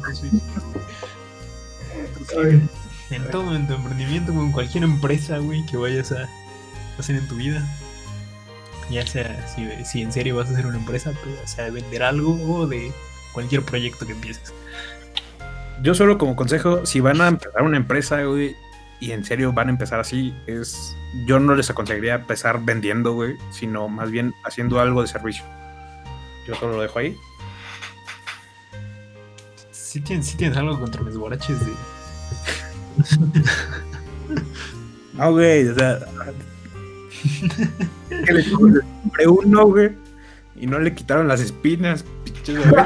En 3.09 3.29
todo, 3.29 3.55
en 3.55 3.67
tu 3.67 3.73
emprendimiento, 3.73 4.33
con 4.33 4.51
cualquier 4.51 4.83
empresa, 4.83 5.37
güey, 5.37 5.65
que 5.65 5.77
vayas 5.77 6.11
a 6.11 6.27
hacer 6.97 7.15
en 7.15 7.27
tu 7.27 7.35
vida. 7.35 7.67
Ya 8.89 9.05
sea 9.05 9.47
si, 9.47 9.67
si 9.85 10.01
en 10.01 10.11
serio 10.11 10.37
vas 10.37 10.49
a 10.49 10.53
hacer 10.53 10.65
una 10.65 10.77
empresa, 10.77 11.11
pues, 11.23 11.35
ya 11.39 11.47
sea 11.47 11.65
de 11.65 11.71
vender 11.71 12.03
algo 12.03 12.33
o 12.53 12.67
de 12.67 12.91
cualquier 13.33 13.63
proyecto 13.63 14.05
que 14.05 14.13
empieces. 14.13 14.53
Yo 15.81 15.93
solo 15.93 16.17
como 16.17 16.35
consejo, 16.35 16.85
si 16.85 17.01
van 17.01 17.21
a 17.21 17.27
empezar 17.27 17.63
una 17.63 17.77
empresa, 17.77 18.23
güey, 18.23 18.55
y 19.03 19.11
en 19.11 19.25
serio 19.25 19.51
van 19.51 19.67
a 19.67 19.71
empezar 19.71 19.99
así, 19.99 20.33
es 20.47 20.95
yo 21.25 21.37
no 21.37 21.55
les 21.55 21.69
aconsejaría 21.69 22.15
empezar 22.15 22.63
vendiendo, 22.63 23.11
güey, 23.11 23.35
sino 23.51 23.89
más 23.89 24.11
bien 24.11 24.33
haciendo 24.45 24.79
algo 24.79 25.01
de 25.01 25.09
servicio. 25.09 25.43
Yo 26.47 26.55
solo 26.55 26.77
lo 26.77 26.83
dejo 26.83 26.99
ahí. 26.99 27.17
Si 29.71 29.99
tienes, 29.99 30.27
sí 30.27 30.37
tienes 30.37 30.57
algo 30.57 30.79
contra 30.79 31.01
mis 31.01 31.17
guaraches 31.17 31.59
de. 31.65 31.73
No, 35.15 35.31
güey, 35.33 35.67
o 35.67 35.75
sea. 35.75 35.99
que 38.09 38.33
le 38.33 38.51
compré 38.51 39.27
uno, 39.27 39.65
güey, 39.65 39.91
y 40.55 40.65
no 40.65 40.79
le 40.79 40.95
quitaron 40.95 41.27
las 41.27 41.41
espinas, 41.41 42.03
pinches, 42.23 42.67
güey. 42.67 42.83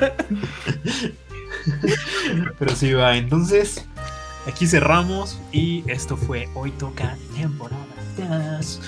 Pero 2.58 2.74
sí 2.74 2.92
va, 2.94 3.16
entonces 3.16 3.86
aquí 4.50 4.66
cerramos 4.66 5.38
y 5.52 5.84
esto 5.86 6.16
fue 6.16 6.48
Hoy 6.54 6.70
Toca 6.72 7.16
temporada 7.36 7.84
2. 8.16 8.18
Vamos 8.18 8.80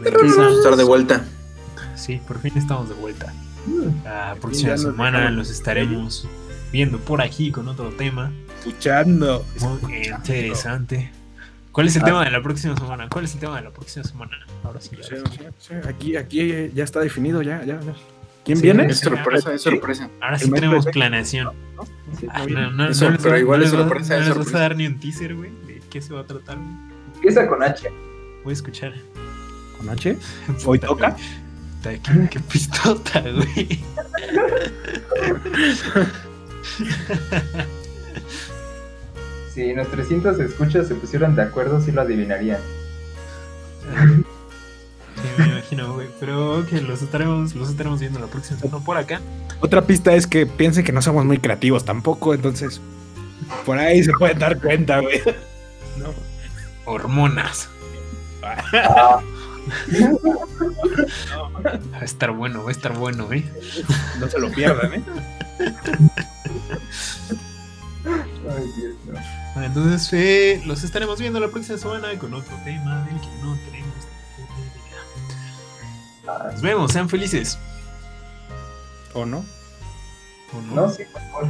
a 0.00 0.04
Regresamos. 0.04 0.58
estar 0.58 0.76
de 0.76 0.84
vuelta. 0.84 1.24
Sí, 1.94 2.20
por 2.26 2.38
fin 2.40 2.52
estamos 2.56 2.88
de 2.88 2.94
vuelta. 2.94 3.32
La 4.04 4.36
próxima 4.40 4.70
ya 4.70 4.78
semana 4.78 5.30
los 5.30 5.50
estaremos 5.50 6.26
viendo 6.72 6.98
por 6.98 7.20
aquí 7.22 7.52
con 7.52 7.68
otro 7.68 7.90
tema 7.90 8.32
Escuchando. 8.58 9.44
muy 9.60 10.08
interesante. 10.08 11.12
¿Cuál 11.70 11.86
es 11.86 11.96
el 11.96 12.02
tema 12.02 12.24
de 12.24 12.30
la 12.30 12.42
próxima 12.42 12.76
semana? 12.76 13.08
¿Cuál 13.08 13.24
es 13.24 13.34
el 13.34 13.40
tema 13.40 13.56
de 13.56 13.62
la 13.62 13.70
próxima 13.70 14.04
semana? 14.04 14.32
Ahora 14.64 14.80
sí. 14.80 14.90
No 14.96 15.02
sé, 15.04 15.16
no 15.20 15.30
sé, 15.32 15.44
no 15.44 15.52
sé, 15.82 15.88
Aquí, 15.88 16.16
aquí 16.16 16.70
ya 16.74 16.84
está 16.84 17.00
definido, 17.00 17.40
ya, 17.42 17.60
ya, 17.64 17.80
ya. 17.80 17.94
¿Quién 18.44 18.58
Sí, 18.58 18.62
viene? 18.64 18.86
Es 18.86 18.98
sorpresa, 18.98 19.54
es 19.54 19.62
sorpresa. 19.62 20.10
Ahora 20.20 20.38
sí 20.38 20.50
tenemos 20.50 20.84
planeación. 20.86 21.50
Sí, 22.18 22.26
Ah, 22.30 22.44
no, 22.48 22.70
no, 22.70 22.88
Eso, 22.88 23.06
no 23.06 23.10
les 23.12 23.22
pero 23.22 23.38
igual 23.38 23.60
no 23.60 23.66
es 23.66 23.72
les 23.72 23.80
va- 23.80 23.84
sorpresa, 23.88 24.20
no 24.20 24.34
vas 24.34 24.54
a 24.54 24.58
dar 24.58 24.76
ni 24.76 24.86
un 24.86 24.98
teaser, 25.00 25.34
güey, 25.34 25.50
de 25.66 25.82
qué 25.90 26.00
se 26.02 26.12
va 26.12 26.20
a 26.20 26.26
tratar. 26.26 26.58
Empieza 27.14 27.46
con 27.48 27.62
H. 27.62 27.88
Voy 28.44 28.50
a 28.50 28.54
escuchar. 28.54 28.92
¿Con 29.78 29.88
H? 29.88 30.16
¿Hoy 30.66 30.78
toca? 30.78 31.16
Qué, 31.82 32.00
qué 32.30 32.40
pistota, 32.40 33.20
güey. 33.22 33.80
Si 39.54 39.72
nuestros 39.74 39.96
300 40.08 40.40
escuchas 40.40 40.88
se 40.88 40.94
pusieran 40.94 41.34
de 41.36 41.42
acuerdo, 41.42 41.80
sí 41.80 41.92
lo 41.92 42.00
adivinarían. 42.02 42.60
Sí, 45.16 45.28
me 45.38 45.61
imagino, 45.72 45.94
güey. 45.94 46.08
Pero 46.20 46.60
ok, 46.60 46.72
los 46.82 47.02
estaremos, 47.02 47.54
los 47.54 47.70
estaremos 47.70 48.00
viendo 48.00 48.18
la 48.18 48.26
próxima 48.26 48.58
semana 48.60 48.84
por 48.84 48.96
acá. 48.96 49.20
Otra 49.60 49.82
pista 49.82 50.14
es 50.14 50.26
que 50.26 50.46
piensen 50.46 50.84
que 50.84 50.92
no 50.92 51.02
somos 51.02 51.24
muy 51.24 51.38
creativos 51.38 51.84
tampoco, 51.84 52.34
entonces 52.34 52.80
por 53.64 53.78
ahí 53.78 54.02
se 54.02 54.12
pueden 54.12 54.38
dar 54.38 54.60
cuenta, 54.60 55.00
güey. 55.00 55.20
No. 55.98 56.12
Hormonas. 56.84 57.68
Va 58.42 59.20
a 62.00 62.04
estar 62.04 62.32
bueno, 62.32 62.64
va 62.64 62.70
a 62.70 62.72
estar 62.72 62.96
bueno, 62.96 63.32
eh. 63.32 63.44
No 64.18 64.28
se 64.28 64.40
lo 64.40 64.50
pierdan, 64.50 64.94
¿eh? 64.94 65.02
Ay, 68.04 68.64
Dios, 68.76 68.96
no. 69.06 69.12
Bueno, 69.54 69.68
entonces 69.68 70.12
eh, 70.12 70.62
los 70.66 70.82
estaremos 70.82 71.20
viendo 71.20 71.38
la 71.38 71.48
próxima 71.48 71.78
semana 71.78 72.08
con 72.18 72.34
otro 72.34 72.56
tema 72.64 73.04
del 73.04 73.20
que 73.20 73.28
no 73.42 73.54
tenemos 73.66 73.81
Nos 76.24 76.60
vemos, 76.60 76.92
sean 76.92 77.08
felices. 77.08 77.58
¿O 79.14 79.26
no? 79.26 79.44
¿O 80.52 80.74
no, 80.74 80.88
sí, 80.90 81.02
por 81.12 81.22
favor. 81.30 81.48